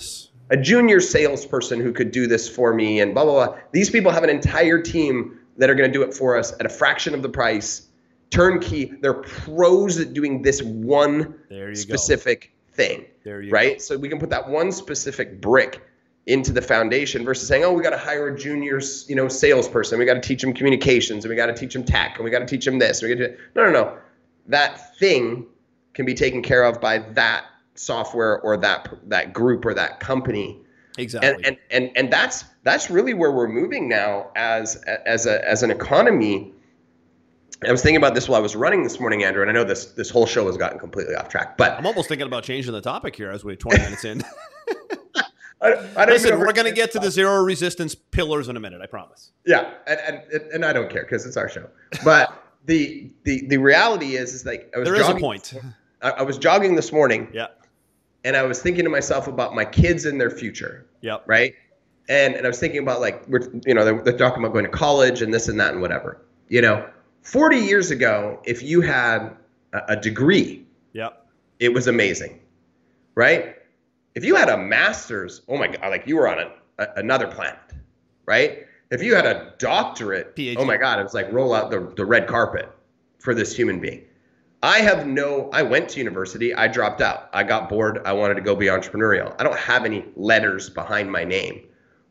a 0.50 0.56
junior 0.56 1.00
salesperson 1.00 1.80
who 1.80 1.92
could 1.92 2.10
do 2.10 2.26
this 2.26 2.48
for 2.48 2.74
me." 2.74 3.00
And 3.00 3.14
blah 3.14 3.24
blah 3.24 3.46
blah. 3.46 3.58
These 3.72 3.90
people 3.90 4.10
have 4.12 4.24
an 4.24 4.30
entire 4.30 4.80
team 4.80 5.38
that 5.56 5.70
are 5.70 5.74
going 5.74 5.90
to 5.90 5.96
do 5.96 6.02
it 6.02 6.14
for 6.14 6.36
us 6.36 6.52
at 6.58 6.66
a 6.66 6.68
fraction 6.68 7.14
of 7.14 7.22
the 7.22 7.28
price, 7.28 7.88
turnkey. 8.30 8.92
They're 9.00 9.14
pros 9.14 9.98
at 9.98 10.12
doing 10.12 10.42
this 10.42 10.62
one 10.62 11.34
specific 11.74 12.52
go. 12.70 12.76
thing. 12.76 13.06
There 13.24 13.40
you 13.40 13.50
right? 13.50 13.74
Go. 13.74 13.82
So 13.82 13.98
we 13.98 14.08
can 14.08 14.18
put 14.18 14.30
that 14.30 14.48
one 14.48 14.72
specific 14.72 15.40
brick 15.40 15.82
into 16.26 16.52
the 16.52 16.62
foundation 16.62 17.24
versus 17.24 17.46
saying, 17.46 17.64
"Oh, 17.64 17.72
we 17.72 17.82
got 17.82 17.90
to 17.90 17.98
hire 17.98 18.28
a 18.28 18.38
junior, 18.38 18.80
you 19.08 19.14
know, 19.14 19.28
salesperson. 19.28 19.98
We 19.98 20.04
got 20.04 20.14
to 20.14 20.20
teach 20.20 20.42
them 20.42 20.52
communications, 20.52 21.24
and 21.24 21.30
we 21.30 21.36
got 21.36 21.46
to 21.46 21.54
teach 21.54 21.74
them 21.74 21.84
tech, 21.84 22.16
and 22.16 22.24
we 22.24 22.30
got 22.30 22.40
to 22.40 22.46
teach 22.46 22.64
them 22.64 22.78
this." 22.78 23.02
We 23.02 23.14
got 23.14 23.18
to 23.18 23.36
no, 23.54 23.64
no, 23.64 23.70
no 23.70 23.98
that 24.46 24.96
thing 24.98 25.46
can 25.94 26.04
be 26.04 26.14
taken 26.14 26.42
care 26.42 26.64
of 26.64 26.80
by 26.80 26.98
that 26.98 27.46
software 27.74 28.40
or 28.40 28.56
that 28.58 28.88
that 29.08 29.32
group 29.32 29.64
or 29.64 29.74
that 29.74 30.00
company. 30.00 30.60
Exactly. 30.98 31.30
And 31.30 31.44
and 31.46 31.58
and, 31.70 31.90
and 31.96 32.12
that's 32.12 32.44
that's 32.62 32.90
really 32.90 33.14
where 33.14 33.32
we're 33.32 33.48
moving 33.48 33.88
now 33.88 34.30
as 34.36 34.76
as 35.06 35.26
a 35.26 35.46
as 35.48 35.62
an 35.62 35.70
economy. 35.70 36.52
I 37.66 37.72
was 37.72 37.82
thinking 37.82 37.96
about 37.96 38.14
this 38.14 38.28
while 38.28 38.38
I 38.38 38.42
was 38.42 38.54
running 38.54 38.82
this 38.82 39.00
morning, 39.00 39.24
Andrew, 39.24 39.40
and 39.40 39.50
I 39.50 39.54
know 39.54 39.64
this 39.64 39.86
this 39.86 40.10
whole 40.10 40.26
show 40.26 40.46
has 40.46 40.56
gotten 40.56 40.78
completely 40.78 41.14
off 41.14 41.28
track. 41.28 41.56
But 41.56 41.72
I'm 41.72 41.86
almost 41.86 42.08
thinking 42.08 42.26
about 42.26 42.44
changing 42.44 42.72
the 42.72 42.80
topic 42.80 43.16
here 43.16 43.30
as 43.30 43.44
we're 43.44 43.56
20 43.56 43.78
minutes 43.78 44.04
in. 44.04 44.22
I, 45.64 46.02
I 46.02 46.04
Listen, 46.06 46.38
we're 46.38 46.52
going 46.52 46.68
to 46.68 46.74
get 46.74 46.92
to 46.92 46.98
the 46.98 47.10
zero 47.10 47.42
resistance 47.42 47.94
pillars 47.94 48.48
in 48.48 48.56
a 48.56 48.60
minute. 48.60 48.80
I 48.82 48.86
promise. 48.86 49.32
Yeah, 49.46 49.72
and 49.86 50.00
and, 50.32 50.42
and 50.52 50.64
I 50.64 50.72
don't 50.72 50.90
care 50.90 51.02
because 51.02 51.24
it's 51.26 51.36
our 51.36 51.48
show. 51.48 51.68
But 52.04 52.32
the 52.66 53.10
the 53.24 53.46
the 53.48 53.56
reality 53.58 54.16
is 54.16 54.34
is 54.34 54.44
like 54.44 54.70
I 54.74 54.78
was 54.78 54.88
there 54.88 54.96
jogging, 54.96 55.16
is 55.16 55.16
a 55.16 55.20
point. 55.20 55.54
I, 56.02 56.10
I, 56.10 56.22
was 56.22 56.38
jogging 56.38 56.74
this 56.74 56.92
morning. 56.92 57.28
Yeah. 57.32 57.48
And 58.24 58.36
I 58.36 58.42
was 58.42 58.60
thinking 58.60 58.84
to 58.84 58.90
myself 58.90 59.26
about 59.26 59.54
my 59.54 59.64
kids 59.64 60.06
and 60.06 60.20
their 60.20 60.30
future. 60.30 60.86
Yep. 61.02 61.24
Right. 61.26 61.54
And 62.08 62.34
and 62.34 62.46
I 62.46 62.48
was 62.48 62.58
thinking 62.58 62.80
about 62.80 63.00
like 63.00 63.26
we're 63.28 63.50
you 63.66 63.74
know 63.74 63.84
they're, 63.84 64.02
they're 64.02 64.18
talking 64.18 64.42
about 64.42 64.52
going 64.52 64.66
to 64.66 64.70
college 64.70 65.22
and 65.22 65.32
this 65.32 65.48
and 65.48 65.58
that 65.60 65.72
and 65.72 65.80
whatever. 65.80 66.20
You 66.48 66.60
know, 66.60 66.86
40 67.22 67.56
years 67.56 67.90
ago, 67.90 68.40
if 68.44 68.62
you 68.62 68.82
had 68.82 69.34
a, 69.72 69.80
a 69.88 69.96
degree, 69.96 70.66
yep. 70.92 71.26
it 71.58 71.72
was 71.72 71.86
amazing, 71.86 72.40
right? 73.14 73.56
If 74.14 74.24
you 74.24 74.36
had 74.36 74.48
a 74.48 74.56
master's, 74.56 75.42
oh 75.48 75.56
my 75.56 75.68
god, 75.68 75.88
like 75.88 76.06
you 76.06 76.16
were 76.16 76.28
on 76.28 76.38
a, 76.38 76.52
a, 76.78 76.88
another 76.96 77.26
planet, 77.26 77.58
right? 78.26 78.66
If 78.90 79.02
you 79.02 79.14
had 79.14 79.26
a 79.26 79.54
doctorate, 79.58 80.36
PhD. 80.36 80.56
oh 80.58 80.64
my 80.64 80.76
God, 80.76 81.00
it 81.00 81.02
was 81.02 81.14
like 81.14 81.32
roll 81.32 81.52
out 81.52 81.70
the, 81.70 81.92
the 81.96 82.04
red 82.04 82.28
carpet 82.28 82.70
for 83.18 83.34
this 83.34 83.56
human 83.56 83.80
being. 83.80 84.04
I 84.62 84.78
have 84.78 85.06
no, 85.06 85.50
I 85.52 85.62
went 85.62 85.88
to 85.90 85.98
university, 85.98 86.54
I 86.54 86.68
dropped 86.68 87.00
out. 87.00 87.28
I 87.32 87.42
got 87.42 87.68
bored, 87.68 88.00
I 88.06 88.12
wanted 88.12 88.34
to 88.34 88.40
go 88.40 88.54
be 88.54 88.66
entrepreneurial. 88.66 89.34
I 89.38 89.42
don't 89.42 89.58
have 89.58 89.84
any 89.84 90.04
letters 90.16 90.70
behind 90.70 91.10
my 91.10 91.24
name. 91.24 91.66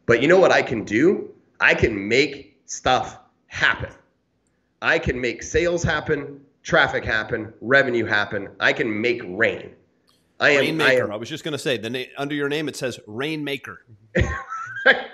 But 0.06 0.22
you 0.22 0.28
know 0.28 0.40
what 0.40 0.52
I 0.52 0.62
can 0.62 0.84
do? 0.84 1.32
I 1.60 1.74
can 1.74 2.08
make 2.08 2.60
stuff 2.66 3.18
happen. 3.48 3.92
I 4.82 5.00
can 5.00 5.20
make 5.20 5.42
sales 5.42 5.82
happen, 5.82 6.42
traffic 6.62 7.06
happen, 7.06 7.54
revenue 7.62 8.06
happen. 8.06 8.50
I 8.60 8.74
can 8.74 9.02
make 9.02 9.22
rain. 9.26 9.72
I 10.40 10.52
am 10.52 10.60
Rainmaker. 10.62 11.04
I, 11.04 11.06
am, 11.06 11.12
I 11.12 11.16
was 11.16 11.30
just 11.30 11.44
going 11.44 11.54
to 11.54 11.60
say, 11.60 11.78
the 11.78 11.90
na- 11.90 12.04
under 12.18 12.36
your 12.36 12.50
name 12.50 12.68
it 12.68 12.76
says 12.76 13.00
Rainmaker. 13.08 13.86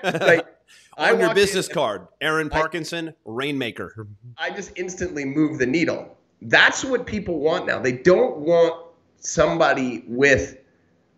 like, 0.03 0.45
on 0.97 1.19
your 1.19 1.34
business 1.34 1.67
in, 1.67 1.73
card, 1.73 2.08
Aaron 2.21 2.49
Parkinson, 2.49 3.10
I, 3.10 3.13
Rainmaker. 3.25 4.08
I 4.38 4.49
just 4.49 4.71
instantly 4.75 5.25
move 5.25 5.60
the 5.60 5.65
needle. 5.65 6.17
That's 6.41 6.84
what 6.86 7.05
people 7.05 7.39
want 7.39 7.67
now. 7.67 7.79
They 7.79 7.91
don't 7.91 8.38
want 8.38 8.86
somebody 9.17 10.03
with 10.08 10.58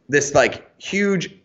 this 0.10 0.34
like 0.34 0.70
huge 0.82 1.36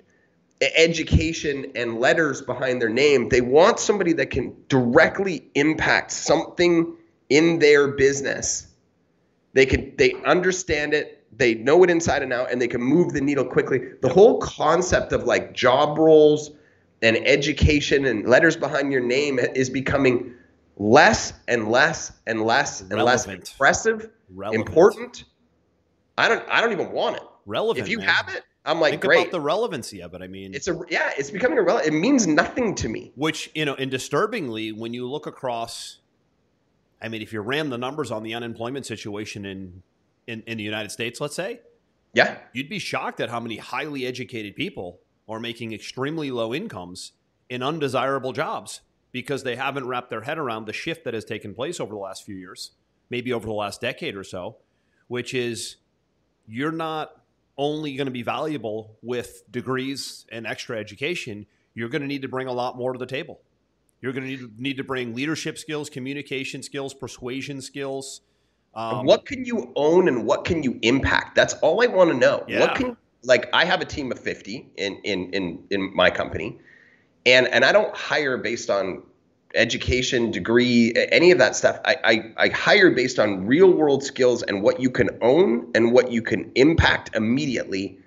education 0.61 1.71
and 1.75 2.01
letters 2.01 2.41
behind 2.43 2.81
their 2.81 2.89
name. 2.89 3.29
They 3.29 3.41
want 3.41 3.79
somebody 3.79 4.13
that 4.15 4.31
can 4.31 4.55
directly 4.69 5.49
impact 5.55 6.11
something 6.11 6.95
in 7.29 7.59
their 7.59 7.89
business. 7.89 8.69
They 9.53 9.67
can 9.67 9.95
they 9.97 10.15
understand 10.25 10.95
it, 10.95 11.16
they 11.37 11.55
know 11.55 11.83
it 11.85 11.91
inside 11.91 12.23
and 12.23 12.33
out, 12.33 12.51
and 12.51 12.61
they 12.61 12.69
can 12.69 12.81
move 12.81 13.13
the 13.13 13.21
needle 13.21 13.45
quickly. 13.45 13.81
The 14.03 14.09
whole 14.09 14.39
concept 14.41 15.13
of 15.13 15.25
like 15.25 15.53
job 15.53 15.99
roles 15.99 16.51
and 17.03 17.17
education 17.27 18.07
and 18.07 18.27
letters 18.27 18.57
behind 18.57 18.91
your 18.93 19.03
name 19.03 19.39
is 19.39 19.69
becoming 19.71 20.35
less 20.79 21.33
and 21.49 21.69
less 21.71 22.13
and 22.27 22.43
less 22.43 22.81
and 22.81 22.93
Relevant. 22.93 23.07
less 23.07 23.27
impressive, 23.53 24.11
Relevant. 24.31 24.67
important. 24.69 25.25
I 26.19 26.29
don't 26.29 26.43
I 26.51 26.61
don't 26.61 26.73
even 26.73 26.93
want 26.93 27.17
it. 27.17 27.23
Relevant. 27.45 27.85
If 27.85 27.91
you 27.91 27.99
man. 27.99 28.09
have 28.09 28.29
it, 28.35 28.43
I'm 28.65 28.81
like 28.81 28.93
Think 28.93 29.03
great. 29.05 29.21
about 29.21 29.33
the 29.33 29.41
relevancy 29.41 30.03
of 30.03 30.15
it. 30.15 30.23
I 30.23 30.29
mean, 30.29 30.55
it's 30.55 30.69
a 30.69 30.81
yeah, 30.89 31.11
it's 31.19 31.31
becoming 31.31 31.59
irrelevant. 31.59 31.95
It 31.95 31.99
means 31.99 32.27
nothing 32.27 32.75
to 32.77 32.89
me. 32.89 33.13
Which 33.15 33.51
you 33.55 33.65
know, 33.65 33.75
and 33.75 33.91
disturbingly, 33.91 34.73
when 34.73 34.95
you 34.95 35.07
look 35.09 35.27
across, 35.27 35.99
I 37.01 37.09
mean, 37.09 37.21
if 37.23 37.33
you 37.33 37.41
ran 37.43 37.69
the 37.71 37.79
numbers 37.79 38.11
on 38.11 38.23
the 38.23 38.35
unemployment 38.35 38.87
situation 38.87 39.45
in 39.45 39.83
in, 40.27 40.43
in 40.47 40.59
the 40.59 40.65
United 40.65 40.91
States, 40.91 41.21
let's 41.21 41.35
say, 41.35 41.61
yeah, 42.13 42.39
you'd 42.53 42.69
be 42.69 42.79
shocked 42.79 43.21
at 43.21 43.31
how 43.31 43.41
many 43.41 43.57
highly 43.57 44.07
educated 44.07 44.57
people 44.57 45.01
are 45.29 45.41
making 45.41 45.73
extremely 45.73 46.31
low 46.31 46.55
incomes 46.55 47.13
in 47.49 47.63
undesirable 47.63 48.33
jobs 48.33 48.81
because 49.13 49.43
they 49.43 49.57
haven't 49.57 49.87
wrapped 49.87 50.11
their 50.11 50.23
head 50.23 50.39
around 50.39 50.67
the 50.67 50.73
shift 50.73 51.05
that 51.05 51.15
has 51.15 51.25
taken 51.25 51.55
place 51.55 51.81
over 51.81 51.93
the 51.93 51.99
last 51.99 52.25
few 52.25 52.37
years, 52.37 52.73
maybe 53.11 53.33
over 53.33 53.47
the 53.47 53.53
last 53.53 53.81
decade 53.81 54.15
or 54.15 54.25
so, 54.25 54.57
which 55.09 55.35
is 55.35 55.77
you're 56.47 56.73
not 56.73 57.13
only 57.59 57.97
going 57.97 58.07
to 58.07 58.13
be 58.13 58.23
valuable 58.23 58.97
with 59.03 59.43
degrees 59.51 60.27
and 60.31 60.47
extra 60.47 60.79
education, 60.79 61.47
you're 61.75 61.89
going 61.89 62.03
to 62.03 62.09
need 62.09 62.23
to 62.23 62.29
bring 62.29 62.47
a 62.47 62.53
lot 62.53 62.77
more 62.77 62.93
to 62.93 62.99
the 62.99 63.07
table. 63.07 63.41
You're 64.01 64.13
going 64.13 64.25
to 64.25 64.31
need, 64.31 64.61
need 64.61 64.77
to 64.77 64.85
bring 64.85 65.15
leadership 65.15 65.59
skills, 65.59 65.89
communication 65.89 66.63
skills, 66.63 66.93
persuasion 66.93 67.61
skills. 67.61 68.21
Um, 68.77 69.07
what 69.07 69.25
can 69.25 69.45
you 69.45 69.73
own 69.75 70.07
and 70.07 70.27
what 70.27 70.45
can 70.45 70.63
you 70.63 70.79
impact? 70.83 71.35
That's 71.35 71.55
all 71.55 71.83
I 71.83 71.87
want 71.87 72.11
to 72.11 72.17
know. 72.17 72.45
Yeah. 72.47 72.61
What 72.61 72.77
can 72.77 72.97
like 73.23 73.49
I 73.53 73.65
have 73.65 73.81
a 73.81 73.85
team 73.85 74.13
of 74.13 74.19
50 74.19 74.69
in 74.77 75.01
in 75.03 75.31
in 75.33 75.65
in 75.71 75.95
my 75.95 76.11
company. 76.11 76.59
And 77.25 77.49
and 77.49 77.65
I 77.65 77.73
don't 77.73 77.95
hire 77.97 78.37
based 78.37 78.71
on 78.71 79.03
education, 79.55 80.31
degree, 80.31 80.93
any 81.11 81.31
of 81.31 81.39
that 81.39 81.57
stuff. 81.57 81.81
I, 81.85 81.97
I, 82.05 82.33
I 82.37 82.49
hire 82.49 82.91
based 82.91 83.19
on 83.19 83.47
real 83.47 83.71
world 83.71 84.05
skills 84.05 84.43
and 84.43 84.63
what 84.63 84.81
you 84.81 84.91
can 84.91 85.09
own 85.23 85.71
and 85.75 85.93
what 85.93 86.13
you 86.13 86.21
can 86.21 86.53
impact 86.55 87.17
immediately 87.17 87.99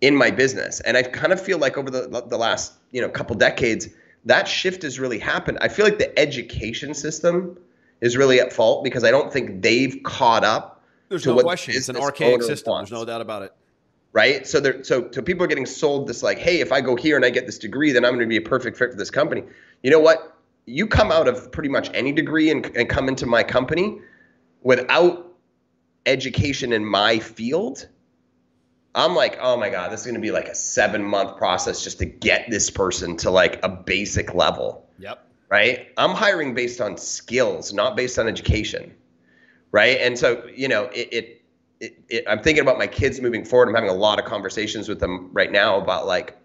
in 0.00 0.16
my 0.16 0.32
business. 0.32 0.80
And 0.80 0.96
I 0.96 1.04
kind 1.04 1.32
of 1.32 1.40
feel 1.40 1.58
like 1.58 1.78
over 1.78 1.90
the 1.90 2.24
the 2.28 2.36
last 2.36 2.72
you 2.90 3.00
know 3.00 3.08
couple 3.08 3.36
decades, 3.36 3.88
that 4.24 4.48
shift 4.48 4.82
has 4.82 4.98
really 4.98 5.18
happened. 5.18 5.58
I 5.60 5.68
feel 5.68 5.84
like 5.84 5.98
the 5.98 6.18
education 6.18 6.94
system 6.94 7.56
is 8.00 8.16
really 8.16 8.40
at 8.40 8.52
fault 8.52 8.84
because 8.84 9.04
I 9.04 9.10
don't 9.10 9.32
think 9.32 9.62
they've 9.62 10.02
caught 10.02 10.44
up. 10.44 10.82
There's 11.08 11.22
to 11.24 11.30
no 11.30 11.34
what 11.36 11.44
question. 11.44 11.74
It's 11.76 11.88
an 11.88 11.96
archaic 11.96 12.42
system. 12.42 12.72
Wants. 12.72 12.90
There's 12.90 13.00
no 13.00 13.04
doubt 13.04 13.20
about 13.20 13.42
it 13.42 13.52
right? 14.12 14.46
So 14.46 14.60
there, 14.60 14.82
so 14.84 15.10
so 15.10 15.22
people 15.22 15.44
are 15.44 15.48
getting 15.48 15.66
sold 15.66 16.08
this 16.08 16.22
like, 16.22 16.38
hey, 16.38 16.60
if 16.60 16.72
I 16.72 16.80
go 16.80 16.96
here 16.96 17.16
and 17.16 17.24
I 17.24 17.30
get 17.30 17.46
this 17.46 17.58
degree, 17.58 17.92
then 17.92 18.04
I'm 18.04 18.12
going 18.12 18.20
to 18.20 18.26
be 18.26 18.36
a 18.36 18.42
perfect 18.42 18.76
fit 18.76 18.90
for 18.90 18.96
this 18.96 19.10
company. 19.10 19.44
You 19.82 19.90
know 19.90 20.00
what? 20.00 20.36
You 20.66 20.86
come 20.86 21.10
out 21.10 21.28
of 21.28 21.50
pretty 21.52 21.68
much 21.68 21.90
any 21.94 22.12
degree 22.12 22.50
and, 22.50 22.64
and 22.76 22.88
come 22.88 23.08
into 23.08 23.26
my 23.26 23.42
company 23.42 24.00
without 24.62 25.32
education 26.06 26.72
in 26.72 26.84
my 26.84 27.18
field. 27.18 27.88
I'm 28.94 29.14
like, 29.14 29.38
oh 29.40 29.56
my 29.56 29.70
god, 29.70 29.92
this 29.92 30.00
is 30.00 30.06
going 30.06 30.16
to 30.16 30.20
be 30.20 30.32
like 30.32 30.48
a 30.48 30.54
seven 30.54 31.02
month 31.02 31.36
process 31.36 31.82
just 31.82 31.98
to 32.00 32.04
get 32.04 32.50
this 32.50 32.70
person 32.70 33.16
to 33.18 33.30
like 33.30 33.60
a 33.62 33.68
basic 33.68 34.34
level. 34.34 34.88
Yep. 34.98 35.24
Right. 35.50 35.88
I'm 35.96 36.10
hiring 36.10 36.54
based 36.54 36.80
on 36.80 36.96
skills, 36.96 37.72
not 37.72 37.96
based 37.96 38.18
on 38.18 38.28
education. 38.28 38.94
Right. 39.72 39.98
And 40.00 40.18
so 40.18 40.44
you 40.54 40.68
know 40.68 40.84
it, 40.84 41.08
it 41.12 41.40
it, 41.80 42.04
it, 42.08 42.24
I'm 42.28 42.42
thinking 42.42 42.62
about 42.62 42.78
my 42.78 42.86
kids 42.86 43.20
moving 43.20 43.44
forward. 43.44 43.68
I'm 43.68 43.74
having 43.74 43.90
a 43.90 43.94
lot 43.94 44.18
of 44.18 44.26
conversations 44.26 44.88
with 44.88 45.00
them 45.00 45.30
right 45.32 45.50
now 45.50 45.78
about 45.80 46.06
like, 46.06 46.36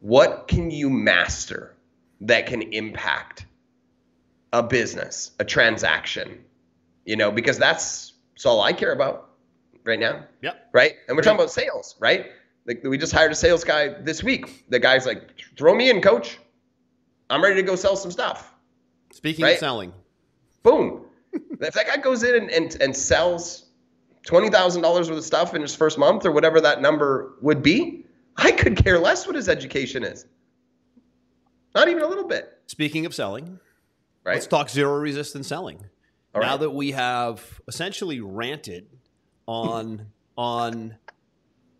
what 0.00 0.48
can 0.48 0.70
you 0.70 0.90
master 0.90 1.74
that 2.22 2.46
can 2.46 2.62
impact 2.62 3.46
a 4.52 4.62
business, 4.62 5.30
a 5.38 5.44
transaction, 5.44 6.44
you 7.04 7.16
know, 7.16 7.30
because 7.30 7.58
that's, 7.58 8.14
that's 8.34 8.46
all 8.46 8.60
I 8.60 8.72
care 8.72 8.92
about 8.92 9.30
right 9.84 9.98
now. 9.98 10.24
Yep. 10.42 10.70
Right. 10.72 10.94
And 11.08 11.16
we're 11.16 11.22
talking 11.22 11.38
about 11.38 11.50
sales, 11.50 11.94
right? 12.00 12.26
Like 12.66 12.82
we 12.82 12.98
just 12.98 13.12
hired 13.12 13.32
a 13.32 13.36
sales 13.36 13.62
guy 13.62 13.88
this 13.88 14.22
week. 14.22 14.64
The 14.70 14.78
guy's 14.78 15.06
like, 15.06 15.30
throw 15.56 15.74
me 15.74 15.90
in, 15.90 16.00
coach. 16.00 16.38
I'm 17.30 17.42
ready 17.42 17.56
to 17.56 17.62
go 17.62 17.76
sell 17.76 17.96
some 17.96 18.10
stuff. 18.10 18.54
Speaking 19.12 19.44
Right? 19.44 19.52
of 19.54 19.58
selling, 19.58 19.92
Boom. 20.62 21.04
if 21.32 21.74
that 21.74 21.86
guy 21.86 21.96
goes 21.98 22.22
in 22.22 22.34
and, 22.34 22.50
and, 22.50 22.76
and 22.80 22.96
sells 22.96 23.66
twenty 24.26 24.50
thousand 24.50 24.82
dollars 24.82 25.08
worth 25.08 25.18
of 25.18 25.24
stuff 25.24 25.54
in 25.54 25.62
his 25.62 25.74
first 25.74 25.98
month 25.98 26.24
or 26.26 26.32
whatever 26.32 26.60
that 26.60 26.80
number 26.82 27.34
would 27.42 27.62
be, 27.62 28.04
I 28.36 28.50
could 28.52 28.76
care 28.76 28.98
less 28.98 29.26
what 29.26 29.36
his 29.36 29.48
education 29.48 30.02
is. 30.04 30.26
Not 31.74 31.88
even 31.88 32.02
a 32.02 32.06
little 32.06 32.26
bit. 32.26 32.58
speaking 32.66 33.04
of 33.06 33.14
selling, 33.14 33.58
Right. 34.24 34.34
let's 34.34 34.46
talk 34.46 34.68
zero 34.70 34.96
resistance 34.98 35.48
selling. 35.48 35.84
All 36.34 36.40
now 36.40 36.52
right. 36.52 36.60
that 36.60 36.70
we 36.70 36.92
have 36.92 37.60
essentially 37.68 38.20
ranted 38.20 38.86
on 39.46 40.06
on 40.36 40.96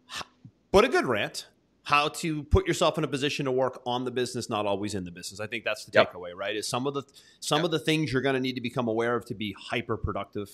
but 0.72 0.84
a 0.84 0.88
good 0.88 1.06
rant 1.06 1.46
how 1.84 2.08
to 2.08 2.42
put 2.44 2.66
yourself 2.66 2.96
in 2.98 3.04
a 3.04 3.08
position 3.08 3.44
to 3.44 3.52
work 3.52 3.82
on 3.86 4.04
the 4.04 4.10
business 4.10 4.48
not 4.48 4.64
always 4.66 4.94
in 4.94 5.04
the 5.04 5.10
business. 5.10 5.38
I 5.38 5.46
think 5.46 5.64
that's 5.64 5.84
the 5.84 5.92
Yep. 5.94 6.12
takeaway 6.14 6.34
right? 6.34 6.56
Is 6.56 6.66
some 6.66 6.86
of 6.86 6.94
the 6.94 7.02
some 7.40 7.64
of 7.64 7.70
the 7.70 7.78
things 7.78 8.12
you're 8.12 8.22
going 8.22 8.34
to 8.34 8.40
need 8.40 8.54
to 8.54 8.60
become 8.60 8.88
aware 8.88 9.14
of 9.16 9.24
to 9.26 9.34
be 9.34 9.54
hyper 9.58 9.96
productive 9.96 10.50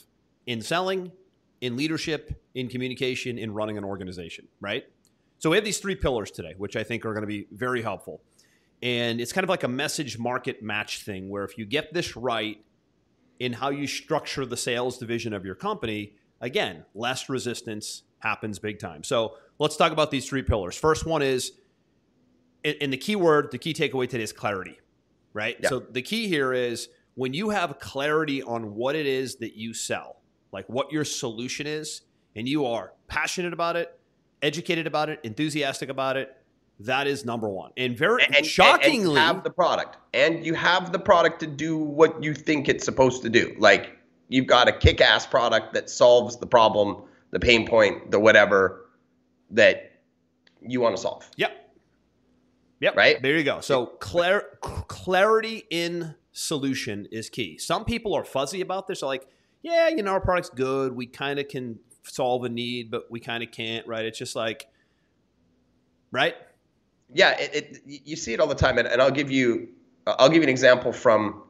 in 0.46 0.60
selling 0.60 1.12
in 1.60 1.76
leadership 1.76 2.42
in 2.54 2.68
communication 2.68 3.38
in 3.38 3.52
running 3.54 3.78
an 3.78 3.84
organization 3.84 4.48
right? 4.60 4.84
So 5.38 5.50
we 5.50 5.56
have 5.56 5.64
these 5.64 5.78
three 5.78 5.94
pillars 5.94 6.30
today 6.30 6.54
which 6.58 6.76
i 6.76 6.82
think 6.82 7.06
are 7.06 7.14
going 7.14 7.22
to 7.22 7.26
be 7.28 7.46
very 7.52 7.82
helpful. 7.82 8.20
And 8.82 9.20
it's 9.20 9.32
kind 9.32 9.44
of 9.44 9.50
like 9.50 9.62
a 9.62 9.68
message 9.68 10.18
market 10.18 10.62
match 10.62 11.02
thing 11.02 11.28
where 11.28 11.44
if 11.44 11.58
you 11.58 11.64
get 11.66 11.92
this 11.92 12.16
right 12.16 12.64
in 13.38 13.52
how 13.52 13.70
you 13.70 13.86
structure 13.86 14.44
the 14.46 14.56
sales 14.56 14.98
division 14.98 15.32
of 15.32 15.44
your 15.44 15.54
company, 15.54 16.14
again, 16.40 16.84
less 16.94 17.28
resistance 17.28 18.02
happens 18.20 18.58
big 18.58 18.78
time. 18.78 19.02
So 19.04 19.34
let's 19.60 19.76
talk 19.76 19.92
about 19.92 20.10
these 20.10 20.28
three 20.28 20.42
pillars. 20.42 20.76
First 20.76 21.06
one 21.06 21.22
is, 21.22 21.52
and 22.64 22.92
the 22.92 22.96
key 22.96 23.14
word, 23.14 23.52
the 23.52 23.58
key 23.58 23.72
takeaway 23.72 24.08
today 24.08 24.24
is 24.24 24.32
clarity, 24.32 24.80
right? 25.32 25.56
Yeah. 25.62 25.68
So 25.68 25.78
the 25.78 26.02
key 26.02 26.26
here 26.26 26.52
is 26.52 26.88
when 27.14 27.32
you 27.32 27.50
have 27.50 27.78
clarity 27.78 28.42
on 28.42 28.74
what 28.74 28.96
it 28.96 29.06
is 29.06 29.36
that 29.36 29.54
you 29.56 29.72
sell, 29.72 30.16
like 30.50 30.68
what 30.68 30.90
your 30.90 31.04
solution 31.04 31.66
is, 31.68 32.02
and 32.34 32.48
you 32.48 32.66
are 32.66 32.94
passionate 33.06 33.52
about 33.52 33.76
it, 33.76 33.96
educated 34.42 34.86
about 34.86 35.08
it, 35.08 35.20
enthusiastic 35.22 35.88
about 35.88 36.16
it, 36.16 36.36
that 36.80 37.06
is 37.06 37.24
number 37.26 37.48
one. 37.48 37.72
And 37.76 37.96
very 37.96 38.24
and, 38.24 38.44
shockingly, 38.44 38.96
and 38.96 39.02
you 39.04 39.14
have 39.14 39.44
the 39.44 39.50
product 39.50 39.98
and 40.14 40.44
you 40.44 40.54
have 40.54 40.92
the 40.92 40.98
product 40.98 41.40
to 41.40 41.46
do 41.46 41.76
what 41.76 42.22
you 42.22 42.32
think 42.32 42.68
it's 42.68 42.84
supposed 42.84 43.22
to 43.22 43.28
do 43.28 43.54
like 43.58 43.98
you've 44.28 44.46
got 44.46 44.66
a 44.66 44.72
kick-ass 44.72 45.26
product 45.26 45.74
that 45.74 45.90
solves 45.90 46.38
the 46.38 46.46
problem 46.46 47.02
the 47.32 47.40
pain 47.40 47.66
point 47.66 48.10
the 48.10 48.18
whatever 48.18 48.79
that 49.50 50.00
you 50.60 50.80
want 50.80 50.96
to 50.96 51.02
solve 51.02 51.28
Yep. 51.36 51.52
Yep. 52.80 52.96
Right? 52.96 53.20
There 53.20 53.36
you 53.36 53.44
go. 53.44 53.60
So 53.60 53.86
clar- 53.86 54.46
clarity 54.60 55.64
in 55.70 56.14
solution 56.32 57.06
is 57.12 57.28
key. 57.28 57.58
Some 57.58 57.84
people 57.84 58.14
are 58.14 58.24
fuzzy 58.24 58.60
about 58.62 58.88
this. 58.88 59.00
They're 59.00 59.08
like, 59.08 59.26
yeah, 59.62 59.88
you 59.88 60.02
know, 60.02 60.12
our 60.12 60.20
product's 60.20 60.48
good. 60.50 60.94
We 60.96 61.06
kind 61.06 61.38
of 61.38 61.48
can 61.48 61.78
solve 62.04 62.44
a 62.44 62.48
need, 62.48 62.90
but 62.90 63.10
we 63.10 63.20
kind 63.20 63.42
of 63.42 63.50
can't, 63.50 63.86
right? 63.86 64.06
It's 64.06 64.18
just 64.18 64.34
like, 64.34 64.66
right? 66.10 66.34
yeah 67.12 67.36
it, 67.40 67.54
it 67.56 67.78
you 67.84 68.14
see 68.14 68.32
it 68.32 68.38
all 68.38 68.46
the 68.46 68.54
time 68.54 68.78
and, 68.78 68.86
and 68.86 69.02
i'll 69.02 69.10
give 69.10 69.32
you 69.32 69.68
uh, 70.06 70.14
i'll 70.20 70.28
give 70.28 70.36
you 70.36 70.42
an 70.44 70.48
example 70.48 70.92
from 70.92 71.42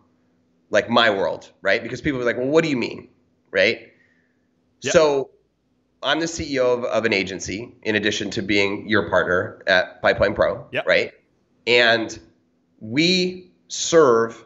like 0.71 0.89
my 0.89 1.11
world 1.11 1.53
right 1.61 1.83
because 1.83 2.01
people 2.01 2.19
are 2.19 2.25
like 2.25 2.39
well 2.39 2.47
what 2.47 2.65
do 2.65 2.71
you 2.71 2.79
mean 2.79 3.09
right 3.51 3.93
Yep. 4.83 4.93
so 4.95 5.31
i'm 6.03 6.21
the 6.21 6.27
ceo 6.27 6.77
of, 6.79 6.85
of 6.85 7.05
an 7.05 7.13
agency 7.13 7.75
in 7.83 7.95
addition 7.97 8.31
to 8.31 8.43
being 8.43 8.89
your 8.89 9.09
partner 9.09 9.63
at 9.67 10.01
pipeline 10.03 10.35
pro 10.35 10.67
Yep. 10.73 10.87
right 10.87 11.13
and 11.67 12.19
we 12.81 13.51
serve 13.69 14.45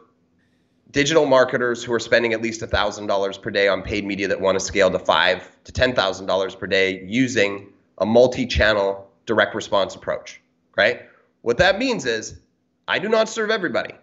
digital 0.91 1.25
marketers 1.25 1.83
who 1.83 1.91
are 1.93 1.99
spending 1.99 2.31
at 2.33 2.41
least 2.41 2.61
$1000 2.61 3.41
per 3.41 3.51
day 3.51 3.67
on 3.67 3.81
paid 3.81 4.05
media 4.05 4.27
that 4.27 4.39
want 4.39 4.57
to 4.57 4.63
scale 4.63 4.89
to 4.91 4.99
five 4.99 5.49
to 5.65 5.71
$10000 5.71 6.59
per 6.59 6.67
day 6.67 7.03
using 7.05 7.67
a 7.97 8.05
multi-channel 8.05 9.09
direct 9.25 9.55
response 9.55 9.95
approach 9.95 10.41
right? 10.77 11.03
What 11.41 11.57
that 11.59 11.79
means 11.79 12.05
is 12.05 12.39
I 12.87 12.99
do 12.99 13.09
not 13.09 13.29
serve 13.29 13.49
everybody. 13.49 13.93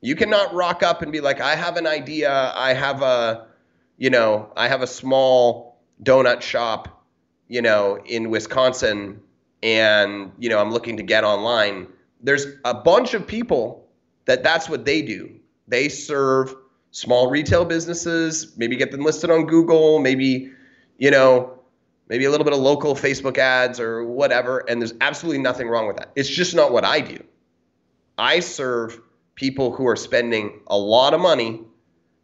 You 0.00 0.16
cannot 0.16 0.52
rock 0.54 0.82
up 0.82 1.02
and 1.02 1.12
be 1.12 1.20
like, 1.20 1.40
I 1.40 1.54
have 1.54 1.76
an 1.76 1.86
idea, 1.86 2.52
I 2.54 2.72
have 2.72 3.02
a, 3.02 3.46
you 3.98 4.10
know, 4.10 4.50
I 4.56 4.68
have 4.68 4.82
a 4.82 4.86
small 4.86 5.71
donut 6.02 6.42
shop, 6.42 7.04
you 7.48 7.62
know, 7.62 7.98
in 8.04 8.30
Wisconsin, 8.30 9.20
and 9.62 10.32
you 10.38 10.48
know, 10.48 10.58
I'm 10.58 10.70
looking 10.70 10.96
to 10.96 11.02
get 11.02 11.24
online. 11.24 11.86
There's 12.20 12.46
a 12.64 12.74
bunch 12.74 13.14
of 13.14 13.26
people 13.26 13.88
that 14.26 14.42
that's 14.42 14.68
what 14.68 14.84
they 14.84 15.02
do. 15.02 15.34
They 15.68 15.88
serve 15.88 16.54
small 16.90 17.30
retail 17.30 17.64
businesses, 17.64 18.52
maybe 18.56 18.76
get 18.76 18.92
them 18.92 19.02
listed 19.02 19.30
on 19.30 19.46
Google, 19.46 19.98
maybe, 19.98 20.50
you 20.98 21.10
know, 21.10 21.58
maybe 22.08 22.26
a 22.26 22.30
little 22.30 22.44
bit 22.44 22.52
of 22.52 22.60
local 22.60 22.94
Facebook 22.94 23.38
ads 23.38 23.80
or 23.80 24.04
whatever, 24.04 24.58
and 24.68 24.80
there's 24.80 24.94
absolutely 25.00 25.42
nothing 25.42 25.68
wrong 25.68 25.86
with 25.86 25.96
that. 25.96 26.10
It's 26.14 26.28
just 26.28 26.54
not 26.54 26.72
what 26.72 26.84
I 26.84 27.00
do. 27.00 27.22
I 28.18 28.40
serve 28.40 29.00
people 29.34 29.72
who 29.72 29.88
are 29.88 29.96
spending 29.96 30.60
a 30.66 30.76
lot 30.76 31.14
of 31.14 31.20
money 31.20 31.62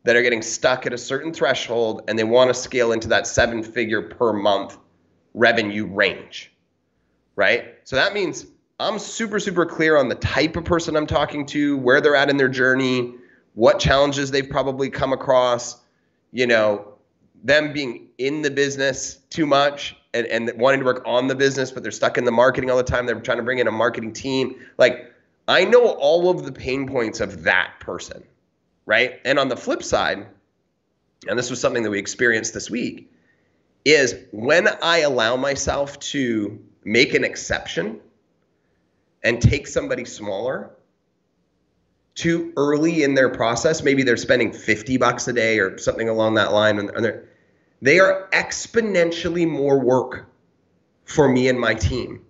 that 0.04 0.16
are 0.16 0.22
getting 0.22 0.42
stuck 0.42 0.86
at 0.86 0.92
a 0.92 0.98
certain 0.98 1.32
threshold 1.32 2.02
and 2.08 2.18
they 2.18 2.24
want 2.24 2.48
to 2.48 2.54
scale 2.54 2.92
into 2.92 3.08
that 3.08 3.26
seven 3.26 3.62
figure 3.62 4.02
per 4.02 4.32
month 4.32 4.78
revenue 5.34 5.86
range. 5.86 6.52
Right? 7.36 7.76
So 7.84 7.96
that 7.96 8.14
means 8.14 8.46
I'm 8.80 8.98
super, 8.98 9.40
super 9.40 9.66
clear 9.66 9.96
on 9.96 10.08
the 10.08 10.14
type 10.16 10.56
of 10.56 10.64
person 10.64 10.96
I'm 10.96 11.06
talking 11.06 11.44
to, 11.46 11.76
where 11.78 12.00
they're 12.00 12.16
at 12.16 12.30
in 12.30 12.36
their 12.36 12.48
journey, 12.48 13.14
what 13.54 13.80
challenges 13.80 14.30
they've 14.30 14.48
probably 14.48 14.88
come 14.88 15.12
across, 15.12 15.78
you 16.32 16.46
know, 16.46 16.94
them 17.42 17.72
being 17.72 18.08
in 18.18 18.42
the 18.42 18.50
business 18.50 19.16
too 19.30 19.46
much 19.46 19.96
and, 20.14 20.26
and 20.26 20.52
wanting 20.60 20.80
to 20.80 20.86
work 20.86 21.02
on 21.06 21.26
the 21.26 21.34
business, 21.34 21.70
but 21.70 21.82
they're 21.82 21.92
stuck 21.92 22.18
in 22.18 22.24
the 22.24 22.32
marketing 22.32 22.70
all 22.70 22.76
the 22.76 22.82
time. 22.82 23.06
They're 23.06 23.20
trying 23.20 23.38
to 23.38 23.42
bring 23.42 23.58
in 23.58 23.66
a 23.66 23.72
marketing 23.72 24.12
team. 24.12 24.56
Like, 24.78 25.12
I 25.48 25.64
know 25.64 25.86
all 25.86 26.30
of 26.30 26.44
the 26.44 26.52
pain 26.52 26.86
points 26.86 27.20
of 27.20 27.42
that 27.44 27.72
person, 27.80 28.22
right? 28.88 29.20
And 29.26 29.38
on 29.38 29.48
the 29.48 29.56
flip 29.56 29.82
side, 29.82 30.26
and 31.28 31.38
this 31.38 31.50
was 31.50 31.60
something 31.60 31.82
that 31.82 31.90
we 31.90 31.98
experienced 31.98 32.54
this 32.54 32.70
week, 32.70 33.12
is 33.84 34.14
when 34.32 34.66
I 34.82 35.00
allow 35.00 35.36
myself 35.36 36.00
to 36.00 36.58
make 36.84 37.12
an 37.12 37.22
exception 37.22 38.00
and 39.22 39.42
take 39.42 39.66
somebody 39.66 40.06
smaller 40.06 40.70
too 42.14 42.52
early 42.56 43.02
in 43.02 43.14
their 43.14 43.28
process, 43.28 43.82
maybe 43.82 44.02
they're 44.02 44.16
spending 44.16 44.52
50 44.52 44.96
bucks 44.96 45.28
a 45.28 45.34
day 45.34 45.58
or 45.58 45.76
something 45.76 46.08
along 46.08 46.34
that 46.34 46.52
line, 46.52 46.78
and, 46.78 47.22
they 47.80 48.00
are 48.00 48.28
exponentially 48.32 49.48
more 49.48 49.78
work 49.78 50.26
for 51.04 51.28
me 51.28 51.48
and 51.48 51.60
my 51.60 51.74
team 51.74 52.24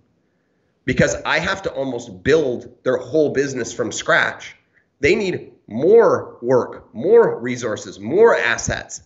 because 0.85 1.17
I 1.25 1.39
have 1.39 1.63
to 1.63 1.73
almost 1.73 2.23
build 2.23 2.71
their 2.83 2.99
whole 2.99 3.33
business 3.33 3.73
from 3.73 3.91
scratch. 3.91 4.57
They 5.01 5.15
need 5.15 5.53
more 5.69 6.39
work, 6.43 6.93
more 6.95 7.39
resources, 7.39 8.01
more 8.01 8.37
assets, 8.37 9.03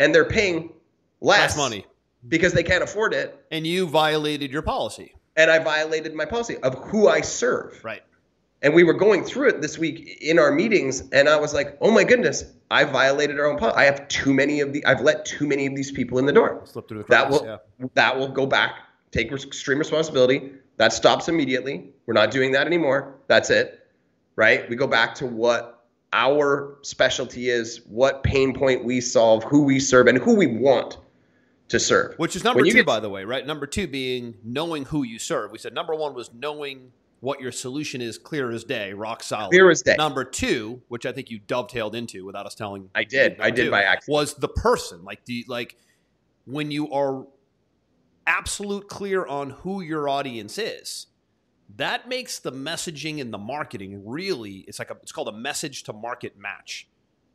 and 0.00 0.14
they're 0.14 0.24
paying 0.24 0.72
less, 1.20 1.40
Less 1.40 1.56
money. 1.56 1.86
because 2.28 2.52
they 2.52 2.62
can't 2.62 2.82
afford 2.84 3.12
it. 3.12 3.44
And 3.50 3.66
you 3.66 3.86
violated 3.86 4.52
your 4.52 4.62
policy. 4.62 5.14
And 5.36 5.50
I 5.50 5.58
violated 5.58 6.14
my 6.14 6.24
policy 6.24 6.56
of 6.58 6.74
who 6.84 7.08
I 7.08 7.20
serve. 7.20 7.80
Right. 7.84 8.02
And 8.62 8.74
we 8.74 8.82
were 8.82 8.94
going 8.94 9.24
through 9.24 9.50
it 9.50 9.60
this 9.62 9.78
week 9.78 10.18
in 10.20 10.38
our 10.40 10.50
meetings, 10.50 11.04
and 11.12 11.28
I 11.28 11.36
was 11.38 11.54
like, 11.54 11.78
"Oh 11.80 11.92
my 11.92 12.02
goodness, 12.02 12.44
I 12.72 12.82
violated 12.82 13.38
our 13.38 13.46
own 13.46 13.56
policy. 13.56 13.78
I 13.78 13.84
have 13.84 14.08
too 14.08 14.34
many 14.34 14.58
of 14.60 14.72
the. 14.72 14.84
I've 14.84 15.00
let 15.00 15.24
too 15.24 15.46
many 15.46 15.66
of 15.66 15.76
these 15.76 15.92
people 15.92 16.18
in 16.18 16.26
the 16.26 16.32
door. 16.32 16.62
Slip 16.64 16.88
through 16.88 16.98
the 16.98 17.04
That 17.08 17.30
will 17.30 17.44
yeah. 17.44 17.86
that 17.94 18.18
will 18.18 18.26
go 18.26 18.46
back, 18.46 18.72
take 19.12 19.30
extreme 19.30 19.78
responsibility. 19.78 20.54
That 20.76 20.92
stops 20.92 21.28
immediately. 21.28 21.90
We're 22.06 22.14
not 22.14 22.32
doing 22.32 22.50
that 22.52 22.66
anymore. 22.66 23.14
That's 23.28 23.50
it, 23.50 23.86
right? 24.34 24.68
We 24.68 24.74
go 24.74 24.88
back 24.88 25.14
to 25.16 25.26
what 25.26 25.77
our 26.12 26.78
specialty 26.82 27.50
is, 27.50 27.82
what 27.86 28.22
pain 28.22 28.54
point 28.54 28.84
we 28.84 29.00
solve, 29.00 29.44
who 29.44 29.62
we 29.64 29.78
serve, 29.80 30.06
and 30.06 30.18
who 30.18 30.34
we 30.34 30.46
want 30.46 30.98
to 31.68 31.78
serve. 31.78 32.14
Which 32.16 32.34
is 32.34 32.44
number 32.44 32.64
two, 32.64 32.72
get- 32.72 32.86
by 32.86 33.00
the 33.00 33.10
way, 33.10 33.24
right? 33.24 33.46
Number 33.46 33.66
two 33.66 33.86
being 33.86 34.34
knowing 34.42 34.86
who 34.86 35.02
you 35.02 35.18
serve. 35.18 35.52
We 35.52 35.58
said 35.58 35.74
number 35.74 35.94
one 35.94 36.14
was 36.14 36.32
knowing 36.32 36.92
what 37.20 37.40
your 37.40 37.52
solution 37.52 38.00
is, 38.00 38.16
clear 38.16 38.50
as 38.50 38.64
day, 38.64 38.92
rock 38.92 39.22
solid. 39.22 39.50
Clear 39.50 39.70
as 39.70 39.82
day. 39.82 39.96
Number 39.98 40.24
two, 40.24 40.80
which 40.88 41.04
I 41.04 41.12
think 41.12 41.30
you 41.30 41.40
dovetailed 41.40 41.94
into 41.94 42.24
without 42.24 42.46
us 42.46 42.54
telling. 42.54 42.88
I 42.94 43.04
did. 43.04 43.40
I 43.40 43.50
did 43.50 43.64
two, 43.64 43.70
by 43.70 43.82
accident. 43.82 44.14
Was 44.14 44.34
the 44.34 44.48
person 44.48 45.04
like 45.04 45.24
the 45.24 45.44
like 45.48 45.76
when 46.46 46.70
you 46.70 46.90
are 46.92 47.26
absolute 48.26 48.88
clear 48.88 49.26
on 49.26 49.50
who 49.50 49.80
your 49.80 50.08
audience 50.08 50.58
is. 50.58 51.06
That 51.76 52.08
makes 52.08 52.38
the 52.38 52.52
messaging 52.52 53.20
and 53.20 53.32
the 53.32 53.38
marketing 53.38 54.02
really. 54.06 54.64
It's 54.66 54.78
like 54.78 54.90
a, 54.90 54.96
it's 55.02 55.12
called 55.12 55.28
a 55.28 55.32
message 55.32 55.82
to 55.84 55.92
market 55.92 56.38
match. 56.38 56.88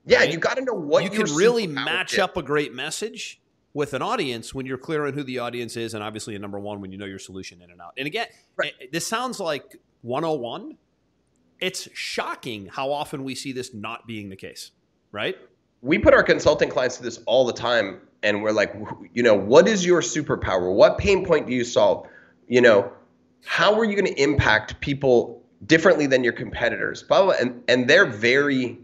Yeah, 0.05 0.19
right? 0.19 0.31
you 0.31 0.37
got 0.37 0.57
to 0.57 0.63
know 0.63 0.73
what 0.73 1.03
you 1.03 1.09
can 1.09 1.33
really 1.35 1.67
match 1.67 2.19
up 2.19 2.35
a 2.35 2.43
great 2.43 2.73
message 2.73 3.39
with 3.73 3.93
an 3.93 4.01
audience 4.01 4.53
when 4.53 4.65
you're 4.65 4.77
clear 4.77 5.05
on 5.05 5.13
who 5.13 5.23
the 5.23 5.39
audience 5.39 5.77
is, 5.77 5.93
and 5.93 6.03
obviously, 6.03 6.35
a 6.35 6.39
number 6.39 6.59
one, 6.59 6.81
when 6.81 6.91
you 6.91 6.97
know 6.97 7.05
your 7.05 7.19
solution 7.19 7.61
in 7.61 7.71
and 7.71 7.81
out. 7.81 7.93
And 7.97 8.05
again, 8.05 8.27
Right. 8.55 8.73
eh, 8.81 8.87
this 8.91 9.07
sounds 9.07 9.39
like 9.39 9.77
101. 10.01 10.77
It's 11.59 11.87
shocking 11.93 12.67
how 12.67 12.91
often 12.91 13.23
we 13.23 13.35
see 13.35 13.51
this 13.51 13.73
not 13.73 14.05
being 14.05 14.29
the 14.29 14.35
case, 14.35 14.71
right? 15.11 15.37
we 15.83 15.99
put 15.99 16.13
our 16.13 16.23
consulting 16.23 16.69
clients 16.69 16.97
through 16.97 17.03
this 17.03 17.19
all 17.25 17.45
the 17.45 17.53
time 17.53 17.99
and 18.23 18.41
we're 18.41 18.53
like 18.53 18.73
you 19.13 19.21
know 19.21 19.33
what 19.35 19.67
is 19.67 19.85
your 19.85 20.01
superpower 20.01 20.73
what 20.73 20.97
pain 20.97 21.25
point 21.25 21.45
do 21.45 21.53
you 21.53 21.65
solve 21.65 22.07
you 22.47 22.61
know 22.61 22.89
how 23.45 23.77
are 23.77 23.83
you 23.85 23.95
going 23.95 24.13
to 24.13 24.21
impact 24.21 24.79
people 24.79 25.41
differently 25.65 26.07
than 26.07 26.23
your 26.23 26.33
competitors 26.33 27.03
blah, 27.03 27.23
blah, 27.23 27.33
blah. 27.33 27.41
and 27.41 27.63
and 27.67 27.89
they're 27.89 28.05
very 28.05 28.77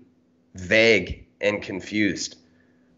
vague 0.55 1.25
and 1.41 1.61
confused 1.61 2.37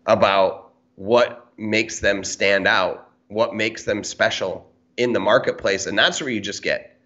about 0.06 0.74
what 0.95 1.52
makes 1.58 2.00
them 2.00 2.24
stand 2.24 2.67
out 2.67 3.10
what 3.28 3.56
makes 3.56 3.86
them 3.86 4.04
special 4.04 4.69
in 4.97 5.13
the 5.13 5.19
marketplace 5.19 5.86
and 5.86 5.97
that's 5.97 6.19
where 6.21 6.30
you 6.30 6.41
just 6.41 6.63
get 6.63 7.00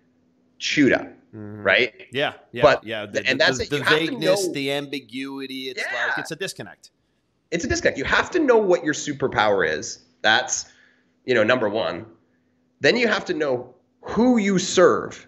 chewed 0.59 0.93
up 0.93 1.05
mm-hmm. 1.33 1.61
right 1.61 2.07
Yeah, 2.11 2.33
yeah, 2.51 2.61
But- 2.63 2.83
yeah. 2.83 3.05
The, 3.05 3.27
and 3.27 3.39
that's 3.39 3.57
the, 3.57 3.65
it. 3.65 3.69
The 3.69 3.79
vagueness, 3.83 4.49
the 4.51 4.71
ambiguity. 4.71 5.69
It's 5.69 5.83
like 5.83 6.17
it's 6.17 6.31
a 6.31 6.35
disconnect. 6.35 6.91
it's 7.51 7.65
a 7.65 7.67
disconnect. 7.67 7.97
You 7.97 8.05
have 8.05 8.31
to 8.31 8.39
know 8.39 8.57
what 8.57 8.83
your 8.85 8.93
superpower 8.93 9.67
is. 9.69 9.99
That's, 10.21 10.65
you 11.25 11.35
know, 11.35 11.43
number 11.43 11.67
one. 11.69 12.05
Then 12.79 12.95
you 12.97 13.07
have 13.07 13.25
to 13.25 13.33
know 13.33 13.74
who 14.05 14.37
you 14.37 14.59
serve, 14.59 15.27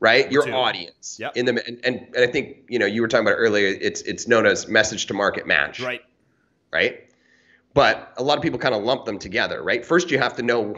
right? 0.00 0.30
Your 0.30 0.44
two. 0.46 0.52
audience. 0.52 1.16
Yep. 1.20 1.36
In 1.36 1.46
the 1.46 1.66
and, 1.66 1.80
and 1.84 2.08
and 2.14 2.24
I 2.24 2.26
think 2.26 2.58
you 2.68 2.78
know 2.78 2.86
you 2.86 3.02
were 3.02 3.08
talking 3.08 3.26
about 3.26 3.34
it 3.38 3.40
earlier. 3.40 3.68
It's 3.80 4.00
it's 4.02 4.26
known 4.28 4.46
as 4.46 4.68
message 4.68 5.06
to 5.06 5.14
market 5.14 5.46
match, 5.46 5.80
Right. 5.80 6.02
right? 6.72 7.00
But 7.74 8.12
a 8.16 8.22
lot 8.22 8.36
of 8.38 8.42
people 8.42 8.58
kind 8.58 8.74
of 8.74 8.82
lump 8.84 9.04
them 9.04 9.18
together, 9.18 9.62
right? 9.62 9.84
First, 9.84 10.10
you 10.10 10.18
have 10.18 10.36
to 10.36 10.42
know 10.42 10.74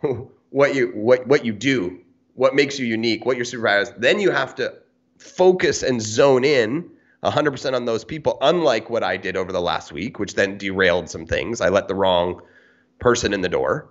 what 0.50 0.74
you 0.74 0.88
what 0.94 1.26
what 1.26 1.44
you 1.44 1.52
do, 1.52 1.98
what 2.34 2.54
makes 2.54 2.78
you 2.78 2.86
unique, 2.86 3.26
what 3.26 3.36
your 3.36 3.44
superpower 3.44 3.82
is. 3.82 3.92
Then 3.98 4.18
you 4.18 4.30
have 4.30 4.54
to 4.56 4.74
focus 5.18 5.82
and 5.82 6.00
zone 6.00 6.44
in 6.44 6.88
100% 7.24 7.74
on 7.74 7.84
those 7.84 8.04
people. 8.04 8.38
Unlike 8.40 8.88
what 8.88 9.02
I 9.02 9.16
did 9.16 9.36
over 9.36 9.52
the 9.52 9.60
last 9.60 9.92
week, 9.92 10.18
which 10.18 10.34
then 10.36 10.56
derailed 10.56 11.10
some 11.10 11.26
things. 11.26 11.60
I 11.60 11.68
let 11.68 11.88
the 11.88 11.94
wrong 11.96 12.40
person 13.00 13.34
in 13.34 13.40
the 13.42 13.48
door, 13.48 13.88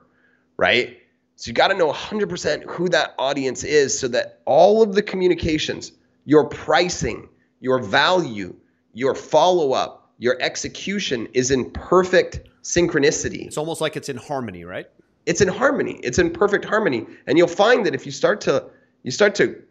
right? 0.56 0.98
So 1.38 1.50
you 1.50 1.54
got 1.54 1.68
to 1.68 1.76
know 1.76 1.92
100% 1.94 2.64
who 2.64 2.90
that 2.90 3.14
audience 3.20 3.64
is, 3.64 3.98
so 3.98 4.08
that 4.08 4.42
all 4.46 4.82
of 4.82 4.96
the 4.96 5.04
communications, 5.04 5.92
your 6.26 6.46
pricing, 6.50 7.30
your 7.62 7.78
value, 7.78 8.56
your 8.94 9.14
follow 9.14 9.72
up, 9.74 10.12
your 10.18 10.36
execution 10.42 11.28
is 11.36 11.52
in 11.52 11.70
perfect 11.72 12.42
synchronicity. 12.64 13.46
It's 13.46 13.58
almost 13.58 13.82
like 13.82 13.96
it's 13.96 14.10
in 14.10 14.18
harmony, 14.18 14.66
right? 14.66 14.88
It's 15.28 15.40
in 15.40 15.48
harmony. 15.48 16.00
It's 16.02 16.18
in 16.18 16.32
perfect 16.32 16.66
harmony. 16.66 17.06
And 17.28 17.38
you'll 17.38 17.48
find 17.48 17.86
that 17.86 17.94
if 17.94 18.04
you 18.08 18.12
start 18.12 18.42
to 18.42 18.66
you 19.04 19.12
start 19.12 19.36
to 19.36 19.62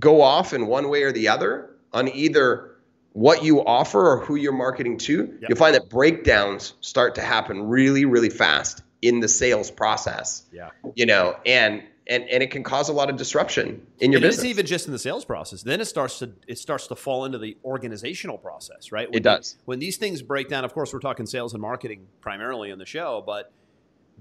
go 0.00 0.22
off 0.22 0.54
in 0.54 0.66
one 0.68 0.88
way 0.88 1.02
or 1.02 1.12
the 1.12 1.28
other 1.28 1.70
on 1.92 2.08
either 2.08 2.76
what 3.12 3.44
you 3.44 3.62
offer 3.66 4.00
or 4.10 4.20
who 4.24 4.36
you're 4.36 4.52
marketing 4.54 4.96
to, 4.96 5.26
Yep. 5.26 5.50
you'll 5.50 5.58
find 5.58 5.74
that 5.74 5.90
breakdowns 5.90 6.74
start 6.80 7.14
to 7.16 7.20
happen 7.20 7.68
really 7.68 8.06
really 8.06 8.30
fast 8.30 8.82
in 9.02 9.20
the 9.20 9.28
sales 9.28 9.70
process. 9.70 10.44
Yeah. 10.52 10.70
You 10.94 11.06
know, 11.06 11.36
and 11.46 11.82
and 12.06 12.28
and 12.28 12.42
it 12.42 12.50
can 12.50 12.62
cause 12.62 12.88
a 12.88 12.92
lot 12.92 13.08
of 13.10 13.16
disruption 13.16 13.86
in 14.00 14.10
your 14.12 14.18
it 14.18 14.22
business. 14.22 14.38
isn't 14.38 14.50
even 14.50 14.66
just 14.66 14.86
in 14.86 14.92
the 14.92 14.98
sales 14.98 15.24
process. 15.24 15.62
Then 15.62 15.80
it 15.80 15.84
starts 15.86 16.18
to 16.20 16.32
it 16.48 16.58
starts 16.58 16.86
to 16.88 16.96
fall 16.96 17.24
into 17.24 17.38
the 17.38 17.56
organizational 17.64 18.36
process, 18.38 18.90
right? 18.92 19.08
When 19.08 19.16
It 19.18 19.22
does. 19.22 19.56
when 19.64 19.78
these 19.78 19.96
things 19.96 20.20
break 20.22 20.48
down, 20.48 20.64
of 20.64 20.72
course, 20.74 20.92
we're 20.92 20.98
talking 21.00 21.26
sales 21.26 21.52
and 21.52 21.62
marketing 21.62 22.06
primarily 22.20 22.72
on 22.72 22.78
the 22.78 22.86
show, 22.86 23.22
but 23.24 23.52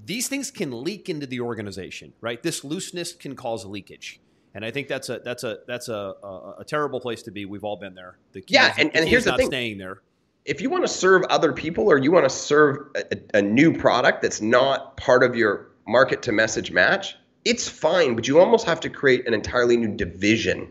these 0.06 0.28
things 0.30 0.50
can 0.52 0.84
leak 0.84 1.10
into 1.10 1.26
the 1.26 1.42
organization, 1.42 2.14
right? 2.22 2.42
This 2.42 2.64
looseness 2.64 3.12
can 3.14 3.36
cause 3.36 3.66
leakage, 3.66 4.22
and 4.54 4.64
I 4.64 4.72
think 4.72 4.88
that's 4.88 5.10
a 5.10 5.20
that's 5.20 5.44
a 5.44 5.58
that's 5.68 5.90
a 5.90 6.14
a, 6.24 6.56
a 6.60 6.66
terrible 6.66 7.00
place 7.02 7.24
to 7.24 7.32
be. 7.32 7.46
We've 7.46 7.64
all 7.66 7.76
been 7.78 7.96
there. 7.96 8.18
The 8.34 8.42
key 8.42 8.54
Yeah, 8.54 8.72
is, 8.72 8.78
and- 8.78 8.96
and 8.96 9.10
here's 9.10 9.24
the 9.26 9.32
not 9.32 9.40
thing. 9.40 9.48
staying 9.48 9.78
there. 9.78 10.02
If 10.50 10.62
you 10.62 10.70
want 10.70 10.84
to 10.84 10.88
serve 10.88 11.24
other 11.30 11.54
people 11.54 11.88
or 11.88 12.00
you 12.00 12.12
want 12.12 12.26
to 12.26 12.30
serve 12.30 12.88
a, 12.96 13.38
a 13.38 13.42
new 13.42 13.72
product 13.72 14.24
that's 14.24 14.42
not 14.42 14.98
part 14.98 15.24
of 15.24 15.36
your 15.36 15.70
market 15.88 16.24
to 16.24 16.32
message 16.32 16.72
match, 16.72 17.16
it's 17.46 17.70
fine, 17.70 18.16
but 18.16 18.28
you 18.28 18.40
almost 18.40 18.66
have 18.66 18.80
to 18.80 18.90
create 18.90 19.28
an 19.28 19.36
entirely 19.36 19.78
new 19.78 19.96
division 19.96 20.68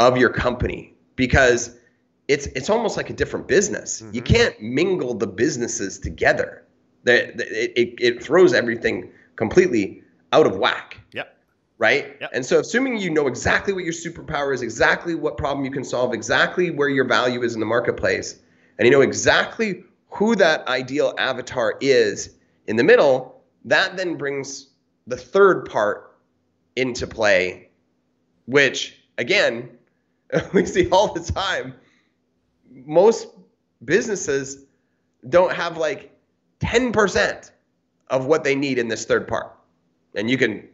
of 0.00 0.18
your 0.18 0.30
company 0.30 0.94
because 1.14 1.76
it's 2.26 2.46
it's 2.48 2.68
almost 2.68 2.96
like 2.96 3.08
a 3.08 3.12
different 3.12 3.46
business. 3.46 4.02
You 4.12 4.20
mm-hmm. 4.20 4.34
can't 4.34 4.60
mingle 4.60 5.14
the 5.14 5.28
businesses 5.28 6.00
together. 6.00 6.64
The- 7.04 7.32
the- 7.36 7.64
It, 7.64 7.72
it, 7.76 7.94
it 8.00 8.22
throws 8.22 8.52
everything 8.52 9.10
completely 9.36 10.02
out 10.32 10.46
of 10.46 10.56
whack 10.58 11.00
Yep. 11.12 11.36
right? 11.78 12.16
Yep. 12.20 12.30
And 12.34 12.44
so, 12.44 12.58
assuming 12.58 12.98
you 12.98 13.10
know 13.10 13.28
exactly 13.28 13.72
what 13.72 13.84
your 13.84 13.92
superpower 13.92 14.52
is, 14.52 14.60
exactly 14.62 15.14
what 15.14 15.36
problem 15.36 15.64
you 15.64 15.70
can 15.70 15.84
solve, 15.84 16.12
exactly 16.12 16.70
where 16.72 16.88
your 16.88 17.06
value 17.06 17.42
is 17.44 17.54
in 17.54 17.60
the 17.60 17.66
marketplace, 17.66 18.40
and 18.78 18.86
you 18.86 18.92
know 18.92 19.00
exactly 19.00 19.84
who 20.10 20.34
that 20.36 20.66
ideal 20.68 21.14
avatar 21.18 21.76
is 21.80 22.36
in 22.66 22.76
the 22.76 22.84
middle, 22.84 23.42
that 23.64 23.96
then 23.96 24.16
brings 24.16 24.68
the 25.06 25.16
third 25.16 25.68
part 25.68 26.16
into 26.76 27.06
play, 27.06 27.70
which 28.46 28.98
again, 29.16 29.70
we 30.52 30.64
see 30.64 30.88
all 30.90 31.12
the 31.12 31.32
time. 31.32 31.74
Most 32.70 33.28
businesses 33.84 34.64
don't 35.28 35.52
have 35.52 35.76
like 35.76 36.16
10% 36.60 37.50
of 38.08 38.26
what 38.26 38.44
they 38.44 38.54
need 38.54 38.78
in 38.78 38.88
this 38.88 39.04
third 39.04 39.26
part. 39.28 39.54
And 40.14 40.30
you 40.30 40.38
can 40.38 40.66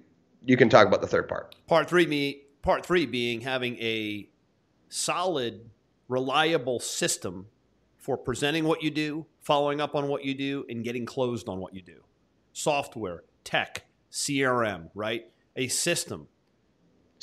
you 0.47 0.57
can 0.57 0.69
talk 0.69 0.87
about 0.87 1.01
the 1.01 1.07
third 1.07 1.29
part. 1.29 1.55
Part 1.67 1.88
three, 1.88 2.07
me 2.07 2.43
part 2.62 2.85
three 2.85 3.07
being 3.07 3.40
having 3.40 3.77
a 3.79 4.29
solid, 4.88 5.71
reliable 6.09 6.79
system 6.81 7.47
for 8.05 8.19
presenting 8.19 8.64
what 8.64 8.83
you 8.83 8.90
do, 8.90 9.25
following 9.40 9.81
up 9.81 9.95
on 9.95 10.09
what 10.09 10.23
you 10.23 10.35
do, 10.35 10.67
and 10.69 10.85
getting 10.85 11.07
closed 11.07 11.49
on 11.49 11.59
what 11.59 11.75
you 11.75 11.81
do. 11.81 12.05
Software, 12.53 13.25
tech, 13.45 13.87
CRM, 14.12 14.90
right? 14.95 15.25
A 15.57 15.69
system. 15.69 16.29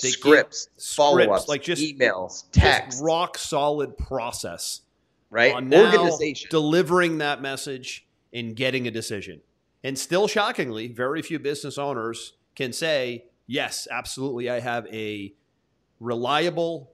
They 0.02 0.10
scripts, 0.10 0.64
scripts, 0.64 0.96
follow-ups, 0.96 1.48
like 1.48 1.62
just- 1.62 1.84
emails, 1.84 2.46
Just 2.52 2.54
text, 2.54 3.04
rock 3.04 3.38
solid 3.38 3.96
process 3.96 4.82
right? 5.30 5.54
on 5.54 5.72
Organization. 5.72 6.48
delivering 6.50 7.20
that 7.20 7.44
message 7.44 8.08
and 8.34 8.56
getting 8.56 8.88
a 8.88 8.92
decision. 8.92 9.42
And 9.84 10.00
still 10.00 10.28
shockingly, 10.28 10.88
very 10.88 11.22
few 11.22 11.38
business 11.38 11.78
owners 11.78 12.34
can 12.56 12.74
say, 12.74 13.26
yes, 13.46 13.88
absolutely, 13.92 14.50
I 14.50 14.60
have 14.62 14.88
a 14.88 15.36
reliable, 16.00 16.92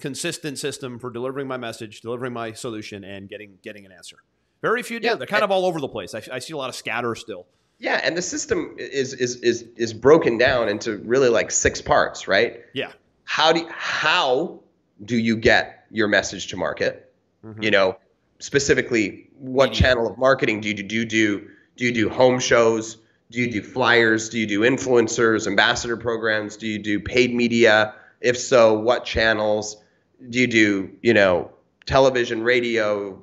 consistent 0.00 0.58
system 0.58 0.98
for 0.98 1.10
delivering 1.10 1.46
my 1.46 1.56
message, 1.56 2.00
delivering 2.00 2.32
my 2.32 2.52
solution, 2.52 3.04
and 3.04 3.28
getting 3.28 3.58
getting 3.62 3.86
an 3.86 3.92
answer. 3.92 4.16
Very 4.60 4.82
few 4.82 5.00
do. 5.00 5.06
Yeah, 5.08 5.14
They're 5.16 5.26
kind 5.26 5.42
of 5.44 5.50
all 5.50 5.64
over 5.66 5.80
the 5.80 5.88
place. 5.88 6.14
I, 6.14 6.22
I 6.32 6.38
see 6.38 6.52
a 6.52 6.56
lot 6.56 6.68
of 6.68 6.74
scatter 6.76 7.14
still. 7.14 7.46
yeah, 7.78 8.00
and 8.04 8.16
the 8.16 8.22
system 8.22 8.74
is 8.78 9.14
is 9.14 9.36
is 9.36 9.64
is 9.76 9.92
broken 9.92 10.38
down 10.38 10.68
into 10.68 10.98
really 10.98 11.28
like 11.28 11.50
six 11.50 11.80
parts, 11.82 12.28
right? 12.28 12.60
Yeah. 12.74 12.92
How 13.24 13.52
do 13.52 13.60
you, 13.60 13.68
how 13.70 14.60
do 15.04 15.16
you 15.16 15.36
get 15.36 15.86
your 15.90 16.08
message 16.08 16.48
to 16.48 16.56
market? 16.56 17.12
Mhm. 17.44 17.62
You 17.62 17.70
know, 17.70 17.96
specifically, 18.38 19.28
what 19.38 19.72
channel 19.72 20.06
of 20.10 20.18
marketing 20.18 20.60
do 20.60 20.68
you 20.68 20.74
do? 20.74 20.82
Do 20.82 20.94
you 20.96 21.04
do, 21.04 21.48
do 21.76 21.84
you 21.84 21.92
do 21.92 22.08
home 22.08 22.38
shows? 22.40 22.98
Do 23.30 23.40
you 23.40 23.50
do 23.50 23.62
flyers? 23.62 24.28
Do 24.28 24.38
you 24.38 24.46
do 24.46 24.60
influencers, 24.60 25.46
ambassador 25.46 25.96
programs? 25.96 26.56
Do 26.56 26.66
you 26.66 26.78
do 26.78 27.00
paid 27.00 27.34
media? 27.34 27.94
If 28.20 28.36
so, 28.38 28.74
what 28.78 29.04
channels? 29.04 29.81
Do 30.30 30.38
you 30.40 30.46
do, 30.46 30.90
you 31.02 31.14
know, 31.14 31.50
television, 31.86 32.42
radio, 32.42 33.20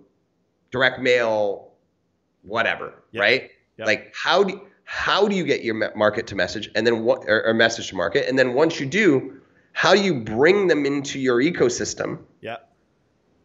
direct 0.71 0.99
mail, 0.99 1.71
whatever, 2.43 3.03
Yep. 3.11 3.21
right? 3.21 3.51
Yep. 3.77 3.87
Like 3.87 4.13
how 4.15 4.43
do 4.43 4.61
how 4.83 5.27
do 5.27 5.35
you 5.35 5.43
get 5.43 5.63
your 5.63 5.75
market 5.95 6.25
to 6.27 6.35
message 6.35 6.69
and 6.75 6.85
then 6.85 7.03
what 7.03 7.23
or, 7.27 7.45
or 7.45 7.53
message 7.53 7.89
to 7.89 7.95
market 7.95 8.27
and 8.27 8.37
then 8.39 8.53
once 8.53 8.79
you 8.79 8.85
do, 8.85 9.39
how 9.73 9.93
do 9.93 10.01
you 10.01 10.15
bring 10.23 10.67
them 10.67 10.85
into 10.85 11.19
your 11.19 11.37
ecosystem? 11.41 12.19
Yeah. 12.41 12.57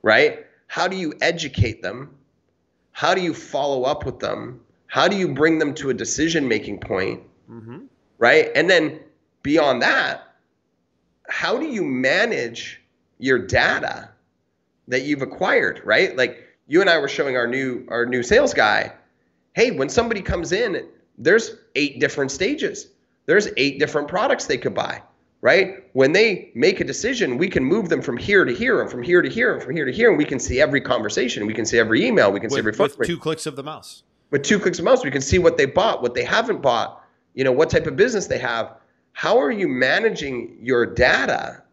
right? 0.02 0.46
How 0.66 0.88
do 0.88 0.96
you 0.96 1.12
educate 1.20 1.82
them? 1.82 2.14
How 2.92 3.14
do 3.14 3.20
you 3.20 3.34
follow 3.34 3.84
up 3.84 4.04
with 4.06 4.18
them? 4.20 4.60
How 4.86 5.06
do 5.08 5.16
you 5.16 5.28
bring 5.34 5.58
them 5.58 5.74
to 5.74 5.90
a 5.90 5.94
decision 5.94 6.48
making 6.48 6.78
point, 6.80 7.22
Mm-hmm. 7.50 7.84
right? 8.18 8.50
And 8.54 8.68
then 8.70 9.00
beyond 9.42 9.82
that, 9.82 10.22
how 11.28 11.58
do 11.58 11.66
you 11.66 11.84
manage 11.84 12.80
your 13.24 13.38
data 13.38 14.10
that 14.88 15.02
you've 15.04 15.22
acquired, 15.22 15.80
right? 15.82 16.14
Like 16.14 16.44
you 16.66 16.82
and 16.82 16.90
I 16.90 16.98
were 16.98 17.08
showing 17.08 17.36
our 17.36 17.46
new 17.46 17.86
our 17.88 18.04
new 18.04 18.22
sales 18.22 18.52
guy, 18.52 18.92
hey, 19.54 19.70
when 19.70 19.88
somebody 19.88 20.20
comes 20.20 20.52
in, 20.52 20.86
there's 21.16 21.56
eight 21.74 22.00
different 22.00 22.30
stages. 22.30 22.88
There's 23.24 23.48
eight 23.56 23.78
different 23.78 24.08
products 24.08 24.44
they 24.44 24.58
could 24.58 24.74
buy, 24.74 25.00
right? 25.40 25.84
When 25.94 26.12
they 26.12 26.50
make 26.54 26.80
a 26.80 26.84
decision, 26.84 27.38
we 27.38 27.48
can 27.48 27.64
move 27.64 27.88
them 27.88 28.02
from 28.02 28.18
here 28.18 28.44
to 28.44 28.54
here 28.54 28.82
and 28.82 28.90
from 28.90 29.02
here 29.02 29.22
to 29.22 29.30
here 29.30 29.54
and 29.54 29.62
from 29.62 29.74
here 29.74 29.86
to 29.86 29.92
here, 29.92 30.10
and 30.10 30.18
we 30.18 30.26
can 30.26 30.38
see 30.38 30.60
every 30.60 30.82
conversation, 30.82 31.46
we 31.46 31.54
can 31.54 31.64
see 31.64 31.78
every 31.78 32.04
email, 32.06 32.30
we 32.30 32.40
can 32.40 32.50
see 32.50 32.58
every 32.58 32.72
with, 32.72 32.76
phone. 32.76 32.90
with 32.98 33.08
two 33.08 33.16
clicks 33.16 33.46
of 33.46 33.56
the 33.56 33.62
mouse. 33.62 34.02
With 34.30 34.42
two 34.42 34.58
clicks 34.58 34.78
of 34.78 34.84
the 34.84 34.90
mouse, 34.90 35.02
we 35.02 35.10
can 35.10 35.22
see 35.22 35.38
what 35.38 35.56
they 35.56 35.64
bought, 35.64 36.02
what 36.02 36.14
they 36.14 36.24
haven't 36.24 36.60
bought, 36.60 37.02
you 37.32 37.42
know, 37.42 37.52
what 37.52 37.70
type 37.70 37.86
of 37.86 37.96
business 37.96 38.26
they 38.26 38.38
have. 38.38 38.74
How 39.12 39.38
are 39.38 39.50
you 39.50 39.66
managing 39.66 40.58
your 40.60 40.84
data 40.84 41.63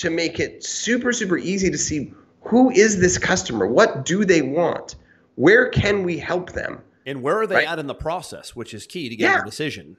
to 0.00 0.08
make 0.10 0.40
it 0.40 0.64
super, 0.64 1.12
super 1.12 1.36
easy 1.36 1.70
to 1.70 1.76
see 1.78 2.12
who 2.42 2.70
is 2.70 3.00
this 3.00 3.18
customer? 3.18 3.66
What 3.66 4.06
do 4.06 4.24
they 4.24 4.40
want? 4.40 4.96
Where 5.34 5.68
can 5.68 6.04
we 6.04 6.16
help 6.18 6.52
them? 6.52 6.80
And 7.04 7.22
where 7.22 7.38
are 7.38 7.46
they 7.46 7.56
Right. 7.56 7.68
at 7.68 7.78
in 7.78 7.86
the 7.86 7.94
process, 7.94 8.56
which 8.56 8.72
is 8.72 8.86
key 8.86 9.10
to 9.10 9.16
getting 9.16 9.34
Yeah. 9.36 9.42
a 9.42 9.44
decision. 9.44 9.96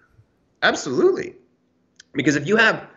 Absolutely. 0.64 1.36
Because 2.14 2.36
if 2.36 2.48
you 2.48 2.56
have, 2.58 2.88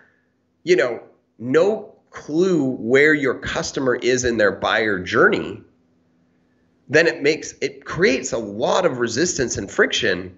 you 0.62 0.76
know, 0.76 1.02
no 1.38 1.94
clue 2.10 2.70
where 2.76 3.12
your 3.12 3.34
customer 3.34 3.96
is 3.96 4.24
in 4.24 4.38
their 4.38 4.52
buyer 4.52 4.98
journey, 4.98 5.60
then 6.88 7.06
it 7.06 7.22
makes 7.22 7.54
it 7.60 7.84
creates 7.84 8.32
a 8.32 8.38
lot 8.38 8.86
of 8.86 8.98
resistance 8.98 9.58
and 9.58 9.70
friction 9.70 10.34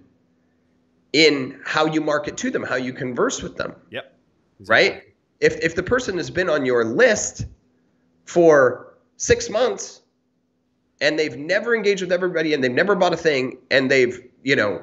in 1.12 1.60
how 1.64 1.86
you 1.86 2.00
market 2.00 2.36
to 2.38 2.50
them, 2.50 2.62
how 2.64 2.76
you 2.76 2.92
converse 2.92 3.40
with 3.42 3.56
them, 3.56 3.74
Yep. 3.90 4.14
right? 4.66 5.02
If 5.40 5.56
if 5.64 5.74
the 5.74 5.82
person 5.82 6.16
has 6.16 6.30
been 6.30 6.48
on 6.48 6.64
your 6.66 6.84
list 6.84 7.46
for 8.24 8.94
6 9.18 9.50
months 9.50 10.02
and 11.00 11.18
they've 11.18 11.36
never 11.36 11.74
engaged 11.74 12.00
with 12.02 12.12
everybody 12.12 12.54
and 12.54 12.62
they've 12.64 12.70
never 12.72 12.94
bought 12.94 13.12
a 13.12 13.16
thing 13.16 13.58
and 13.70 13.90
they've, 13.90 14.20
you 14.42 14.56
know, 14.56 14.82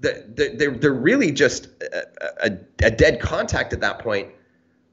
the, 0.00 0.24
the, 0.34 0.54
they're, 0.56 0.70
they're 0.72 0.92
really 0.92 1.32
just 1.32 1.68
a, 1.82 2.06
a, 2.46 2.58
a 2.84 2.90
dead 2.90 3.20
contact 3.20 3.72
at 3.72 3.80
that 3.80 3.98
point. 4.00 4.28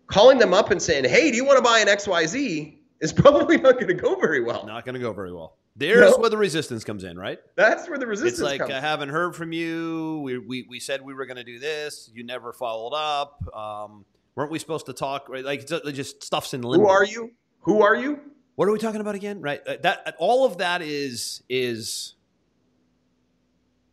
Calling 0.08 0.38
them 0.38 0.54
up 0.54 0.70
and 0.72 0.82
saying, 0.82 1.06
hey, 1.06 1.30
do 1.32 1.38
you 1.38 1.46
want 1.46 1.58
to 1.58 1.64
buy 1.64 1.80
an 1.80 1.88
XYZ 1.88 2.78
is 3.02 3.12
probably 3.24 3.58
not 3.58 3.76
going 3.76 3.88
to 3.88 3.94
go 3.94 4.16
very 4.16 4.42
well. 4.42 4.66
Not 4.66 4.86
going 4.86 4.94
to 4.96 5.02
go 5.02 5.12
very 5.14 5.34
well. 5.34 5.58
There's 5.76 6.12
No. 6.12 6.18
where 6.18 6.30
the 6.30 6.38
resistance 6.38 6.84
comes 6.84 7.04
in, 7.04 7.18
right? 7.18 7.40
That's 7.56 7.90
where 7.90 7.98
the 7.98 8.08
resistance 8.08 8.40
It's 8.40 8.42
like 8.42 8.62
comes. 8.62 8.72
I 8.74 8.80
haven't 8.80 9.10
heard 9.10 9.36
from 9.36 9.52
you. 9.52 10.22
We, 10.24 10.38
we, 10.38 10.66
we 10.70 10.80
said 10.80 11.02
we 11.02 11.14
were 11.14 11.26
going 11.26 11.38
to 11.38 11.44
do 11.44 11.60
this. 11.60 12.10
You 12.14 12.24
never 12.24 12.54
followed 12.54 12.94
up. 12.96 13.44
Um, 13.54 14.06
weren't 14.36 14.52
we 14.52 14.60
supposed 14.60 14.86
to 14.88 14.94
talk? 14.94 15.30
Right? 15.30 15.44
Like 15.44 15.66
just- 15.68 16.24
stuffs 16.24 16.54
in 16.54 16.62
limbo. 16.62 16.86
Who 16.86 16.92
are 16.92 17.06
you? 17.06 17.32
Who 17.62 17.82
are 17.82 17.96
you? 17.96 18.20
What 18.56 18.70
are 18.70 18.72
we 18.72 18.80
talking 18.80 19.02
about 19.02 19.16
again? 19.16 19.42
Right. 19.42 19.62
Uh, 19.68 19.76
That 19.82 20.16
all 20.18 20.46
of 20.46 20.60
that 20.60 20.82
is 20.82 21.44
is 21.50 22.16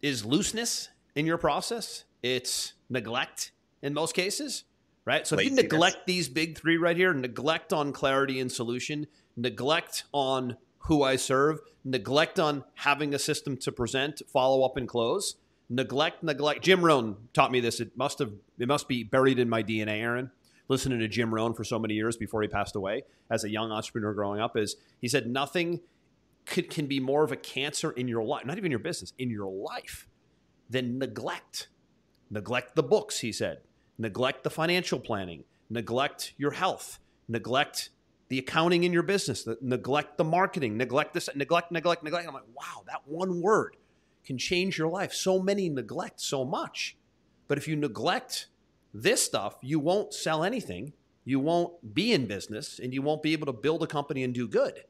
is 0.00 0.24
looseness 0.24 0.88
in 1.14 1.26
your 1.26 1.38
process. 1.38 2.04
It's 2.22 2.74
neglect 2.88 3.52
in 3.82 3.94
most 3.94 4.14
cases, 4.14 4.64
right? 5.04 5.26
So 5.26 5.36
if 5.38 5.44
you 5.44 5.50
neglect 5.50 6.06
these 6.06 6.28
big 6.28 6.58
three 6.58 6.76
right 6.76 6.96
here, 6.96 7.12
neglect 7.12 7.72
on 7.72 7.92
clarity 7.92 8.40
and 8.40 8.50
solution, 8.50 9.06
neglect 9.36 10.04
on 10.12 10.56
who 10.86 11.02
I 11.02 11.16
serve, 11.16 11.60
neglect 11.84 12.38
on 12.40 12.64
having 12.74 13.14
a 13.14 13.18
system 13.18 13.56
to 13.58 13.72
present, 13.72 14.22
follow 14.32 14.64
up, 14.64 14.76
and 14.76 14.88
close. 14.88 15.36
Neglect, 15.70 16.22
neglect. 16.22 16.62
Jim 16.62 16.84
Rohn 16.84 17.16
taught 17.32 17.50
me 17.50 17.60
this. 17.60 17.80
It 17.80 17.96
must 17.96 18.18
have 18.18 18.32
it 18.62 18.68
must 18.68 18.86
be 18.86 19.02
buried 19.02 19.40
in 19.40 19.48
my 19.48 19.62
DNA, 19.62 20.00
Aaron. 20.00 20.30
Listening 20.68 21.00
to 21.00 21.08
Jim 21.08 21.34
Rohn 21.34 21.52
for 21.52 21.64
so 21.64 21.80
many 21.80 21.94
years 21.94 22.16
before 22.16 22.42
he 22.42 22.48
passed 22.48 22.76
away 22.76 23.02
as 23.28 23.42
a 23.42 23.50
young 23.50 23.72
entrepreneur 23.72 24.14
growing 24.14 24.40
up 24.40 24.56
is 24.56 24.76
he 25.00 25.08
said 25.08 25.26
nothing 25.26 25.80
could, 26.46 26.70
can 26.70 26.86
be 26.86 27.00
more 27.00 27.24
of 27.24 27.32
a 27.32 27.36
cancer 27.36 27.90
in 27.90 28.06
your 28.06 28.22
life, 28.22 28.46
not 28.46 28.58
even 28.58 28.70
your 28.70 28.78
business, 28.78 29.12
in 29.18 29.30
your 29.30 29.50
life, 29.50 30.06
than 30.70 30.98
neglect. 30.98 31.68
Neglect 32.30 32.76
the 32.76 32.84
books, 32.84 33.18
he 33.18 33.32
said. 33.32 33.58
Neglect 33.98 34.44
the 34.44 34.50
financial 34.50 35.00
planning. 35.00 35.42
Neglect 35.68 36.32
your 36.36 36.52
health. 36.52 37.00
Neglect 37.26 37.90
the 38.28 38.38
accounting 38.38 38.84
in 38.84 38.92
your 38.92 39.02
business. 39.02 39.46
Neglect 39.60 40.18
the 40.18 40.24
marketing. 40.24 40.76
Neglect 40.76 41.14
this. 41.14 41.28
Neglect, 41.34 41.72
neglect, 41.72 42.04
neglect. 42.04 42.28
I'm 42.28 42.34
like, 42.34 42.44
wow, 42.54 42.84
that 42.86 43.02
one 43.06 43.42
word 43.42 43.76
can 44.24 44.38
change 44.38 44.78
your 44.78 44.88
life. 44.88 45.12
So 45.12 45.40
many 45.40 45.68
neglect 45.68 46.20
so 46.20 46.44
much. 46.44 46.96
But 47.48 47.58
if 47.58 47.66
you 47.68 47.76
neglect 47.76 48.46
this 48.94 49.22
stuff, 49.22 49.56
you 49.62 49.78
won't 49.78 50.12
sell 50.14 50.44
anything. 50.44 50.92
You 51.24 51.40
won't 51.40 51.94
be 51.94 52.12
in 52.12 52.26
business 52.26 52.80
and 52.82 52.92
you 52.92 53.02
won't 53.02 53.22
be 53.22 53.32
able 53.32 53.46
to 53.46 53.52
build 53.52 53.82
a 53.82 53.86
company 53.86 54.24
and 54.24 54.34
do 54.34 54.48
good 54.48 54.84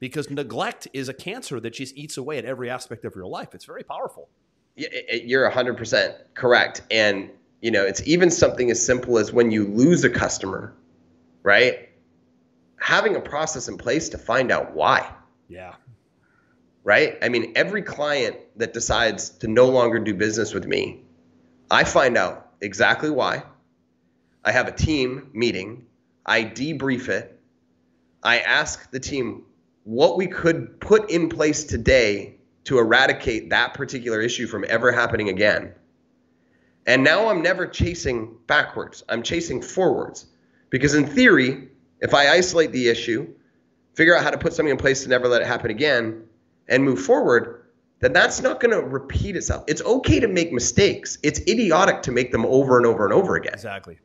because 0.00 0.30
neglect 0.30 0.88
is 0.92 1.08
a 1.08 1.14
cancer 1.14 1.60
that 1.60 1.70
just 1.70 1.94
eats 1.96 2.16
away 2.16 2.38
at 2.38 2.44
every 2.44 2.70
aspect 2.70 3.04
of 3.04 3.14
your 3.14 3.26
life. 3.26 3.54
It's 3.54 3.64
very 3.66 3.82
powerful. 3.82 4.28
You're 4.76 5.50
100% 5.50 6.14
correct. 6.34 6.82
And, 6.90 7.30
you 7.60 7.70
know, 7.70 7.84
it's 7.84 8.02
even 8.06 8.30
something 8.30 8.70
as 8.70 8.84
simple 8.84 9.18
as 9.18 9.32
when 9.32 9.50
you 9.50 9.66
lose 9.66 10.04
a 10.04 10.10
customer, 10.10 10.74
right? 11.42 11.90
Having 12.80 13.16
a 13.16 13.20
process 13.20 13.68
in 13.68 13.78
place 13.78 14.08
to 14.10 14.18
find 14.18 14.50
out 14.50 14.74
why. 14.74 15.10
Yeah. 15.48 15.74
right? 16.84 17.16
I 17.22 17.30
mean, 17.30 17.52
every 17.56 17.82
client 17.82 18.36
that 18.56 18.72
decides 18.72 19.30
to 19.30 19.48
no 19.48 19.66
longer 19.66 19.98
do 19.98 20.14
business 20.14 20.54
with 20.54 20.66
me, 20.66 21.02
I 21.70 21.84
find 21.84 22.16
out 22.16 22.43
exactly 22.60 23.10
why. 23.10 23.44
I 24.44 24.52
have 24.52 24.68
a 24.68 24.72
team 24.72 25.30
meeting, 25.32 25.86
I 26.26 26.44
debrief 26.44 27.08
it, 27.08 27.40
I 28.22 28.38
ask 28.40 28.90
the 28.90 29.00
team 29.00 29.44
what 29.84 30.16
we 30.16 30.26
could 30.26 30.80
put 30.80 31.10
in 31.10 31.28
place 31.28 31.64
today 31.64 32.36
to 32.64 32.78
eradicate 32.78 33.50
that 33.50 33.74
particular 33.74 34.20
issue 34.20 34.46
from 34.46 34.64
ever 34.68 34.90
happening 34.92 35.28
again. 35.28 35.74
And 36.86 37.04
now 37.04 37.28
I'm 37.28 37.42
never 37.42 37.66
chasing 37.66 38.36
backwards, 38.46 39.02
I'm 39.08 39.22
chasing 39.22 39.62
forwards. 39.62 40.26
Because 40.70 40.94
in 40.94 41.06
theory, 41.06 41.68
if 42.00 42.14
I 42.14 42.30
isolate 42.30 42.72
the 42.72 42.88
issue, 42.88 43.32
figure 43.94 44.16
out 44.16 44.24
how 44.24 44.30
to 44.30 44.38
put 44.38 44.52
something 44.52 44.72
in 44.72 44.76
place 44.76 45.04
to 45.04 45.08
never 45.08 45.28
let 45.28 45.42
it 45.42 45.46
happen 45.46 45.70
again, 45.70 46.24
and 46.68 46.82
move 46.82 47.00
forward, 47.00 47.63
then 48.04 48.12
that's 48.12 48.42
not 48.42 48.60
going 48.60 48.70
to 48.70 48.86
repeat 48.86 49.34
itself. 49.34 49.64
It's 49.66 49.80
okay 49.82 50.20
to 50.20 50.28
make 50.28 50.52
mistakes. 50.52 51.16
It's 51.22 51.40
idiotic 51.40 52.02
to 52.02 52.12
make 52.12 52.32
them 52.32 52.44
over 52.44 52.76
and 52.76 52.84
over 52.84 53.04
and 53.04 53.14
over 53.14 53.36
again, 53.36 53.54
Exactly. 53.54 53.98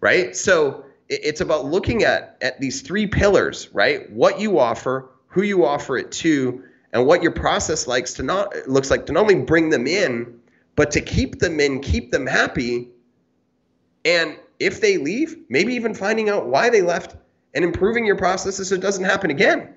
right? 0.00 0.36
So 0.36 0.84
it's 1.08 1.40
about 1.40 1.64
looking 1.64 2.04
at 2.04 2.36
at 2.42 2.60
these 2.60 2.82
three 2.82 3.06
pillars, 3.06 3.70
right? 3.72 4.10
What 4.12 4.38
you 4.38 4.58
offer, 4.58 5.08
who 5.28 5.42
you 5.42 5.64
offer 5.64 5.96
it 5.96 6.12
to, 6.12 6.62
and 6.92 7.06
what 7.06 7.22
your 7.22 7.32
process 7.32 7.86
likes 7.86 8.12
to 8.14 8.22
not 8.22 8.52
looks 8.68 8.90
like 8.90 9.06
to 9.06 9.12
not 9.12 9.22
only 9.22 9.36
bring 9.36 9.70
them 9.70 9.86
in, 9.86 10.38
but 10.76 10.90
to 10.90 11.00
keep 11.00 11.38
them 11.38 11.60
in, 11.60 11.80
keep 11.80 12.10
them 12.10 12.26
happy, 12.26 12.90
and 14.04 14.36
if 14.58 14.80
they 14.82 14.98
leave, 14.98 15.36
maybe 15.48 15.74
even 15.74 15.94
finding 15.94 16.28
out 16.28 16.46
why 16.46 16.68
they 16.68 16.82
left 16.82 17.16
and 17.54 17.64
improving 17.64 18.04
your 18.04 18.16
processes 18.16 18.68
so 18.68 18.74
it 18.74 18.80
doesn't 18.82 19.04
happen 19.04 19.30
again 19.30 19.74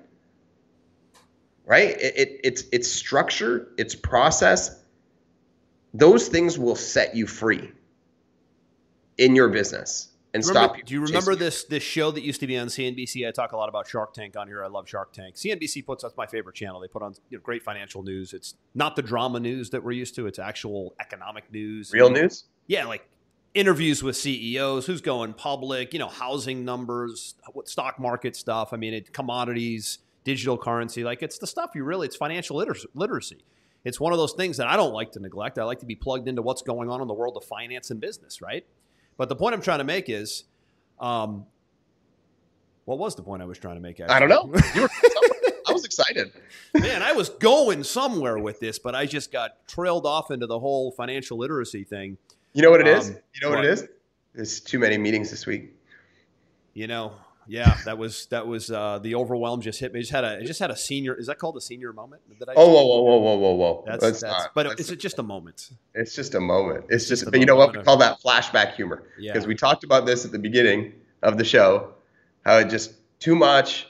right? 1.64 1.90
It, 1.90 2.16
it, 2.16 2.40
it's 2.44 2.64
it's 2.72 2.90
structure, 2.90 3.72
it's 3.78 3.94
process. 3.94 4.82
Those 5.92 6.28
things 6.28 6.58
will 6.58 6.76
set 6.76 7.14
you 7.14 7.26
free 7.26 7.70
in 9.16 9.36
your 9.36 9.48
business 9.48 10.08
and 10.34 10.44
Remember- 10.44 10.68
stop 10.68 10.78
you. 10.78 10.82
do 10.82 10.94
you 10.94 11.00
remember 11.00 11.36
this 11.36 11.64
this 11.64 11.82
show 11.84 12.10
that 12.10 12.22
used 12.22 12.40
to 12.40 12.46
be 12.48 12.58
on 12.58 12.66
CNBC? 12.66 13.26
I 13.26 13.30
talk 13.30 13.52
a 13.52 13.56
lot 13.56 13.68
about 13.68 13.86
Shark 13.86 14.12
Tank 14.12 14.36
on 14.36 14.48
here. 14.48 14.64
I 14.64 14.66
love 14.66 14.88
Shark 14.88 15.12
Tank. 15.12 15.36
CNBC 15.36 15.86
puts 15.86 16.02
that's 16.02 16.16
my 16.16 16.26
favorite 16.26 16.56
channel. 16.56 16.80
They 16.80 16.88
put 16.88 17.02
on 17.02 17.14
you 17.30 17.38
know, 17.38 17.42
great 17.42 17.62
financial 17.62 18.02
news. 18.02 18.32
It's 18.32 18.54
not 18.74 18.96
the 18.96 19.02
drama 19.02 19.38
news 19.38 19.70
that 19.70 19.84
we're 19.84 19.92
used 19.92 20.16
to. 20.16 20.26
It's 20.26 20.40
actual 20.40 20.94
economic 21.00 21.52
news. 21.52 21.92
real 21.92 22.10
news? 22.10 22.44
Yeah, 22.66 22.86
like 22.86 23.08
interviews 23.54 24.02
with 24.02 24.16
CEOs, 24.16 24.86
who's 24.86 25.00
going 25.00 25.34
public, 25.34 25.92
you 25.92 26.00
know, 26.00 26.08
housing 26.08 26.64
numbers, 26.64 27.36
what 27.52 27.68
stock 27.68 28.00
market 28.00 28.34
stuff. 28.34 28.72
I 28.72 28.76
mean, 28.76 28.94
it, 28.94 29.12
commodities, 29.12 29.98
digital 30.24 30.58
currency. 30.58 31.04
Like 31.04 31.22
it's 31.22 31.38
the 31.38 31.46
stuff 31.46 31.70
you 31.74 31.84
really. 31.84 32.06
It's 32.06 32.16
financial 32.16 32.56
liter- 32.56 32.76
literacy. 32.94 33.44
It's 33.84 34.00
one 34.00 34.12
of 34.12 34.18
those 34.18 34.32
things 34.32 34.56
that 34.56 34.66
I 34.66 34.76
don't 34.76 34.94
like 34.94 35.12
to 35.12 35.20
neglect. 35.20 35.58
I 35.58 35.64
like 35.64 35.80
to 35.80 35.86
be 35.86 35.94
plugged 35.94 36.26
into 36.26 36.40
what's 36.42 36.62
going 36.62 36.88
on 36.88 37.02
in 37.02 37.08
the 37.08 37.14
world 37.14 37.36
of 37.36 37.44
finance 37.44 37.90
and 37.90 38.00
business, 38.00 38.40
right? 38.40 38.64
But 39.18 39.28
the 39.28 39.36
point 39.36 39.54
I'm 39.54 39.60
trying 39.60 39.78
to 39.78 39.84
make 39.84 40.08
is, 40.08 40.44
um, 40.98 41.44
what 42.86 42.98
was 42.98 43.14
the 43.14 43.22
point 43.22 43.42
I 43.42 43.44
was 43.44 43.58
trying 43.58 43.74
to 43.76 43.80
make? 43.80 44.00
I 44.00 44.18
don't 44.18 44.28
know. 44.30 44.50
You 44.74 44.82
were, 44.82 44.88
I 45.68 45.72
was 45.72 45.84
excited. 45.84 46.32
Man, 46.74 47.02
I 47.02 47.12
was 47.12 47.28
going 47.28 47.84
somewhere 47.84 48.38
with 48.38 48.58
this, 48.60 48.78
but 48.78 48.94
I 48.94 49.06
just 49.06 49.30
got 49.32 49.66
trailed 49.68 50.06
off 50.06 50.30
into 50.30 50.46
the 50.46 50.58
whole 50.58 50.90
financial 50.92 51.38
literacy 51.38 51.84
thing. 51.84 52.16
You 52.54 52.62
know 52.62 52.70
what 52.70 52.80
it 52.80 52.86
is? 52.88 53.10
Um, 53.10 53.16
You 53.34 53.40
know 53.42 53.50
what, 53.50 53.56
what? 53.56 53.64
it 53.66 53.70
is? 53.72 53.88
There's 54.34 54.60
too 54.60 54.78
many 54.78 54.98
meetings 54.98 55.30
this 55.30 55.46
week. 55.46 55.74
You 56.74 56.86
know, 56.86 57.12
yeah, 57.46 57.76
that 57.84 57.98
was 57.98 58.26
that 58.26 58.46
was 58.46 58.70
uh, 58.70 58.98
the 58.98 59.14
overwhelm 59.14 59.60
just 59.60 59.80
hit 59.80 59.92
me. 59.92 60.00
Just 60.00 60.12
had 60.12 60.24
a 60.24 60.38
I 60.38 60.44
just 60.44 60.60
had 60.60 60.70
a 60.70 60.76
senior. 60.76 61.14
Is 61.14 61.26
that 61.26 61.38
called 61.38 61.56
a 61.56 61.60
senior 61.60 61.92
moment? 61.92 62.22
Did 62.38 62.48
I? 62.48 62.54
Oh, 62.56 62.68
whoa, 62.68 62.84
whoa, 62.86 63.02
whoa, 63.02 63.18
whoa, 63.18 63.36
whoa, 63.36 63.52
whoa. 63.54 63.84
that's 63.86 64.02
Let's 64.02 64.20
that's. 64.20 64.32
not. 64.44 64.50
but 64.54 64.66
Let's- 64.66 64.90
it's 64.90 65.02
just 65.02 65.18
a 65.18 65.22
moment. 65.22 65.70
It's 65.94 66.14
just 66.14 66.34
a 66.34 66.40
moment. 66.40 66.86
It's 66.88 67.08
just, 67.08 67.24
but 67.30 67.38
you 67.40 67.46
know 67.46 67.56
what? 67.56 67.76
We 67.76 67.82
call 67.82 67.96
that 67.98 68.20
flashback 68.22 68.74
humor. 68.74 69.04
Yeah. 69.18 69.32
Because 69.32 69.46
we 69.46 69.54
talked 69.54 69.84
about 69.84 70.06
this 70.06 70.24
at 70.24 70.32
the 70.32 70.38
beginning 70.38 70.94
of 71.22 71.38
the 71.38 71.44
show, 71.44 71.94
how 72.44 72.58
it 72.58 72.68
just 72.68 72.94
too 73.20 73.34
much, 73.34 73.86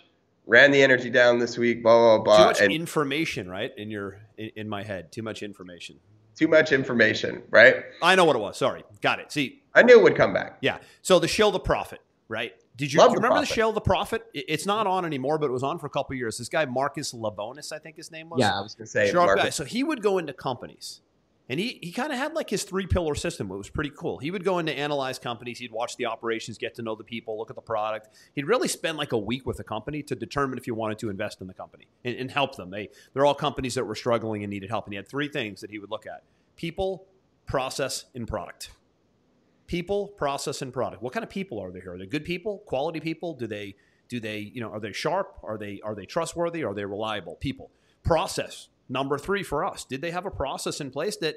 ran 0.47 0.71
the 0.71 0.83
energy 0.83 1.11
down 1.11 1.39
this 1.39 1.57
week, 1.59 1.83
blah, 1.83 2.19
blah, 2.19 2.25
blah. 2.25 2.37
Too 2.39 2.45
much 2.45 2.61
and 2.61 2.73
information, 2.73 3.49
right? 3.49 3.73
In 3.77 3.91
your 3.91 4.21
in, 4.37 4.51
in 4.57 4.69
my 4.69 4.83
head, 4.83 5.11
too 5.13 5.23
much 5.23 5.43
information. 5.43 5.99
too 6.37 6.49
much 6.49 6.73
information, 6.73 7.43
right? 7.51 7.77
I 8.03 8.15
know 8.17 8.25
what 8.25 8.37
it 8.37 8.41
was. 8.41 8.57
Sorry. 8.59 8.83
Got 9.01 9.21
it. 9.21 9.33
See, 9.33 9.63
I 9.75 9.83
knew 9.83 9.99
it 9.99 10.03
would 10.03 10.17
come 10.17 10.33
back. 10.35 10.59
Yeah. 10.61 10.79
So 11.03 11.19
the 11.19 11.29
Shill 11.29 11.51
the 11.51 11.61
Profit, 11.61 12.01
right? 12.29 12.53
Did 12.77 12.93
you, 12.93 13.01
you 13.01 13.09
The 13.09 13.15
remember 13.15 13.37
the 13.37 13.41
Profit. 13.41 13.55
Shill 13.55 13.73
the 13.73 13.81
Profit? 13.81 14.27
It's 14.35 14.67
not 14.67 14.87
on 14.87 15.05
anymore, 15.05 15.39
but 15.39 15.47
it 15.47 15.53
was 15.53 15.63
on 15.63 15.79
for 15.79 15.87
a 15.87 15.91
couple 15.91 16.15
of 16.15 16.19
years. 16.19 16.39
This 16.39 16.49
guy 16.49 16.65
Marcus 16.65 17.13
Lemonis, 17.13 17.73
I 17.73 17.79
think 17.79 17.97
his 17.97 18.11
name 18.11 18.31
was. 18.31 18.41
Yeah, 18.41 18.59
I 18.59 18.61
was 18.61 18.75
gonna 18.75 18.87
say 18.87 19.11
Sharp 19.11 19.39
guy. 19.39 19.51
So 19.51 19.65
he 19.65 19.85
would 19.85 20.03
go 20.03 20.19
into 20.19 20.33
companies 20.33 21.01
and 21.49 21.61
he, 21.61 21.79
he 21.83 21.93
kind 21.93 22.11
of 22.11 22.19
had 22.19 22.33
like 22.33 22.49
his 22.49 22.65
three 22.65 22.87
pillar 22.87 23.15
system. 23.15 23.51
It 23.51 23.57
was 23.57 23.69
pretty 23.69 23.91
cool. 23.91 24.19
He 24.19 24.31
would 24.31 24.45
go 24.45 24.59
into 24.59 24.73
analyze 24.73 25.19
companies. 25.19 25.59
He'd 25.59 25.73
watch 25.73 25.97
the 25.97 26.07
operations, 26.07 26.57
get 26.57 26.75
to 26.77 26.83
know 26.83 26.95
the 26.95 27.05
people, 27.05 27.37
look 27.37 27.51
at 27.51 27.57
the 27.57 27.63
product. 27.63 28.09
He'd 28.35 28.47
really 28.47 28.69
spend 28.69 28.97
like 28.97 29.13
a 29.13 29.19
week 29.19 29.47
with 29.47 29.61
a 29.61 29.65
company 29.65 30.03
to 30.05 30.15
determine 30.15 30.59
if 30.59 30.67
you 30.67 30.75
wanted 30.75 30.99
to 31.01 31.11
invest 31.11 31.43
in 31.43 31.47
the 31.47 31.55
company 31.55 31.87
and, 32.05 32.17
and 32.17 32.31
help 32.31 32.57
them. 32.57 32.71
They, 32.71 32.89
they're 33.13 33.27
all 33.27 33.35
companies 33.35 33.75
that 33.75 33.85
were 33.85 33.95
struggling 33.95 34.43
and 34.43 34.51
needed 34.51 34.71
help. 34.71 34.87
And 34.87 34.95
he 34.95 34.97
had 34.97 35.07
three 35.07 35.29
things 35.29 35.61
that 35.61 35.71
he 35.71 35.79
would 35.79 35.91
look 35.91 36.07
at 36.07 36.23
people, 36.57 37.07
process, 37.47 38.07
and 38.15 38.27
product. 38.27 38.71
People, 39.67 40.09
process, 40.09 40.61
and 40.63 40.73
product. 40.73 41.03
What 41.03 41.13
kind 41.13 41.25
of 41.25 41.31
people 41.31 41.59
are 41.59 41.71
they 41.71 41.81
here? 41.81 41.95
Are 41.95 41.99
they 41.99 42.07
good 42.07 42.25
people, 42.25 42.59
quality 42.67 43.01
people? 43.01 43.35
Do 43.35 43.47
they 43.47 43.75
do 44.09 44.21
they, 44.21 44.39
you 44.39 44.61
know, 44.61 44.71
are 44.71 44.81
they 44.81 44.93
sharp? 44.93 45.39
Are 45.43 45.57
they 45.57 45.81
are 45.83 45.95
they 45.95 46.05
trustworthy? 46.07 46.63
Are 46.65 46.75
they 46.75 46.85
reliable? 46.85 47.37
People. 47.37 47.71
Process. 48.03 48.69
Number 48.89 49.17
three 49.17 49.43
for 49.43 49.65
us. 49.65 49.85
Did 49.85 50.03
they 50.03 50.11
have 50.11 50.27
a 50.27 50.31
process 50.31 50.81
in 50.81 50.91
place 50.91 51.17
that, 51.19 51.37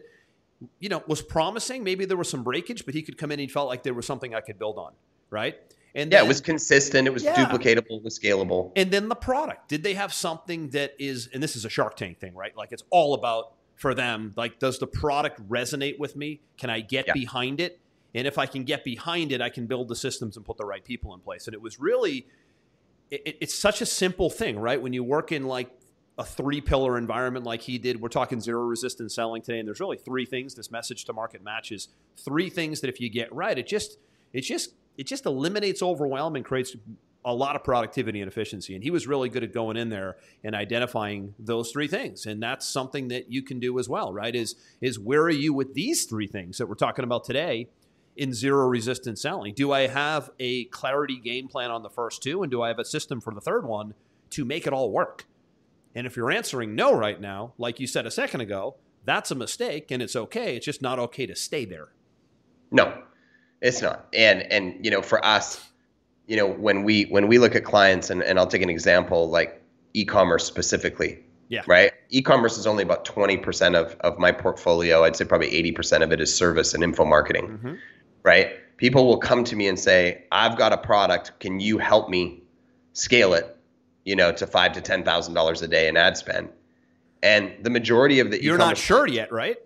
you 0.79 0.89
know, 0.89 1.01
was 1.07 1.21
promising? 1.21 1.83
Maybe 1.83 2.03
there 2.03 2.17
was 2.17 2.29
some 2.29 2.43
breakage, 2.43 2.85
but 2.85 2.93
he 2.93 3.01
could 3.01 3.17
come 3.17 3.31
in 3.31 3.39
and 3.39 3.47
he 3.49 3.53
felt 3.53 3.69
like 3.69 3.83
there 3.83 3.93
was 3.93 4.05
something 4.05 4.35
I 4.35 4.41
could 4.41 4.59
build 4.59 4.77
on. 4.77 4.91
Right. 5.29 5.55
And 5.95 6.11
Yeah, 6.11 6.17
then- 6.19 6.25
it 6.25 6.27
was 6.27 6.41
consistent. 6.41 7.07
It 7.07 7.13
was 7.13 7.23
Yeah. 7.23 7.35
duplicatable. 7.45 7.97
It 7.99 8.03
was 8.03 8.19
scalable. 8.19 8.73
and 8.75 8.91
then 8.91 9.07
the 9.07 9.15
product. 9.15 9.69
Did 9.69 9.83
they 9.83 9.93
have 9.93 10.13
something 10.13 10.69
that 10.71 10.93
is, 10.99 11.29
and 11.33 11.41
this 11.41 11.55
is 11.55 11.63
a 11.63 11.69
Shark 11.69 11.95
Tank 11.95 12.19
thing, 12.19 12.35
right? 12.35 12.55
Like 12.55 12.73
it's 12.73 12.83
all 12.89 13.13
about 13.13 13.53
for 13.75 13.93
them, 13.93 14.33
like, 14.35 14.59
does 14.59 14.77
the 14.79 14.87
product 14.87 15.39
resonate 15.49 15.97
with 15.99 16.15
me? 16.17 16.41
Can 16.57 16.69
I 16.69 16.81
get 16.81 17.07
Yeah. 17.07 17.13
behind 17.13 17.61
it? 17.61 17.79
And 18.17 18.25
if 18.27 18.37
I 18.37 18.47
can 18.47 18.63
get 18.63 18.83
behind 18.83 19.31
it, 19.31 19.41
I 19.41 19.49
can 19.49 19.67
build 19.67 19.87
the 19.89 19.95
systems 19.95 20.37
and 20.37 20.45
put 20.45 20.57
the 20.57 20.65
right 20.65 20.83
people 20.83 21.13
in 21.13 21.19
place. 21.19 21.45
And 21.47 21.53
it 21.53 21.61
was 21.61 21.79
really, 21.79 22.25
it, 23.11 23.21
it- 23.25 23.37
it's 23.41 23.53
such 23.53 23.79
a 23.81 23.85
simple 23.85 24.29
thing, 24.29 24.57
right? 24.59 24.81
When 24.81 24.91
you 24.91 25.03
work 25.03 25.31
in 25.31 25.45
like 25.45 25.69
a 26.17 26.25
three 26.25 26.59
pillar 26.61 26.97
environment 26.97 27.45
like 27.45 27.61
he 27.61 27.77
did, 27.77 28.01
we're 28.01 28.09
talking 28.09 28.41
zero 28.41 28.63
resistance 28.63 29.13
selling 29.13 29.43
today. 29.43 29.59
And 29.59 29.67
there's 29.67 29.79
really 29.79 29.97
three 29.97 30.25
things 30.25 30.55
this 30.55 30.71
message 30.71 31.05
to 31.05 31.13
market 31.13 31.43
matches. 31.43 31.89
Three 32.17 32.49
things 32.49 32.81
that 32.81 32.89
if 32.89 32.99
you 32.99 33.07
get 33.09 33.31
right, 33.31 33.57
it 33.57 33.67
just, 33.67 33.99
it 34.33 34.41
just, 34.41 34.71
it 34.97 35.05
just 35.05 35.27
eliminates 35.27 35.83
overwhelm 35.83 36.35
and 36.35 36.43
creates 36.43 36.75
a 37.23 37.33
lot 37.33 37.55
of 37.57 37.63
productivity 37.63 38.21
and 38.21 38.31
efficiency. 38.31 38.73
And 38.73 38.83
he 38.83 38.89
was 38.89 39.05
really 39.05 39.27
good 39.29 39.43
at 39.43 39.53
going 39.53 39.75
in 39.77 39.89
there 39.89 40.15
and 40.43 40.55
identifying 40.55 41.35
those 41.37 41.71
three 41.71 41.87
things. 41.87 42.25
And 42.25 42.41
that's 42.41 42.67
something 42.67 43.09
that 43.09 43.29
you 43.31 43.41
can 43.43 43.59
do 43.59 43.77
as 43.79 43.89
well, 43.89 44.13
right? 44.13 44.33
Is 44.33 44.55
is 44.81 44.97
where 44.97 45.23
are 45.23 45.29
you 45.29 45.53
with 45.53 45.73
these 45.73 46.05
three 46.05 46.27
things 46.27 46.57
that 46.57 46.67
we're 46.67 46.75
talking 46.75 47.03
about 47.03 47.25
today 47.25 47.67
in 48.17 48.33
zero 48.33 48.67
resistance 48.67 49.21
selling? 49.21 49.53
Do 49.53 49.71
I 49.71 49.87
have 49.87 50.29
a 50.39 50.65
clarity 50.65 51.19
game 51.19 51.47
plan 51.47 51.71
on 51.71 51.83
the 51.83 51.89
first 51.89 52.21
two? 52.21 52.43
And 52.43 52.51
do 52.51 52.61
I 52.61 52.67
have 52.67 52.79
a 52.79 52.85
system 52.85 53.21
for 53.21 53.33
the 53.33 53.41
third 53.41 53.65
one 53.65 53.93
to 54.31 54.43
make 54.43 54.67
it 54.67 54.73
all 54.73 54.91
work? 54.91 55.25
And 55.95 56.05
if 56.05 56.15
you're 56.17 56.31
answering 56.31 56.75
no 56.75 56.93
right 56.93 57.19
now, 57.19 57.53
like 57.57 57.79
you 57.79 57.87
said 57.87 58.05
a 58.05 58.11
second 58.11 58.41
ago, 58.41 58.75
that's 59.05 59.31
a 59.31 59.35
mistake 59.35 59.89
and 59.89 60.01
it's 60.03 60.15
okay. 60.15 60.55
It's 60.55 60.65
just 60.65 60.81
not 60.81 60.99
okay 60.99 61.25
to 61.25 61.35
stay 61.35 61.65
there. 61.65 61.89
No, 62.71 63.01
it's 63.61 63.81
not. 63.81 64.07
And 64.13 64.41
and 64.51 64.83
you 64.83 64.91
know, 64.91 65.01
for 65.01 65.23
us, 65.25 65.65
you 66.27 66.35
know, 66.35 66.45
when 66.45 66.83
we 66.83 67.05
when 67.05 67.27
we 67.27 67.39
look 67.39 67.55
at 67.55 67.63
clients, 67.63 68.09
and, 68.09 68.21
and 68.21 68.37
I'll 68.37 68.47
take 68.47 68.61
an 68.61 68.69
example 68.69 69.29
like 69.29 69.63
e-commerce 69.93 70.45
specifically. 70.45 71.23
Yeah. 71.49 71.61
Right. 71.65 71.93
E-commerce 72.09 72.57
is 72.57 72.67
only 72.67 72.83
about 72.83 73.05
twenty 73.05 73.37
percent 73.37 73.75
of 73.75 73.95
of 74.01 74.19
my 74.19 74.33
portfolio. 74.33 75.05
I'd 75.05 75.15
say 75.15 75.23
probably 75.23 75.47
eighty 75.55 75.71
percent 75.71 76.03
of 76.03 76.11
it 76.11 76.19
is 76.19 76.35
service 76.35 76.73
and 76.73 76.83
info 76.83 77.05
marketing. 77.05 77.59
Mhm. 77.63 77.77
Right. 78.23 78.51
People 78.77 79.07
will 79.07 79.17
come 79.17 79.43
to 79.45 79.55
me 79.55 79.67
and 79.67 79.79
say, 79.79 80.25
"I've 80.31 80.57
got 80.57 80.73
a 80.73 80.77
product. 80.77 81.39
Can 81.39 81.59
you 81.59 81.77
help 81.77 82.09
me 82.09 82.43
scale 82.93 83.33
it? 83.33 83.57
You 84.05 84.15
know, 84.15 84.31
to 84.33 84.45
five 84.47 84.73
to 84.73 84.81
ten 84.81 85.03
thousand 85.03 85.33
dollars 85.33 85.61
a 85.61 85.67
day 85.67 85.87
in 85.87 85.97
ad 85.97 86.17
spend." 86.17 86.49
And 87.23 87.51
the 87.63 87.69
majority 87.71 88.19
of 88.19 88.29
the 88.31 88.43
You're 88.43 88.57
not 88.57 88.77
sure 88.77 89.07
yet, 89.07 89.31
right? 89.31 89.57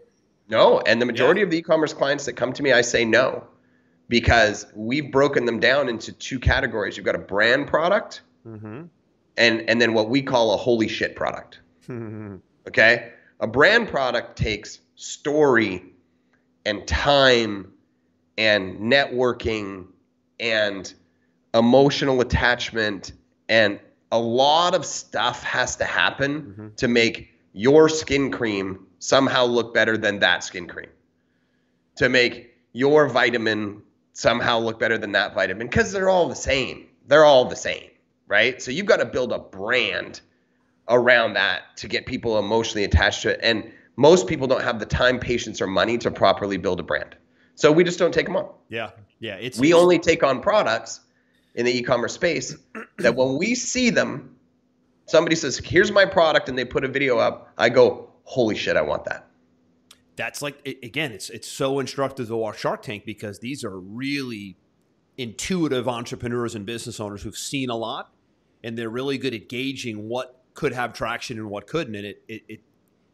no, 0.48 0.80
and 0.82 1.02
the 1.02 1.06
majority 1.06 1.40
Yeah. 1.42 1.46
of 1.46 1.52
the 1.52 1.58
e-commerce 1.58 1.94
clients 1.94 2.26
that 2.26 2.34
come 2.34 2.54
to 2.54 2.64
me, 2.64 2.72
I 2.72 2.82
say 2.82 3.04
no, 3.06 3.46
because 4.08 4.66
we've 4.76 5.12
broken 5.12 5.46
them 5.46 5.60
down 5.60 5.90
into 5.90 6.12
two 6.14 6.40
categories. 6.40 6.96
You've 6.98 7.06
got 7.06 7.16
a 7.16 7.20
brand 7.20 7.68
product, 7.68 8.22
Mm-hmm. 8.48 8.84
and 9.38 9.70
and 9.70 9.82
then 9.82 9.94
what 9.94 10.10
we 10.10 10.22
call 10.22 10.54
a 10.54 10.58
holy 10.58 10.88
shit 10.88 11.16
product. 11.16 11.60
Okay, 12.68 13.12
a 13.42 13.48
brand 13.48 13.90
product 13.90 14.38
takes 14.38 14.80
story, 14.96 15.84
and 16.66 16.88
time, 16.88 17.74
and 18.38 18.80
networking, 18.80 19.88
and 20.40 20.94
emotional 21.54 22.22
attachment, 22.22 23.14
and 23.50 23.80
a 24.12 24.20
lot 24.20 24.74
of 24.74 24.86
stuff 24.86 25.44
has 25.44 25.76
to 25.78 25.86
happen 25.86 26.56
Mhm. 26.58 26.76
to 26.78 26.88
make 26.88 27.30
your 27.54 27.90
skin 27.90 28.32
cream 28.32 28.88
somehow 29.00 29.46
look 29.46 29.74
better 29.74 29.98
than 29.98 30.20
that 30.20 30.44
skin 30.44 30.68
cream. 30.68 30.90
To 31.98 32.10
make 32.10 32.54
your 32.74 33.08
vitamin 33.08 33.82
somehow 34.14 34.60
look 34.60 34.80
better 34.80 34.98
than 34.98 35.12
that 35.14 35.34
vitamin 35.34 35.68
because 35.68 35.92
they're 35.92 36.10
all 36.10 36.28
the 36.28 36.36
same. 36.36 36.88
They're 37.08 37.26
all 37.26 37.46
the 37.46 37.56
same, 37.56 37.90
right? 38.28 38.62
So 38.62 38.72
you've 38.72 38.86
got 38.86 38.98
to 38.98 39.06
build 39.06 39.32
a 39.32 39.40
brand 39.40 40.22
around 40.88 41.34
that 41.34 41.78
to 41.78 41.88
get 41.88 42.06
people 42.06 42.40
emotionally 42.40 42.84
attached 42.84 43.22
to 43.24 43.30
it. 43.30 43.40
And 43.44 43.72
most 43.96 44.28
people 44.28 44.48
don't 44.48 44.64
have 44.64 44.80
the 44.80 44.86
time, 44.86 45.20
patience, 45.20 45.62
or 45.62 45.68
money 45.68 45.98
to 46.00 46.12
properly 46.12 46.58
build 46.58 46.80
a 46.80 46.84
brand. 46.84 47.16
So 47.62 47.72
we 47.72 47.84
just 47.84 48.00
don't 48.00 48.14
take 48.14 48.26
them 48.26 48.36
on. 48.36 48.50
Yeah, 48.70 48.90
yeah. 49.20 49.36
It's 49.36 49.60
We 49.60 49.74
only 49.74 50.00
take 50.00 50.24
on 50.24 50.42
products 50.42 51.02
in 51.56 51.66
the 51.66 51.78
e-commerce 51.78 52.14
space 52.14 52.58
that 52.98 53.16
when 53.16 53.38
we 53.38 53.56
see 53.56 53.90
them, 53.90 54.36
somebody 55.06 55.36
says, 55.36 55.58
"Here's 55.58 55.92
my 55.92 56.06
product," 56.06 56.50
and 56.50 56.58
they 56.58 56.66
put 56.66 56.84
a 56.84 56.88
video 56.88 57.18
up. 57.18 57.54
I 57.58 57.70
go, 57.70 58.10
"Holy 58.24 58.56
shit, 58.56 58.78
I 58.78 58.82
want 58.82 59.06
that." 59.06 59.28
that's 60.16 60.42
like 60.42 60.66
again, 60.84 61.12
it's 61.12 61.30
it's 61.30 61.48
so 61.48 61.80
instructive 61.80 62.28
to 62.28 62.36
watch 62.36 62.60
Shark 62.60 62.82
Tank 62.82 63.06
because 63.06 63.40
these 63.40 63.64
are 63.64 63.80
really 63.80 64.58
intuitive 65.18 65.88
entrepreneurs 65.88 66.56
and 66.56 66.66
business 66.66 67.00
owners 67.00 67.24
who've 67.24 67.38
seen 67.38 67.70
a 67.70 67.76
lot, 67.76 68.14
and 68.64 68.78
they're 68.78 68.90
really 68.90 69.18
good 69.18 69.34
at 69.34 69.50
gauging 69.50 70.08
what 70.10 70.44
could 70.54 70.74
have 70.74 70.94
traction 70.94 71.38
and 71.38 71.50
what 71.50 71.68
couldn't. 71.68 71.96
And 71.96 72.06
it 72.06 72.24
it 72.28 72.44
it, 72.48 72.60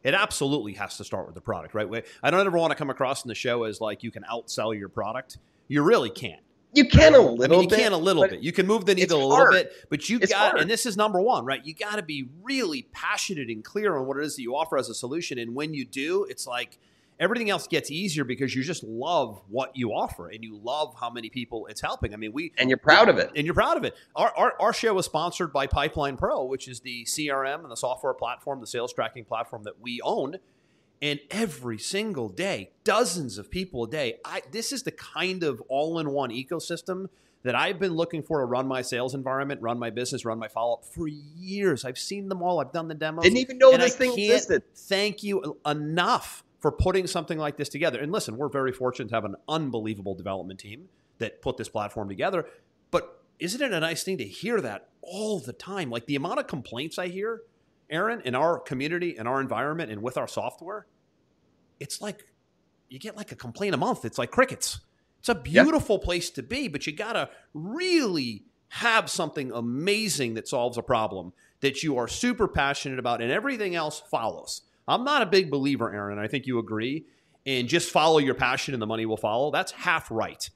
it 0.08 0.14
absolutely 0.14 0.72
has 0.72 0.96
to 0.96 1.04
start 1.04 1.26
with 1.26 1.34
the 1.34 1.40
product, 1.40 1.74
right? 1.74 1.86
I 2.22 2.30
don't 2.30 2.46
ever 2.46 2.56
want 2.56 2.70
to 2.70 2.76
come 2.76 2.88
across 2.90 3.24
in 3.24 3.28
the 3.28 3.34
show 3.34 3.64
as 3.64 3.80
like 3.80 4.02
you 4.02 4.10
can 4.10 4.24
outsell 4.24 4.76
your 4.76 4.88
product. 4.88 5.36
You 5.68 5.82
really 5.82 6.08
can't. 6.10 6.40
You 6.72 6.86
can 6.88 7.14
a 7.14 7.18
I 7.18 7.20
little 7.28 7.56
mean, 7.58 7.62
you 7.64 7.68
bit. 7.68 7.78
can 7.78 7.92
a 7.92 7.98
little 7.98 8.26
bit. 8.26 8.40
You 8.40 8.52
can 8.52 8.66
move 8.66 8.84
the 8.86 8.94
needle 8.94 9.18
a 9.18 9.20
little 9.20 9.36
hard. 9.36 9.52
bit, 9.52 9.72
but 9.90 10.08
you 10.08 10.18
It's 10.20 10.32
got, 10.32 10.50
hard. 10.50 10.60
and 10.60 10.70
this 10.70 10.86
is 10.86 10.96
number 10.96 11.20
one, 11.20 11.44
right? 11.44 11.64
You 11.64 11.74
got 11.74 11.96
to 11.96 12.02
be 12.02 12.28
really 12.42 12.82
passionate 12.92 13.48
and 13.48 13.64
clear 13.64 13.96
on 13.96 14.06
what 14.06 14.18
it 14.18 14.24
is 14.24 14.36
that 14.36 14.42
you 14.42 14.54
offer 14.54 14.76
as 14.78 14.88
a 14.90 14.94
solution. 14.94 15.38
And 15.38 15.54
when 15.54 15.72
you 15.74 15.84
do, 15.86 16.24
it's 16.24 16.46
like 16.46 16.78
everything 17.20 17.50
else 17.50 17.66
gets 17.66 17.90
easier 17.90 18.24
because 18.24 18.54
you 18.54 18.62
just 18.62 18.84
love 18.84 19.40
what 19.48 19.72
you 19.74 19.90
offer 19.90 20.28
and 20.28 20.42
you 20.42 20.58
love 20.62 20.94
how 20.98 21.10
many 21.10 21.28
people 21.28 21.66
it's 21.66 21.80
helping. 21.80 22.14
I 22.14 22.16
mean, 22.16 22.32
we, 22.32 22.52
and 22.58 22.68
you're 22.68 22.78
proud 22.78 23.08
of 23.08 23.18
it. 23.18 23.30
and 23.34 23.44
you're 23.44 23.54
proud 23.54 23.76
of 23.76 23.84
it. 23.84 23.94
Our, 24.14 24.32
our, 24.36 24.54
our 24.60 24.72
show 24.72 24.96
is 24.98 25.06
sponsored 25.06 25.52
by 25.52 25.66
Pipeline 25.66 26.16
Pro, 26.16 26.44
which 26.44 26.68
is 26.68 26.80
the 26.80 27.04
CRM 27.04 27.62
and 27.62 27.70
the 27.70 27.76
software 27.76 28.14
platform, 28.14 28.60
the 28.60 28.66
sales 28.66 28.92
tracking 28.92 29.24
platform 29.24 29.64
that 29.64 29.80
we 29.80 30.00
own. 30.02 30.36
And 31.00 31.20
every 31.30 31.78
single 31.78 32.28
day, 32.28 32.72
dozens 32.82 33.38
of 33.38 33.50
people 33.50 33.84
a 33.84 33.88
day. 33.88 34.18
I, 34.24 34.42
this 34.50 34.72
is 34.72 34.82
the 34.82 34.90
kind 34.90 35.44
of 35.44 35.60
all 35.68 35.98
in 36.00 36.10
one 36.10 36.30
ecosystem 36.30 37.08
that 37.44 37.54
I've 37.54 37.78
been 37.78 37.94
looking 37.94 38.22
for 38.24 38.40
to 38.40 38.44
run 38.44 38.66
my 38.66 38.82
sales 38.82 39.14
environment, 39.14 39.62
run 39.62 39.78
my 39.78 39.90
business, 39.90 40.24
run 40.24 40.40
my 40.40 40.48
follow 40.48 40.74
up 40.74 40.84
for 40.84 41.06
years. 41.06 41.84
I've 41.84 41.98
seen 41.98 42.28
them 42.28 42.42
all. 42.42 42.60
I've 42.60 42.72
done 42.72 42.88
the 42.88 42.94
demos. 42.94 43.22
Didn't 43.22 43.38
even 43.38 43.58
know 43.58 43.76
this 43.76 43.94
I 43.94 43.98
thing 43.98 44.18
existed. 44.18 44.64
Thank 44.74 45.22
you 45.22 45.56
enough 45.64 46.42
for 46.60 46.72
putting 46.72 47.06
something 47.06 47.38
like 47.38 47.56
this 47.56 47.68
together. 47.68 48.00
And 48.00 48.10
listen, 48.10 48.36
we're 48.36 48.48
very 48.48 48.72
fortunate 48.72 49.08
to 49.10 49.14
have 49.14 49.24
an 49.24 49.36
unbelievable 49.48 50.14
development 50.14 50.60
team 50.60 50.88
that 51.18 51.42
put 51.42 51.56
this 51.56 51.68
platform 51.68 52.08
together. 52.08 52.46
But 52.90 53.22
isn't 53.38 53.60
it 53.60 53.72
a 53.72 53.80
nice 53.80 54.02
thing 54.02 54.18
to 54.18 54.24
hear 54.24 54.60
that 54.60 54.88
all 55.02 55.38
the 55.38 55.52
time? 55.52 55.90
Like 55.90 56.06
the 56.06 56.16
amount 56.16 56.40
of 56.40 56.46
complaints 56.46 56.98
I 56.98 57.08
hear, 57.08 57.42
Aaron, 57.90 58.20
in 58.24 58.34
our 58.34 58.58
community, 58.58 59.16
in 59.16 59.26
our 59.26 59.40
environment, 59.40 59.90
and 59.90 60.02
with 60.02 60.18
our 60.18 60.28
software, 60.28 60.86
it's 61.80 62.00
like 62.00 62.26
you 62.88 62.98
get 62.98 63.16
like 63.16 63.32
a 63.32 63.36
complaint 63.36 63.74
a 63.74 63.78
month. 63.78 64.04
It's 64.04 64.18
like 64.18 64.30
crickets. 64.30 64.80
It's 65.20 65.28
a 65.28 65.34
beautiful 65.34 65.98
place 65.98 66.30
to 66.30 66.42
be, 66.42 66.68
but 66.68 66.86
you 66.86 66.92
got 66.92 67.14
to 67.14 67.28
really 67.54 68.44
have 68.68 69.10
something 69.10 69.50
amazing 69.52 70.34
that 70.34 70.46
solves 70.46 70.78
a 70.78 70.82
problem 70.82 71.32
that 71.60 71.82
you 71.82 71.96
are 71.98 72.06
super 72.06 72.46
passionate 72.46 72.98
about, 72.98 73.20
and 73.20 73.32
everything 73.32 73.74
else 73.74 74.00
follows. 74.10 74.62
I'm 74.88 75.04
not 75.04 75.22
a 75.22 75.26
big 75.26 75.50
believer, 75.50 75.92
Aaron. 75.92 76.18
I 76.18 76.26
think 76.26 76.46
you 76.46 76.58
agree. 76.58 77.04
And 77.46 77.68
just 77.68 77.90
follow 77.90 78.18
your 78.18 78.34
passion 78.34 78.74
and 78.74 78.82
the 78.82 78.86
money 78.86 79.06
will 79.06 79.16
follow. 79.16 79.50
That's 79.50 79.72
half 79.72 80.10
right. 80.10 80.48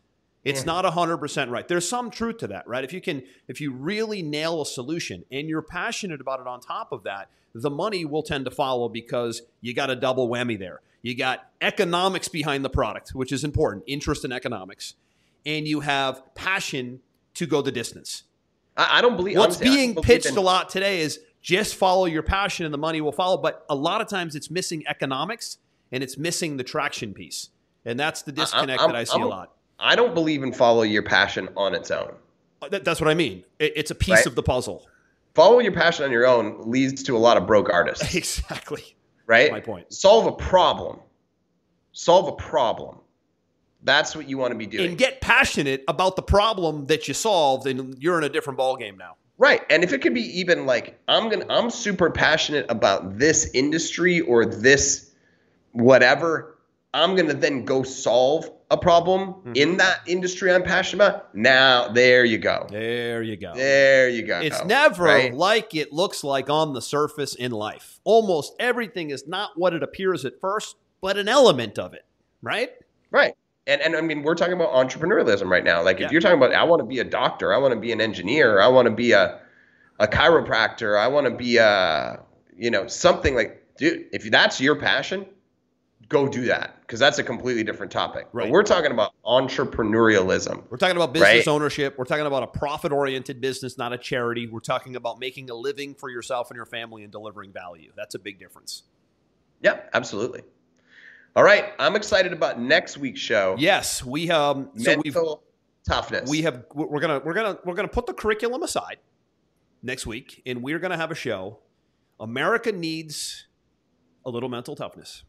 It's 0.45 0.61
Yeah. 0.61 0.67
not 0.67 0.85
100% 0.85 1.51
right. 1.51 1.67
There's 1.69 1.89
some 1.89 2.11
truth 2.11 2.39
to 2.39 2.49
that, 2.49 2.67
right? 2.67 2.83
If 2.83 2.93
you 2.93 3.01
can 3.01 3.23
if 3.47 3.61
you 3.61 3.73
really 3.73 4.23
nail 4.23 4.61
a 4.63 4.67
solution 4.67 5.25
and 5.31 5.49
you're 5.49 5.63
passionate 5.63 6.21
about 6.21 6.41
it 6.41 6.47
on 6.47 6.61
top 6.61 6.91
of 6.93 7.05
that, 7.05 7.29
the 7.55 7.71
money 7.71 8.05
will 8.05 8.23
tend 8.23 8.45
to 8.47 8.51
follow 8.51 8.89
because 8.89 9.43
you 9.61 9.75
got 9.75 9.91
a 9.91 9.97
double 9.97 10.29
whammy 10.29 10.59
there. 10.59 10.81
You 11.03 11.15
got 11.17 11.51
economics 11.61 12.29
behind 12.29 12.65
the 12.65 12.71
product, 12.71 13.11
which 13.11 13.31
is 13.33 13.45
important, 13.45 13.85
interest 13.87 14.25
in 14.25 14.33
economics, 14.33 14.95
and 15.47 15.67
you 15.69 15.81
have 15.81 16.23
passion 16.35 17.01
to 17.35 17.47
go 17.47 17.61
the 17.63 17.73
distance. 17.73 18.25
I, 18.77 18.99
I 18.99 19.03
don't 19.03 19.17
believe 19.17 19.37
What's 19.37 19.57
honestly, 19.57 19.77
being 19.77 19.95
don't 19.95 20.05
believe 20.05 20.23
pitched 20.23 20.33
in- 20.33 20.39
a 20.39 20.41
lot 20.41 20.71
today 20.71 21.01
is 21.01 21.21
just 21.43 21.75
follow 21.75 22.05
your 22.07 22.23
passion 22.23 22.65
and 22.65 22.73
the 22.73 22.79
money 22.79 23.01
will 23.01 23.13
follow. 23.13 23.37
But 23.37 23.65
a 23.69 23.75
lot 23.75 24.01
of 24.01 24.09
times 24.09 24.35
it's 24.37 24.51
missing 24.51 24.85
economics 24.89 25.59
and 25.91 26.03
it's 26.03 26.17
missing 26.17 26.57
the 26.57 26.65
traction 26.65 27.13
piece. 27.13 27.51
And 27.85 27.99
that's 27.99 28.23
the 28.23 28.33
disconnect 28.33 28.81
I'm- 28.81 28.91
that 28.91 28.97
I 28.97 29.05
see 29.05 29.13
I'm- 29.15 29.23
a 29.23 29.29
lot. 29.29 29.53
I 29.79 29.97
don't 29.97 30.15
believe 30.15 30.45
in 30.45 30.53
follow 30.53 30.83
your 30.83 31.03
passion 31.03 31.49
on 31.57 31.75
its 31.75 31.91
own. 31.91 32.15
Uh, 32.63 32.69
that- 32.69 32.85
That's 32.85 33.01
what 33.01 33.11
I 33.11 33.15
mean. 33.15 33.43
It- 33.59 33.73
It's 33.75 33.91
a 33.91 33.95
piece 33.97 34.11
Right. 34.19 34.27
of 34.27 34.37
the 34.37 34.43
puzzle. 34.43 34.87
Follow 35.35 35.59
your 35.59 35.73
passion 35.73 36.05
on 36.05 36.13
your 36.13 36.27
own 36.27 36.71
leads 36.71 37.03
to 37.05 37.17
a 37.17 37.19
lot 37.19 37.37
of 37.37 37.47
broke 37.47 37.69
artists, 37.69 38.03
Exactly. 38.15 38.95
right? 39.27 39.51
That's 39.51 39.53
my 39.53 39.61
point. 39.61 39.93
Solve 39.93 40.27
a 40.27 40.33
problem. 40.33 41.01
Solve 41.93 42.29
a 42.29 42.33
problem. 42.33 42.99
That's 43.83 44.15
what 44.15 44.29
you 44.29 44.39
want 44.39 44.53
to 44.53 44.57
be 44.59 44.67
doing. 44.69 44.91
And 44.91 44.97
get 44.99 45.21
passionate 45.21 45.83
about 45.89 46.15
the 46.15 46.23
problem 46.23 46.87
that 46.87 47.09
you 47.09 47.15
solved, 47.15 47.67
and 47.67 48.01
you're 48.01 48.17
in 48.19 48.23
a 48.25 48.29
different 48.29 48.59
ballgame 48.61 48.97
now. 48.97 49.17
Right. 49.39 49.63
And 49.71 49.83
if 49.83 49.93
it 49.93 50.03
could 50.03 50.15
be 50.15 50.39
even 50.41 50.67
like 50.67 50.99
I'm 51.09 51.29
going 51.29 51.41
to 51.47 51.53
I'm 51.53 51.71
super 51.71 52.11
passionate 52.11 52.67
about 52.69 53.19
this 53.19 53.51
industry 53.55 54.21
or 54.21 54.45
this 54.47 55.11
whatever, 55.73 56.59
I'm 56.95 57.15
going 57.17 57.29
to 57.29 57.35
then 57.35 57.65
go 57.65 57.83
solve 57.83 58.51
a 58.71 58.77
problem 58.77 59.35
Mm-hmm. 59.35 59.53
in 59.57 59.77
that 59.79 60.01
industry 60.07 60.53
I'm 60.53 60.63
passionate 60.63 61.05
about. 61.05 61.35
Now, 61.35 61.89
there 61.89 62.25
you 62.25 62.39
go. 62.39 62.67
There 62.71 63.23
you 63.23 63.37
go. 63.37 63.53
There 63.55 64.09
you 64.09 64.23
go. 64.27 64.41
It's 64.41 64.65
never 64.65 65.05
Right? 65.05 65.35
like 65.35 65.75
it 65.75 65.93
looks 65.93 66.23
like 66.25 66.49
on 66.49 66.73
the 66.73 66.81
surface 66.83 67.35
in 67.35 67.51
life. 67.51 67.99
Almost 68.05 68.55
everything 68.61 69.11
is 69.11 69.27
not 69.27 69.51
what 69.59 69.75
it 69.75 69.83
appears 69.83 70.25
at 70.25 70.41
first, 70.41 70.77
but 71.01 71.17
an 71.19 71.29
element 71.29 71.79
of 71.79 71.93
it, 71.95 72.05
right? 72.41 72.71
Right. 73.11 73.35
And 73.67 73.81
and 73.81 73.95
I 73.97 74.01
mean, 74.01 74.23
we're 74.23 74.35
talking 74.35 74.55
about 74.55 74.73
entrepreneurialism 74.73 75.49
right 75.49 75.65
now. 75.65 75.83
Like 75.83 75.97
if 75.97 76.03
Yeah. 76.03 76.11
you're 76.11 76.21
talking 76.21 76.39
about 76.39 76.53
I 76.53 76.65
want 76.65 76.81
to 76.81 76.87
be 76.87 76.99
a 76.99 77.05
doctor, 77.05 77.55
I 77.55 77.59
want 77.59 77.73
to 77.75 77.81
be 77.81 77.93
an 77.93 78.01
engineer, 78.01 78.61
I 78.61 78.69
want 78.69 78.87
to 78.87 78.95
be 78.95 79.13
a 79.13 79.41
a 80.01 80.09
chiropractor, 80.09 80.99
I 80.99 81.07
want 81.09 81.27
to 81.27 81.31
be 81.35 81.59
a 81.59 82.21
you 82.57 82.71
know, 82.71 82.87
something 82.87 83.35
like 83.35 83.63
dude, 83.77 84.07
if 84.13 84.29
that's 84.31 84.61
your 84.61 84.77
passion, 84.77 85.27
go 86.09 86.29
do 86.29 86.45
that 86.47 86.81
because 86.81 86.99
that's 86.99 87.19
a 87.19 87.23
completely 87.23 87.63
different 87.63 87.93
topic. 87.93 88.27
Right. 88.33 88.45
But 88.45 88.51
we're 88.51 88.65
talking 88.65 88.91
about 88.91 89.13
entrepreneurialism. 89.25 90.65
We're 90.69 90.77
talking 90.77 90.97
about 90.97 91.13
business 91.13 91.47
Right. 91.47 91.49
ownership. 91.49 91.97
We're 91.97 92.05
talking 92.05 92.27
about 92.27 92.43
a 92.43 92.47
profit 92.49 92.93
oriented 92.93 93.41
business, 93.41 93.79
not 93.79 93.93
a 93.93 93.99
charity. 93.99 94.47
We're 94.49 94.61
talking 94.61 94.97
about 94.97 95.19
making 95.21 95.51
a 95.51 95.55
living 95.55 95.95
for 95.95 96.11
yourself 96.11 96.51
and 96.51 96.57
your 96.57 96.67
family 96.67 97.03
and 97.05 97.13
delivering 97.13 97.53
value. 97.53 97.93
That's 97.97 98.15
a 98.15 98.19
big 98.19 98.39
difference. 98.39 98.83
Yep, 99.63 99.91
absolutely. 99.95 100.43
All 101.35 101.43
right, 101.43 101.73
I'm 101.79 101.97
excited 101.97 102.33
about 102.33 102.61
next 102.61 102.99
week's 102.99 103.21
show. 103.21 103.57
Yes, 103.59 104.05
we 104.05 104.31
um 104.31 104.71
so 104.77 104.97
we've 105.03 105.15
mental 105.15 105.43
toughness. 105.87 106.29
we 106.31 106.43
have 106.43 106.65
we're 106.75 107.01
gonna 107.01 107.21
we're 107.25 107.33
gonna 107.35 107.59
we're 107.65 107.75
gonna 107.75 107.89
put 107.89 108.07
the 108.07 108.15
curriculum 108.15 108.63
aside 108.63 108.99
next 109.83 110.07
week 110.07 110.43
and 110.47 110.63
we're 110.63 110.79
gonna 110.79 110.97
have 110.97 111.11
a 111.11 111.15
show 111.15 111.59
america 112.21 112.71
needs 112.71 113.47
a 114.25 114.31
little 114.31 114.49
mental 114.49 114.77
toughness 114.77 115.25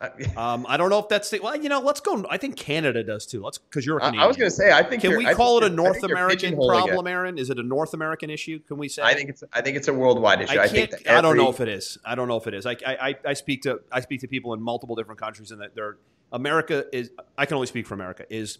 um, 0.36 0.66
i 0.68 0.76
don't 0.76 0.90
know 0.90 0.98
if 0.98 1.08
that's 1.08 1.30
the, 1.30 1.38
well 1.40 1.56
you 1.56 1.68
know 1.68 1.80
let's 1.80 2.00
go 2.00 2.24
i 2.28 2.36
think 2.36 2.56
canada 2.56 3.02
does 3.02 3.26
too 3.26 3.42
let's 3.42 3.58
because 3.58 3.86
you're 3.86 3.98
a 3.98 4.02
I, 4.02 4.06
Canadian. 4.06 4.24
I 4.24 4.26
was 4.26 4.36
going 4.36 4.50
to 4.50 4.56
say 4.56 4.72
I 4.72 4.82
think 4.82 5.02
can 5.02 5.16
we 5.16 5.24
call 5.34 5.58
it 5.58 5.64
a 5.64 5.68
north 5.68 6.02
american 6.02 6.56
problem 6.56 7.06
aaron 7.06 7.38
is 7.38 7.48
it 7.50 7.58
a 7.58 7.62
north 7.62 7.94
american 7.94 8.28
issue 8.28 8.58
can 8.58 8.76
we 8.76 8.88
say 8.88 9.02
I 9.02 9.14
think 9.14 9.30
it's 9.30 9.44
I 9.52 9.60
think 9.60 9.76
it's 9.76 9.88
a 9.88 9.92
worldwide 9.92 10.42
issue. 10.42 10.58
I 10.58 10.64
I, 10.64 10.68
think 10.68 11.08
I, 11.08 11.20
don't 11.20 11.36
know 11.36 11.50
if 11.50 11.60
it 11.60 11.68
is. 11.68 11.98
I 12.04 12.14
don't 12.14 12.28
know 12.28 12.36
if 12.36 12.46
it 12.46 12.54
is. 12.54 12.66
I, 12.66 12.76
I, 12.84 13.14
I 13.24 13.34
speak 13.34 13.62
to 13.62 13.80
I 13.92 14.00
speak 14.00 14.20
to 14.20 14.28
people 14.28 14.54
in 14.54 14.62
multiple 14.62 14.96
different 14.96 15.20
countries, 15.20 15.50
and 15.50 15.60
that 15.60 15.74
they're 15.74 15.98
America 16.32 16.84
is. 16.92 17.10
I 17.36 17.46
can 17.46 17.56
only 17.56 17.66
speak 17.66 17.86
for 17.86 17.94
America. 17.94 18.24
Is 18.30 18.58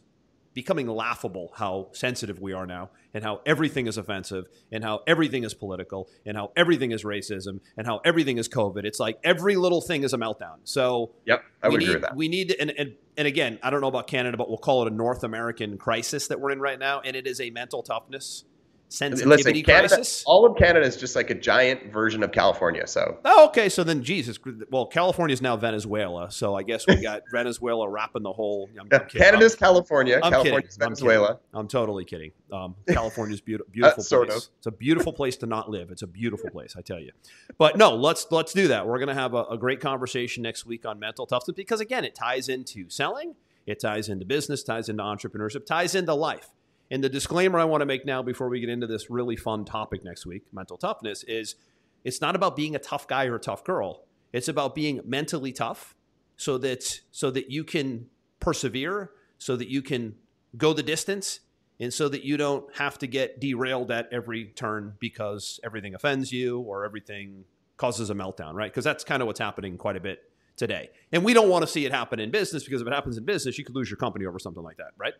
becoming 0.55 0.87
laughable 0.87 1.53
how 1.57 1.89
sensitive 1.93 2.41
we 2.41 2.53
are 2.53 2.67
now, 2.67 2.91
and 3.13 3.23
how 3.25 3.41
everything 3.45 3.87
is 3.87 3.99
offensive, 3.99 4.47
and 4.73 4.83
how 4.85 5.01
everything 5.07 5.45
is 5.45 5.53
political, 5.53 6.09
and 6.25 6.37
how 6.37 6.53
everything 6.57 6.93
is 6.93 7.05
racism, 7.05 7.61
and 7.77 7.87
how 7.87 8.01
everything 8.05 8.39
is 8.39 8.49
COVID. 8.49 8.85
It's 8.85 9.01
like 9.01 9.19
every 9.25 9.57
little 9.57 9.81
thing 9.81 10.05
is 10.05 10.13
a 10.13 10.19
meltdown. 10.19 10.59
So 10.65 11.13
Yep, 11.27 11.45
I 11.63 11.69
we 11.69 11.73
would 11.73 11.81
need, 11.81 11.85
agree 11.87 11.95
with 11.97 12.03
that. 12.03 12.17
We 12.17 12.29
need, 12.29 12.57
and, 12.59 12.71
and 12.79 12.95
and 13.17 13.29
again, 13.29 13.59
I 13.63 13.71
don't 13.71 13.81
know 13.81 13.89
about 13.89 14.07
Canada, 14.07 14.37
but 14.37 14.49
we'll 14.49 14.59
call 14.59 14.87
it 14.87 14.93
a 14.93 14.95
North 14.95 15.25
American 15.25 15.77
crisis 15.77 16.29
that 16.29 16.41
we're 16.41 16.51
in 16.51 16.61
right 16.61 16.79
now, 16.79 17.01
and 17.01 17.15
it 17.15 17.27
is 17.27 17.41
a 17.41 17.51
mental 17.51 17.83
toughness 17.83 18.45
sensitivity 18.89 19.61
Listen, 19.61 19.63
Canada, 19.65 19.89
crisis. 19.97 20.23
all 20.27 20.47
of 20.47 20.57
Canada 20.57 20.87
is 20.87 20.97
just 20.97 21.17
like 21.17 21.31
a 21.31 21.35
giant 21.35 21.93
version 21.93 22.23
of 22.23 22.31
California. 22.33 22.87
So 22.87 23.19
Oh, 23.25 23.47
okay. 23.49 23.69
So 23.69 23.83
then, 23.85 24.03
Jesus. 24.03 24.39
Well, 24.71 24.87
California 24.87 25.35
is 25.35 25.43
now 25.43 25.57
Venezuela, 25.57 26.31
so 26.31 26.55
I 26.55 26.63
guess 26.63 26.87
we 26.87 26.97
got 27.03 27.23
Venezuela 27.33 27.89
wrapping 27.89 28.23
the 28.23 28.33
whole. 28.33 28.69
I'm, 28.79 28.89
I'm. 28.93 29.07
Canada's 29.09 29.55
California, 29.57 30.17
I'm, 30.17 30.25
I'm 30.25 30.33
California's 30.33 30.75
kidding. 30.75 30.83
I'm 30.83 30.89
Venezuela. 30.91 31.27
kidding. 31.29 31.41
I'm 31.55 31.69
totally 31.69 32.05
kidding. 32.05 32.31
Um, 32.53 32.75
California's 32.89 33.41
beautiful, 33.41 33.71
beautiful 33.73 34.01
Uh, 34.01 34.05
sort 34.05 34.29
place. 34.29 34.45
of. 34.47 34.51
It's 34.59 34.67
a 34.67 34.73
beautiful 34.73 35.13
place 35.13 35.37
to 35.39 35.47
not 35.47 35.71
live. 35.71 35.91
It's 35.91 36.03
a 36.03 36.07
beautiful 36.07 36.51
place, 36.51 36.75
I 36.79 36.81
tell 36.83 37.01
you. 37.01 37.11
But 37.59 37.77
no, 37.77 37.95
let's 37.95 38.27
let's 38.31 38.53
do 38.53 38.69
that. 38.69 38.87
We're 38.87 38.99
going 38.99 39.09
to 39.09 39.15
have 39.15 39.35
a, 39.35 39.45
a 39.45 39.59
great 39.59 39.81
conversation 39.81 40.43
next 40.43 40.67
week 40.67 40.87
on 40.87 40.99
mental 41.01 41.27
toughness 41.27 41.55
because 41.57 41.81
again, 41.81 42.05
it 42.05 42.15
ties 42.15 42.49
into 42.49 42.89
selling, 42.89 43.35
it 43.67 43.81
ties 43.81 44.09
into 44.09 44.25
business, 44.25 44.63
ties 44.63 44.89
into 44.89 45.03
entrepreneurship, 45.03 45.67
ties 45.67 45.95
into 45.95 46.15
life. 46.15 46.51
And 46.91 47.03
the 47.03 47.09
disclaimer 47.09 47.59
I 47.59 47.65
want 47.65 47.81
to 47.81 47.87
make 47.87 48.05
now 48.05 48.23
before 48.23 48.49
we 48.49 48.61
get 48.61 48.69
into 48.69 48.87
this 48.87 49.11
really 49.11 49.37
fun 49.37 49.65
topic 49.65 50.05
next 50.05 50.27
week, 50.27 50.43
mental 50.53 50.77
toughness, 50.77 51.25
is 51.25 51.57
it's 52.05 52.21
not 52.21 52.37
about 52.37 52.57
being 52.57 52.75
a 52.75 52.79
tough 52.79 53.09
guy 53.09 53.27
or 53.27 53.37
a 53.37 53.41
tough 53.41 53.65
girl. 53.65 54.05
It's 54.33 54.49
about 54.49 54.75
being 54.75 55.01
mentally 55.05 55.53
tough 55.53 55.95
so 56.37 56.59
that 56.59 57.01
so 57.11 57.31
that 57.31 57.51
you 57.51 57.65
can 57.65 58.07
persevere, 58.41 59.11
so 59.39 59.57
that 59.57 59.69
you 59.69 59.81
can 59.81 60.17
go 60.57 60.73
the 60.73 60.83
distance, 60.83 61.41
and 61.81 61.93
so 61.93 62.09
that 62.09 62.25
you 62.25 62.37
don't 62.37 62.65
have 62.77 62.99
to 62.99 63.07
get 63.07 63.41
derailed 63.41 63.91
at 63.91 64.09
every 64.13 64.47
turn 64.47 64.95
because 64.99 65.59
everything 65.65 65.95
offends 65.95 66.33
you 66.33 66.61
or 66.61 66.85
everything 66.85 67.45
causes 67.77 68.11
a 68.11 68.15
meltdown, 68.15 68.55
right? 68.55 68.71
Because 68.71 68.85
that's 68.85 69.05
kind 69.05 69.23
of 69.23 69.27
what's 69.27 69.41
happening 69.41 69.77
quite 69.77 69.97
a 69.97 70.01
bit 70.01 70.21
today. 70.57 70.91
And 71.13 71.25
we 71.25 71.35
don't 71.35 71.49
want 71.49 71.63
to 71.63 71.67
see 71.67 71.85
it 71.85 71.93
happen 71.93 72.21
in 72.21 72.31
business 72.31 72.65
because 72.65 72.81
if 72.81 72.87
it 72.87 72.93
happens 72.93 73.17
in 73.17 73.25
business, 73.25 73.59
you 73.59 73.65
could 73.65 73.75
lose 73.75 73.91
your 73.91 73.97
company 73.97 74.27
over 74.27 74.39
something 74.39 74.63
like 74.63 74.77
that, 74.77 74.93
right? 74.97 75.15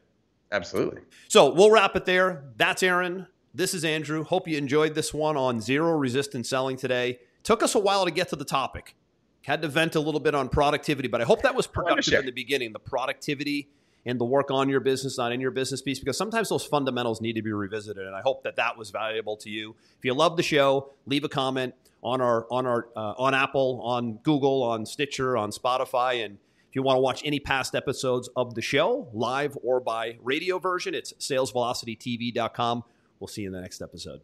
Absolutely. 0.53 1.03
So 1.29 1.53
we'll 1.53 1.71
wrap 1.71 1.97
it 1.97 2.05
there. 2.05 2.45
That's 2.57 2.83
Aaron. 2.83 3.27
This 3.55 3.75
is 3.75 3.85
Andrew. 3.85 4.25
Hope 4.25 4.49
you 4.49 4.57
enjoyed 4.59 4.95
this 4.95 5.15
one 5.15 5.37
on 5.37 5.61
zero 5.61 5.93
resistance 5.93 6.49
selling 6.49 6.77
today. 6.77 7.21
Took 7.43 7.63
us 7.63 7.75
a 7.75 7.79
while 7.79 8.05
to 8.05 8.11
get 8.11 8.29
to 8.31 8.37
the 8.37 8.45
topic. 8.45 8.97
Had 9.43 9.63
to 9.63 9.69
vent 9.69 9.95
a 9.95 10.01
little 10.01 10.21
bit 10.21 10.35
on 10.35 10.49
productivity, 10.49 11.09
but 11.09 11.21
I 11.21 11.25
hope 11.25 11.43
that 11.43 11.55
was 11.55 11.67
productive 11.67 12.21
in 12.21 12.27
the 12.27 12.33
beginning. 12.33 12.73
The 12.73 12.79
productivity 12.79 13.69
and 14.07 14.19
the 14.21 14.25
work 14.25 14.51
on 14.51 14.69
your 14.69 14.81
business, 14.81 15.19
not 15.19 15.33
in 15.33 15.41
your 15.41 15.51
business 15.51 15.83
piece, 15.83 15.99
because 15.99 16.17
sometimes 16.17 16.49
those 16.49 16.65
fundamentals 16.65 17.21
need 17.21 17.35
to 17.35 17.43
be 17.43 17.53
revisited. 17.53 18.07
And 18.07 18.15
I 18.15 18.21
hope 18.21 18.43
that 18.45 18.57
that 18.57 18.77
was 18.77 18.91
valuable 18.91 19.37
to 19.39 19.51
you. 19.51 19.75
If 19.99 20.05
you 20.05 20.15
love 20.15 20.37
the 20.37 20.43
show, 20.43 20.91
leave 21.07 21.25
a 21.25 21.29
comment 21.29 21.75
on 22.03 22.21
our 22.21 22.47
on 22.51 22.67
our 22.67 22.89
uh, 22.97 23.15
on 23.17 23.35
Apple, 23.35 23.81
on 23.83 24.15
Google, 24.23 24.63
on 24.63 24.85
Stitcher, 24.85 25.37
on 25.37 25.51
Spotify, 25.51 26.25
and 26.25 26.39
if 26.75 26.77
you 26.77 26.83
want 26.83 26.97
to 26.97 27.03
watch 27.03 27.23
any 27.25 27.39
past 27.39 27.77
episodes 27.77 28.29
of 28.35 28.57
the 28.57 28.61
show, 28.61 29.09
live 29.13 29.57
or 29.63 29.79
by 29.79 30.19
radio 30.21 30.59
version, 30.59 30.93
it's 30.93 31.13
salesvelocitytv.com. 31.21 32.83
We'll 33.21 33.29
see 33.29 33.43
you 33.43 33.47
in 33.47 33.53
the 33.53 33.61
next 33.61 33.81
episode. 33.81 34.23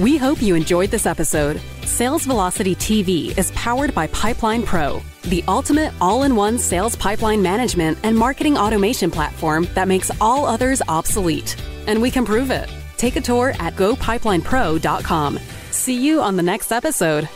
We 0.00 0.16
hope 0.16 0.40
you 0.40 0.54
enjoyed 0.54 0.90
this 0.90 1.04
episode. 1.04 1.60
Sales 1.84 2.24
Velocity 2.24 2.74
TV 2.74 3.36
is 3.36 3.50
powered 3.50 3.94
by 3.94 4.06
Pipeline 4.06 4.62
Pro, 4.62 5.02
the 5.24 5.44
ultimate 5.46 5.92
all 6.00 6.22
in 6.22 6.34
one 6.34 6.58
sales 6.58 6.96
pipeline 6.96 7.42
management 7.42 7.98
and 8.02 8.16
marketing 8.16 8.56
automation 8.56 9.10
platform 9.10 9.68
that 9.74 9.86
makes 9.86 10.10
all 10.18 10.46
others 10.46 10.80
obsolete. 10.88 11.62
And 11.86 12.00
we 12.00 12.10
can 12.10 12.24
prove 12.24 12.50
it. 12.50 12.70
Take 12.96 13.16
a 13.16 13.20
tour 13.20 13.50
at 13.60 13.76
gopipelinepro.com. 13.76 15.38
See 15.72 16.00
you 16.00 16.22
on 16.22 16.36
the 16.38 16.42
next 16.42 16.72
episode. 16.72 17.28